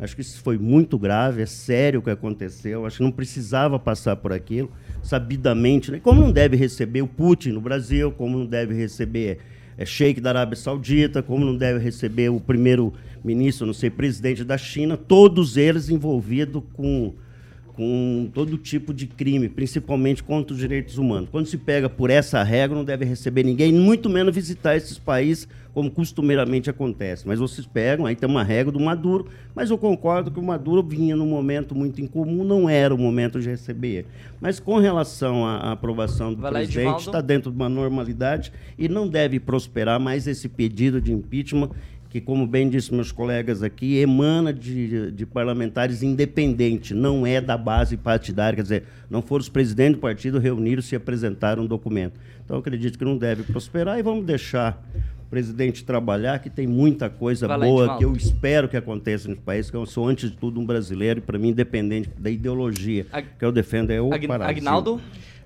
Acho 0.00 0.14
que 0.14 0.22
isso 0.22 0.40
foi 0.42 0.56
muito 0.56 0.96
grave, 0.96 1.42
é 1.42 1.46
sério 1.46 2.00
o 2.00 2.02
que 2.02 2.10
aconteceu. 2.10 2.86
Acho 2.86 2.98
que 2.98 3.02
não 3.02 3.10
precisava 3.10 3.78
passar 3.78 4.16
por 4.16 4.32
aquilo, 4.32 4.70
sabidamente. 5.02 5.90
Né? 5.90 5.98
Como 5.98 6.20
não 6.20 6.30
deve 6.30 6.56
receber 6.56 7.02
o 7.02 7.08
Putin 7.08 7.50
no 7.50 7.60
Brasil, 7.60 8.12
como 8.12 8.38
não 8.38 8.46
deve 8.46 8.74
receber 8.74 9.38
é, 9.76 9.84
Sheik 9.84 10.20
da 10.20 10.30
Arábia 10.30 10.56
Saudita, 10.56 11.22
como 11.22 11.44
não 11.44 11.56
deve 11.56 11.78
receber 11.78 12.30
o 12.30 12.40
primeiro-ministro, 12.40 13.66
não 13.66 13.74
sei, 13.74 13.90
presidente 13.90 14.44
da 14.44 14.56
China, 14.56 14.96
todos 14.96 15.56
eles 15.56 15.88
envolvidos 15.90 16.62
com, 16.72 17.14
com 17.78 18.28
todo 18.34 18.58
tipo 18.58 18.92
de 18.92 19.06
crime, 19.06 19.48
principalmente 19.48 20.20
contra 20.20 20.52
os 20.52 20.58
direitos 20.58 20.98
humanos. 20.98 21.28
Quando 21.30 21.46
se 21.46 21.56
pega 21.56 21.88
por 21.88 22.10
essa 22.10 22.42
regra, 22.42 22.76
não 22.76 22.84
deve 22.84 23.04
receber 23.04 23.44
ninguém, 23.44 23.72
muito 23.72 24.10
menos 24.10 24.34
visitar 24.34 24.76
esses 24.76 24.98
países, 24.98 25.46
como 25.72 25.88
costumeiramente 25.88 26.68
acontece. 26.68 27.24
Mas 27.24 27.38
vocês 27.38 27.68
pegam, 27.68 28.04
aí 28.04 28.16
tem 28.16 28.28
uma 28.28 28.42
regra 28.42 28.72
do 28.72 28.80
Maduro, 28.80 29.28
mas 29.54 29.70
eu 29.70 29.78
concordo 29.78 30.28
que 30.28 30.40
o 30.40 30.42
Maduro 30.42 30.82
vinha 30.82 31.14
num 31.14 31.28
momento 31.28 31.72
muito 31.72 32.00
incomum, 32.00 32.42
não 32.42 32.68
era 32.68 32.92
o 32.92 32.98
momento 32.98 33.40
de 33.40 33.48
receber. 33.48 34.06
Mas 34.40 34.58
com 34.58 34.78
relação 34.78 35.46
à 35.46 35.70
aprovação 35.70 36.34
do 36.34 36.40
Vai 36.40 36.50
presidente, 36.50 37.06
está 37.06 37.20
dentro 37.20 37.48
de 37.52 37.56
uma 37.56 37.68
normalidade 37.68 38.52
e 38.76 38.88
não 38.88 39.06
deve 39.06 39.38
prosperar 39.38 40.00
mais 40.00 40.26
esse 40.26 40.48
pedido 40.48 41.00
de 41.00 41.12
impeachment 41.12 41.70
que, 42.10 42.20
como 42.20 42.46
bem 42.46 42.68
disse 42.70 42.92
meus 42.94 43.12
colegas 43.12 43.62
aqui, 43.62 43.98
emana 43.98 44.52
de, 44.52 45.10
de 45.12 45.26
parlamentares 45.26 46.02
independentes, 46.02 46.96
não 46.96 47.26
é 47.26 47.40
da 47.40 47.56
base 47.56 47.96
partidária, 47.96 48.56
quer 48.56 48.62
dizer, 48.62 48.84
não 49.10 49.20
foram 49.20 49.42
os 49.42 49.48
presidentes 49.48 49.96
do 49.96 50.00
partido 50.00 50.38
reuniram-se 50.38 50.94
e 50.94 50.96
apresentaram 50.96 51.64
um 51.64 51.66
documento. 51.66 52.18
Então, 52.44 52.56
eu 52.56 52.60
acredito 52.60 52.98
que 52.98 53.04
não 53.04 53.16
deve 53.18 53.42
prosperar 53.42 53.98
e 53.98 54.02
vamos 54.02 54.24
deixar 54.24 54.82
o 55.26 55.28
presidente 55.28 55.84
trabalhar, 55.84 56.38
que 56.38 56.48
tem 56.48 56.66
muita 56.66 57.10
coisa 57.10 57.46
lá, 57.46 57.58
boa 57.58 57.82
Edivaldo. 57.82 57.98
que 57.98 58.04
eu 58.06 58.16
espero 58.16 58.66
que 58.70 58.76
aconteça 58.78 59.28
nesse 59.28 59.42
país, 59.42 59.70
que 59.70 59.76
eu 59.76 59.84
sou, 59.84 60.08
antes 60.08 60.30
de 60.30 60.36
tudo, 60.38 60.58
um 60.58 60.64
brasileiro 60.64 61.18
e, 61.18 61.22
para 61.22 61.38
mim, 61.38 61.48
independente 61.48 62.08
da 62.18 62.30
ideologia 62.30 63.06
Ag- 63.12 63.26
que 63.38 63.44
eu 63.44 63.52
defendo, 63.52 63.90
é 63.90 64.00
o 64.00 64.08
Brasil. 64.08 64.32
Agnaldo? 64.42 65.00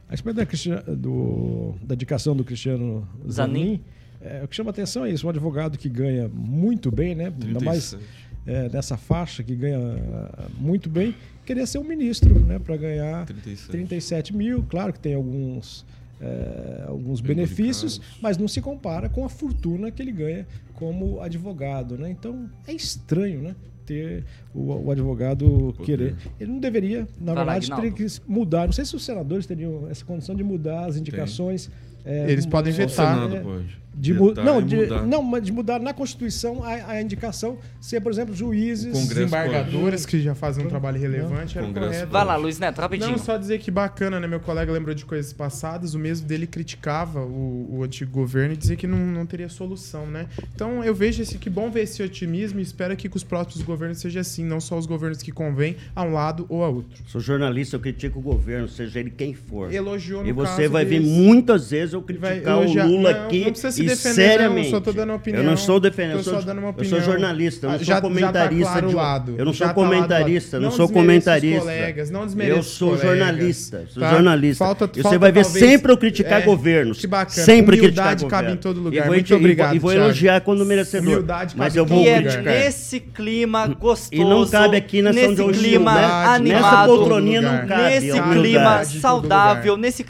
A 0.08 0.12
respeito 0.12 0.36
da, 0.36 0.94
do- 0.94 1.74
da 1.82 1.94
indicação 1.96 2.36
do 2.36 2.44
Cristiano 2.44 3.08
Zanin. 3.28 3.52
Zanin, 3.64 3.80
é, 4.24 4.42
o 4.44 4.48
que 4.48 4.56
chama 4.56 4.70
atenção 4.70 5.04
é 5.04 5.10
isso, 5.10 5.26
um 5.26 5.30
advogado 5.30 5.76
que 5.78 5.88
ganha 5.88 6.28
muito 6.28 6.90
bem, 6.90 7.14
né? 7.14 7.32
Ainda 7.42 7.60
mais 7.60 7.90
37. 7.90 8.02
é, 8.46 8.68
nessa 8.68 8.96
faixa 8.96 9.42
que 9.42 9.54
ganha 9.54 9.78
ah, 9.78 10.48
muito 10.58 10.88
bem, 10.88 11.14
queria 11.44 11.66
ser 11.66 11.78
um 11.78 11.84
ministro, 11.84 12.38
né? 12.40 12.58
Para 12.58 12.76
ganhar 12.76 13.26
37. 13.26 13.70
37 13.70 14.36
mil. 14.36 14.62
Claro 14.68 14.92
que 14.92 15.00
tem 15.00 15.14
alguns 15.14 15.84
eh, 16.22 16.84
alguns 16.86 17.20
benefícios, 17.20 18.00
mas 18.20 18.38
não 18.38 18.46
se 18.46 18.60
compara 18.60 19.08
com 19.08 19.24
a 19.24 19.28
fortuna 19.28 19.90
que 19.90 20.00
ele 20.00 20.12
ganha 20.12 20.46
como 20.74 21.20
advogado. 21.20 21.98
Né? 21.98 22.10
Então 22.10 22.48
é 22.64 22.72
estranho 22.72 23.42
né? 23.42 23.56
ter 23.84 24.24
o, 24.54 24.86
o 24.86 24.90
advogado 24.92 25.74
querer. 25.84 26.14
Ele 26.38 26.52
não 26.52 26.60
deveria, 26.60 27.08
na 27.20 27.32
lá, 27.32 27.44
verdade, 27.44 27.74
teria 27.74 27.90
que 27.90 28.06
mudar. 28.28 28.66
Não 28.66 28.72
sei 28.72 28.84
se 28.84 28.94
os 28.94 29.04
senadores 29.04 29.46
teriam 29.46 29.88
essa 29.90 30.04
condição 30.04 30.36
de 30.36 30.44
mudar 30.44 30.84
as 30.84 30.96
indicações. 30.96 31.68
eh, 32.04 32.30
Eles 32.30 32.46
podem 32.46 32.72
vetar. 32.72 33.16
Senado 33.16 33.36
é, 33.36 33.40
pode. 33.40 33.81
De 33.94 34.14
mu- 34.14 34.28
Vetar 34.28 34.44
não, 34.44 34.62
de, 34.62 34.76
mudar. 34.76 35.02
não, 35.06 35.22
mas 35.22 35.42
de 35.44 35.52
mudar 35.52 35.78
na 35.80 35.92
Constituição 35.92 36.62
a, 36.64 36.92
a 36.92 37.02
indicação 37.02 37.58
ser, 37.80 38.00
por 38.00 38.10
exemplo, 38.12 38.34
juízes. 38.34 38.92
Desembargadores 39.08 40.06
que 40.06 40.20
já 40.20 40.34
fazem 40.34 40.64
um 40.64 40.68
trabalho 40.68 40.98
relevante, 41.00 41.56
era 41.58 41.66
Congresso 41.66 41.90
correto. 41.92 42.12
Vai 42.12 42.24
lá, 42.24 42.36
Luiz 42.36 42.58
Neto, 42.58 42.80
rapidinho. 42.80 43.10
Não, 43.12 43.18
só 43.18 43.36
dizer 43.36 43.58
que 43.58 43.70
bacana, 43.70 44.18
né? 44.20 44.26
Meu 44.26 44.40
colega 44.40 44.72
lembrou 44.72 44.94
de 44.94 45.04
coisas 45.04 45.32
passadas, 45.32 45.94
o 45.94 45.98
mesmo 45.98 46.26
dele 46.26 46.46
criticava 46.46 47.20
o, 47.20 47.78
o 47.78 47.82
antigo 47.82 48.10
governo 48.10 48.54
e 48.54 48.56
dizia 48.56 48.76
que 48.76 48.86
não, 48.86 48.98
não 48.98 49.26
teria 49.26 49.48
solução, 49.48 50.06
né? 50.06 50.26
Então 50.54 50.82
eu 50.84 50.94
vejo 50.94 51.22
esse 51.22 51.38
que 51.38 51.50
bom 51.50 51.70
ver 51.70 51.82
esse 51.82 52.02
otimismo 52.02 52.60
e 52.60 52.62
espero 52.62 52.96
que 52.96 53.08
com 53.08 53.16
os 53.16 53.24
próximos 53.24 53.64
governos 53.64 53.98
seja 53.98 54.20
assim, 54.20 54.44
não 54.44 54.60
só 54.60 54.78
os 54.78 54.86
governos 54.86 55.22
que 55.22 55.32
convêm 55.32 55.76
a 55.94 56.02
um 56.02 56.12
lado 56.12 56.46
ou 56.48 56.64
a 56.64 56.68
outro. 56.68 57.02
Sou 57.06 57.20
jornalista, 57.20 57.76
eu 57.76 57.80
critico 57.80 58.18
o 58.18 58.22
governo, 58.22 58.68
seja 58.68 59.00
ele 59.00 59.10
quem 59.10 59.34
for. 59.34 59.72
Elogiou 59.72 60.22
no 60.22 60.28
E 60.28 60.32
você 60.32 60.62
caso 60.62 60.70
vai 60.72 60.84
ver 60.84 61.00
desse. 61.00 61.10
muitas 61.10 61.70
vezes 61.70 61.92
eu 61.94 62.04
Ele 62.08 62.18
vai 62.18 62.32
criticar 62.40 62.58
o 62.58 62.88
Lula 62.88 63.12
Não, 63.12 63.26
aqui 63.26 63.44
não 63.44 63.54
se 63.88 64.08
defender, 64.08 64.48
não, 64.48 64.58
eu 64.58 64.64
só 64.64 64.80
tô 64.80 64.92
dando 64.92 65.10
uma 65.10 65.16
opinião. 65.16 65.40
Eu 65.42 65.46
não 65.46 65.54
estou 65.54 65.80
defendendo, 65.80 66.12
Tô 66.12 66.18
eu 66.18 66.24
sou, 66.24 66.34
só 66.34 66.40
dando 66.46 66.58
uma 66.58 66.68
eu 66.76 66.84
sou 66.84 67.00
jornalista, 67.00 67.66
eu 67.66 67.68
não 67.70 67.74
Ah, 67.76 67.78
sou 67.78 67.86
já- 67.86 67.94
já 67.94 68.00
tá 68.00 68.08
comentarista 68.08 68.70
claro 68.72 68.88
de 68.88 68.94
lado. 68.94 69.34
Eu 69.38 69.44
não 69.44 69.52
sou 69.52 69.66
tá 69.66 69.74
comentarista, 69.74 70.56
eu 70.56 70.60
não, 70.60 70.68
Não 70.70 70.76
sou 70.76 70.88
comentarista. 70.88 71.60
colegas, 71.60 72.10
não 72.10 72.20
eu 72.22 72.62
sou 72.62 72.88
colegas, 72.96 73.08
jornalista, 73.18 73.86
sou 73.88 74.02
tá? 74.02 74.10
jornalista. 74.10 74.64
Falta- 74.64 74.84
e 74.84 74.88
você 74.96 75.02
falta 75.02 75.18
vai 75.18 75.32
ver 75.32 75.42
talvez- 75.44 75.64
sempre 75.70 75.92
eu 75.92 75.96
criticar 75.96 76.40
é, 76.40 76.44
governos. 76.44 76.98
que 76.98 77.06
bacana. 77.06 77.44
Sempre 77.44 77.76
Humildade 77.78 78.04
criticar 78.16 78.30
cabe 78.30 78.42
governo. 78.48 78.54
em 78.54 78.56
todo 78.56 78.80
lugar. 78.80 78.96
E 78.96 79.00
vou, 79.06 79.12
Muito 79.14 79.30
e 79.30 79.34
obrigado, 79.34 79.74
e 79.74 79.78
vou 79.78 79.90
Thiago. 79.90 80.06
elogiar 80.06 80.40
quando 80.40 80.64
merecedor. 80.64 81.08
Humildade 81.14 81.54
mas 81.56 81.74
cabe 81.74 81.78
eu 81.78 81.86
vou 81.86 82.02
E 82.02 82.04
todo 82.04 82.08
é 82.08 82.20
criticar. 82.22 82.44
nesse 82.44 83.00
clima 83.00 83.66
gostoso. 83.68 84.08
E 84.12 84.24
não 84.24 84.46
cabe 84.48 84.76
aqui 84.76 85.02
nessa 85.02 85.14
nesse 85.18 85.28
onde 85.30 85.40
eu 85.40 85.48
clima 85.50 85.90
humildade, 85.92 86.42
Nessa 86.48 86.66
animado. 86.66 86.88
poltroninha 86.88 87.40
não 87.42 87.66
cabe. 87.66 87.82
nesse 87.82 88.22
clima 88.22 88.84
saudável, 88.84 89.76
nesse 89.76 90.04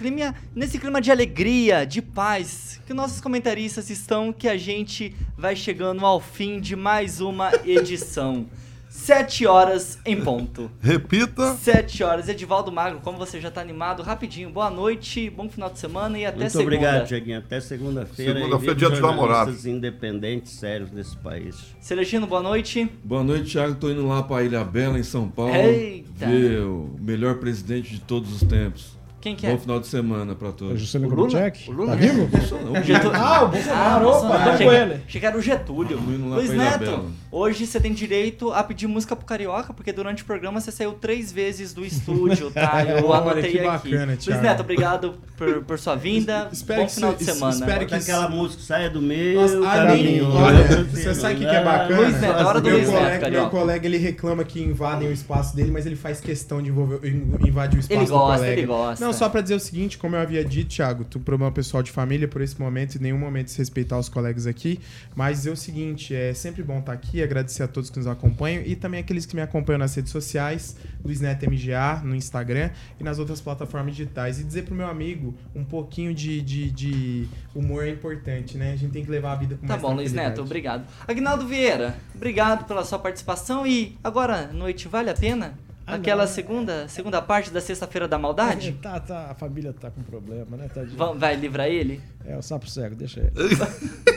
nesse 0.54 0.78
clima 0.78 1.00
de 1.00 1.10
alegria, 1.10 1.84
de 1.84 2.00
paz, 2.02 2.80
que 2.86 2.92
nossos 2.94 3.20
comentaristas 3.20 3.52
estão, 3.66 4.32
que 4.32 4.48
a 4.48 4.56
gente 4.56 5.14
vai 5.36 5.54
chegando 5.56 6.04
ao 6.04 6.20
fim 6.20 6.60
de 6.60 6.74
mais 6.76 7.20
uma 7.20 7.50
edição. 7.64 8.46
Sete 8.88 9.46
horas 9.46 9.98
em 10.04 10.20
ponto. 10.20 10.70
Repita. 10.80 11.54
Sete 11.54 12.04
horas. 12.04 12.28
Edivaldo 12.28 12.70
Magro, 12.70 13.00
como 13.00 13.16
você 13.16 13.40
já 13.40 13.50
tá 13.50 13.60
animado, 13.60 14.02
rapidinho. 14.02 14.50
Boa 14.50 14.68
noite, 14.68 15.30
bom 15.30 15.48
final 15.48 15.70
de 15.70 15.78
semana 15.78 16.18
e 16.18 16.26
até 16.26 16.36
Muito 16.40 16.50
segunda. 16.52 16.66
obrigado, 16.76 17.06
Tiaguinho. 17.08 17.38
Até 17.38 17.58
segunda-feira. 17.60 18.34
Segunda-feira, 18.34 18.74
dia 18.74 18.88
dos 18.90 18.98
os 18.98 19.02
namorados. 19.04 19.64
independentes, 19.64 20.52
sérios 20.52 20.90
desse 20.90 21.16
país. 21.16 21.56
Celestino, 21.80 22.26
boa 22.26 22.42
noite. 22.42 22.86
Boa 23.02 23.24
noite, 23.24 23.52
Thiago. 23.52 23.76
Tô 23.76 23.90
indo 23.90 24.06
lá 24.06 24.22
pra 24.22 24.42
Ilha 24.42 24.62
Bela, 24.62 24.98
em 24.98 25.02
São 25.02 25.26
Paulo. 25.26 25.54
Eita. 25.54 26.26
Ver 26.26 26.60
o 26.60 26.94
melhor 27.00 27.36
presidente 27.36 27.90
de 27.94 28.00
todos 28.00 28.30
os 28.42 28.46
tempos. 28.46 29.00
Quem 29.22 29.34
que 29.36 29.46
é? 29.46 29.52
Bom 29.52 29.58
final 29.58 29.78
de 29.80 29.86
semana 29.86 30.34
pra 30.34 30.50
todos. 30.52 30.80
Juscelino 30.80 31.10
O 31.12 31.14
Lula? 31.14 31.28
Kubitschek? 31.30 31.70
O 31.70 31.72
Lula? 31.72 31.90
Tá 31.92 31.96
vivo? 31.96 32.28
Getúlio. 32.84 33.12
Ah, 33.14 33.44
o 33.44 33.48
Bolsonaro, 33.48 34.06
opa, 34.08 34.12
Bolsonaro. 34.20 34.44
tô 34.44 34.50
Achei 34.50 34.66
com 34.66 34.72
ele. 34.72 35.00
Achei 35.06 35.20
que 35.20 35.26
era 35.26 35.38
o 35.38 35.40
Getúlio. 35.40 36.00
Luiz 36.00 36.50
Neto, 36.50 37.04
hoje 37.30 37.66
você 37.66 37.80
tem 37.80 37.92
direito 37.92 38.52
a 38.52 38.62
pedir 38.64 38.86
música 38.88 39.14
pro 39.14 39.24
Carioca, 39.24 39.72
porque 39.72 39.92
durante 39.92 40.22
o 40.24 40.26
programa 40.26 40.60
você 40.60 40.72
saiu 40.72 40.92
três 40.94 41.30
vezes 41.32 41.72
do 41.72 41.84
estúdio, 41.84 42.50
tá? 42.50 42.82
Eu 42.84 43.06
Olha, 43.06 43.20
anotei 43.32 43.52
que 43.52 43.58
aqui. 43.60 43.66
bacana, 43.90 44.06
Luiz. 44.26 44.42
Neto, 44.42 44.60
obrigado 44.60 45.14
por, 45.38 45.62
por 45.62 45.78
sua 45.78 45.94
vinda. 45.94 46.48
Espero 46.52 46.80
Bom 46.80 46.86
que 46.88 46.94
final 46.94 47.14
de 47.14 47.24
semana. 47.24 47.52
espero 47.54 47.86
que 47.86 47.94
aquela 47.94 48.28
música, 48.28 48.62
saia 48.62 48.90
do 48.90 49.00
meio, 49.00 49.40
Nossa, 49.40 49.60
caminho. 49.60 50.32
olha, 50.34 50.84
você 50.84 51.14
sabe 51.14 51.34
o 51.34 51.38
que, 51.38 51.44
que 51.46 51.54
é 51.56 51.62
bacana? 51.64 52.00
Luiz 52.00 52.20
Neto, 52.20 52.38
é 52.40 52.44
hora 52.44 52.60
do 52.60 52.68
meu 52.68 52.76
Luiz 52.78 52.88
Neto, 52.90 53.20
Carioca. 53.20 53.30
meu 53.30 53.50
colega, 53.50 53.86
ele 53.86 53.98
reclama 53.98 54.42
que 54.42 54.60
invadem 54.60 55.08
o 55.08 55.12
espaço 55.12 55.54
dele, 55.54 55.70
mas 55.70 55.86
ele 55.86 55.94
faz 55.96 56.20
questão 56.20 56.60
de 56.60 56.70
envolver, 56.70 56.98
invadir 57.46 57.76
o 57.78 57.80
espaço 57.80 58.00
Ele 58.00 58.06
do 58.06 58.12
gosta, 58.12 58.36
colega. 58.38 58.52
ele 58.60 58.66
gosta. 58.66 59.04
Não, 59.12 59.18
só 59.18 59.28
pra 59.28 59.40
dizer 59.40 59.54
o 59.54 59.60
seguinte, 59.60 59.98
como 59.98 60.16
eu 60.16 60.20
havia 60.20 60.44
dito, 60.44 60.74
Thiago, 60.74 61.04
tu 61.04 61.20
problema 61.20 61.52
pessoal 61.52 61.82
de 61.82 61.90
família 61.90 62.26
por 62.26 62.40
esse 62.40 62.58
momento, 62.60 62.96
em 62.96 62.98
nenhum 63.00 63.18
momento 63.18 63.46
desrespeitar 63.46 63.98
os 63.98 64.08
colegas 64.08 64.46
aqui, 64.46 64.80
mas 65.14 65.38
dizer 65.38 65.50
o 65.50 65.56
seguinte, 65.56 66.14
é 66.14 66.34
sempre 66.34 66.62
bom 66.62 66.78
estar 66.78 66.92
aqui, 66.92 67.22
agradecer 67.22 67.62
a 67.62 67.68
todos 67.68 67.90
que 67.90 67.98
nos 67.98 68.06
acompanham 68.06 68.62
e 68.64 68.74
também 68.74 69.00
aqueles 69.00 69.26
que 69.26 69.36
me 69.36 69.42
acompanham 69.42 69.78
nas 69.78 69.94
redes 69.94 70.10
sociais, 70.10 70.76
Luiz 71.04 71.20
Neto 71.20 71.48
MGA, 71.48 72.02
no 72.04 72.14
Instagram 72.14 72.70
e 72.98 73.04
nas 73.04 73.18
outras 73.18 73.40
plataformas 73.40 73.94
digitais. 73.94 74.40
E 74.40 74.44
dizer 74.44 74.62
pro 74.64 74.74
meu 74.74 74.86
amigo, 74.86 75.34
um 75.54 75.64
pouquinho 75.64 76.14
de, 76.14 76.40
de, 76.40 76.70
de 76.70 77.28
humor 77.54 77.84
é 77.84 77.90
importante, 77.90 78.56
né? 78.56 78.72
A 78.72 78.76
gente 78.76 78.92
tem 78.92 79.04
que 79.04 79.10
levar 79.10 79.32
a 79.32 79.36
vida 79.36 79.56
com 79.56 79.66
Tá 79.66 79.74
mais 79.74 79.82
bom, 79.82 79.94
Luiz. 79.94 80.12
Neto, 80.12 80.42
obrigado. 80.42 80.86
Agnaldo 81.06 81.46
Vieira, 81.46 81.96
obrigado 82.14 82.66
pela 82.66 82.84
sua 82.84 82.98
participação 82.98 83.66
e 83.66 83.96
agora, 84.02 84.48
noite, 84.52 84.88
vale 84.88 85.10
a 85.10 85.14
pena? 85.14 85.54
Ah, 85.86 85.94
Aquela 85.96 86.24
não. 86.26 86.32
segunda, 86.32 86.86
segunda 86.88 87.20
parte 87.20 87.50
da 87.50 87.60
sexta-feira 87.60 88.06
da 88.06 88.18
maldade? 88.18 88.72
Tá, 88.82 88.98
tá, 89.00 89.30
a 89.30 89.34
família 89.34 89.72
tá 89.72 89.90
com 89.90 90.02
problema, 90.02 90.56
né? 90.56 90.68
Tadinho. 90.72 90.96
Va- 90.96 91.12
Vai 91.12 91.34
livrar 91.36 91.66
ele? 91.68 92.00
É 92.24 92.36
o 92.36 92.42
sapo 92.42 92.68
cego, 92.68 92.94
deixa 92.94 93.20
ele. 93.20 93.32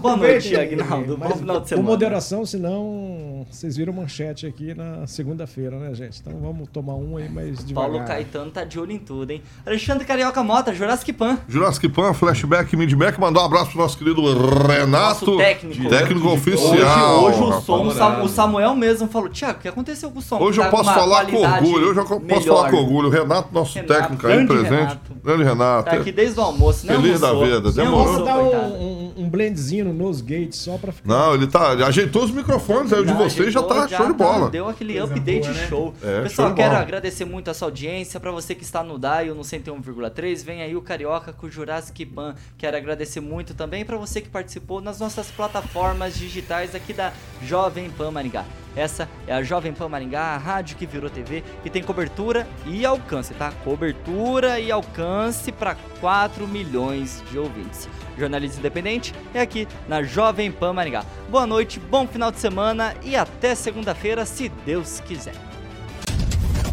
Boa 0.00 0.16
noite, 0.16 0.54
Agnaldo. 0.56 1.16
Bom 1.16 1.26
mas 1.28 1.38
final 1.38 1.56
de 1.56 1.62
Com 1.62 1.68
semana. 1.68 1.88
moderação, 1.88 2.46
senão 2.46 3.46
vocês 3.50 3.76
viram 3.76 3.92
manchete 3.92 4.46
aqui 4.46 4.74
na 4.74 5.06
segunda-feira, 5.06 5.78
né, 5.78 5.94
gente? 5.94 6.20
Então 6.20 6.38
vamos 6.40 6.68
tomar 6.72 6.94
um 6.94 7.16
aí 7.16 7.28
mais 7.28 7.64
devagar. 7.64 7.90
Paulo 7.90 8.04
Caetano 8.06 8.50
tá 8.50 8.64
de 8.64 8.78
olho 8.78 8.92
em 8.92 8.98
tudo, 8.98 9.30
hein? 9.30 9.42
Alexandre 9.66 10.04
Carioca 10.04 10.42
Mota, 10.42 10.74
Jurassic 10.74 11.12
Pan. 11.12 11.38
Jurassic 11.48 11.88
Pan, 11.88 12.12
flashback, 12.12 12.76
midback. 12.76 13.18
Mandar 13.20 13.42
um 13.42 13.44
abraço 13.46 13.70
pro 13.72 13.80
nosso 13.80 13.96
querido 13.98 14.22
Renato. 14.66 15.26
Nosso 15.26 15.36
técnico. 15.36 15.88
Técnico 15.88 16.26
Hoje, 16.28 16.36
oficial. 16.36 17.24
hoje 17.24 17.38
o 17.40 17.44
rapaz. 17.46 17.64
som, 17.64 17.82
o 17.86 17.90
Sam- 17.92 18.22
o 18.22 18.28
Samuel 18.28 18.74
mesmo 18.74 19.08
falou, 19.08 19.28
Tiago, 19.28 19.58
o 19.58 19.62
que 19.62 19.68
aconteceu 19.68 20.10
com 20.10 20.18
o 20.18 20.22
som? 20.22 20.38
Hoje 20.40 20.58
eu 20.60 20.64
Tá 20.64 20.70
com 20.70 20.76
posso 20.78 20.92
falar 20.92 21.26
com 21.26 21.36
orgulho. 21.36 21.88
Hoje 21.90 22.00
eu 22.00 22.04
posso 22.04 22.20
melhor. 22.24 22.42
falar 22.56 22.70
com 22.70 22.76
orgulho. 22.76 23.08
O 23.08 23.10
Renato, 23.10 23.48
nosso 23.52 23.74
Renato, 23.74 23.94
técnico 23.94 24.26
aí, 24.26 24.46
presente. 24.46 24.70
Renato. 24.70 25.00
Grande 25.24 25.42
Renato. 25.44 25.84
Tá 25.90 25.96
aqui 25.96 26.12
desde 26.12 26.38
o 26.38 26.42
almoço, 26.42 26.86
né? 26.86 26.94
Feliz 26.94 27.20
da 27.20 27.28
almoçou. 27.28 27.46
vida, 27.56 27.60
Nem 27.68 27.84
demorou. 27.84 28.06
Vamos 28.12 28.24
dar 28.24 28.38
um, 28.38 28.82
um, 28.82 29.12
um 29.24 29.28
blendzinho 29.30 29.85
no 29.86 29.92
nose 29.94 30.22
gate 30.22 30.52
só 30.54 30.76
pra 30.76 30.92
ficar. 30.92 31.08
Não, 31.08 31.34
ele 31.34 31.46
tá. 31.46 31.70
Ajeitou 31.86 32.24
os 32.24 32.30
microfones 32.30 32.92
aí. 32.92 33.00
O 33.00 33.06
de 33.06 33.12
vocês 33.12 33.52
já 33.52 33.62
tá 33.62 33.86
show 33.88 34.06
de 34.06 34.12
bola. 34.12 34.50
Deu 34.50 34.68
aquele 34.68 34.94
Coisa 34.98 35.12
update 35.14 35.40
boa, 35.46 35.52
né? 35.54 35.66
show. 35.68 35.94
É, 36.02 36.22
Pessoal, 36.22 36.48
show 36.48 36.56
quero 36.56 36.70
bola. 36.70 36.82
agradecer 36.82 37.24
muito 37.24 37.50
a 37.50 37.54
sua 37.54 37.68
audiência. 37.68 38.18
Pra 38.20 38.30
você 38.30 38.54
que 38.54 38.62
está 38.64 38.82
no 38.82 38.98
Dial 38.98 39.34
no 39.34 39.42
101,3, 39.42 40.44
vem 40.44 40.62
aí 40.62 40.74
o 40.76 40.82
Carioca 40.82 41.32
com 41.32 41.46
o 41.46 41.50
Jurassic 41.50 42.04
Pan. 42.06 42.34
Quero 42.58 42.76
agradecer 42.76 43.20
muito 43.20 43.54
também 43.54 43.84
pra 43.84 43.96
você 43.96 44.20
que 44.20 44.28
participou 44.28 44.80
nas 44.80 44.98
nossas 45.00 45.30
plataformas 45.30 46.14
digitais 46.16 46.74
aqui 46.74 46.92
da 46.92 47.12
Jovem 47.42 47.90
Pan 47.90 48.10
Maringá. 48.10 48.44
Essa 48.74 49.08
é 49.26 49.32
a 49.32 49.42
Jovem 49.42 49.72
Pan 49.72 49.88
Maringá, 49.88 50.20
a 50.34 50.36
rádio 50.36 50.76
que 50.76 50.84
virou 50.84 51.08
TV 51.08 51.42
e 51.64 51.70
tem 51.70 51.82
cobertura 51.82 52.46
e 52.66 52.84
alcance, 52.84 53.32
tá? 53.32 53.50
Cobertura 53.64 54.60
e 54.60 54.70
alcance 54.70 55.50
para 55.50 55.76
4 56.00 56.46
milhões 56.46 57.22
de 57.30 57.38
ouvintes. 57.38 57.88
Jornalismo 58.18 58.58
independente 58.60 59.14
é 59.34 59.40
aqui 59.40 59.68
na 59.88 60.02
Jovem 60.02 60.50
Pan 60.50 60.72
Maringá. 60.72 61.04
Boa 61.28 61.46
noite, 61.46 61.78
bom 61.78 62.06
final 62.06 62.30
de 62.30 62.38
semana 62.38 62.94
e 63.02 63.16
até 63.16 63.54
segunda-feira, 63.54 64.24
se 64.24 64.48
Deus 64.64 65.00
quiser. 65.00 65.34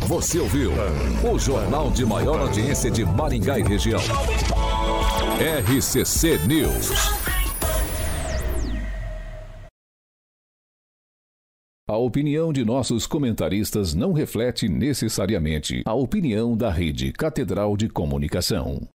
Você 0.08 0.38
ouviu 0.40 0.72
o 1.24 1.40
jornal 1.40 1.90
de 1.90 2.06
maior 2.06 2.40
audiência 2.40 2.92
de 2.92 3.06
Maringá 3.06 3.58
e 3.58 3.64
região. 3.64 4.02
RCC 5.40 6.38
News. 6.46 6.92
A 11.88 11.98
opinião 11.98 12.52
de 12.52 12.66
nossos 12.66 13.06
comentaristas 13.06 13.94
não 13.94 14.14
reflete 14.14 14.68
necessariamente 14.68 15.84
a 15.86 15.94
opinião 15.94 16.56
da 16.56 16.72
Rede 16.72 17.12
Catedral 17.12 17.78
de 17.78 17.88
Comunicação. 17.88 18.88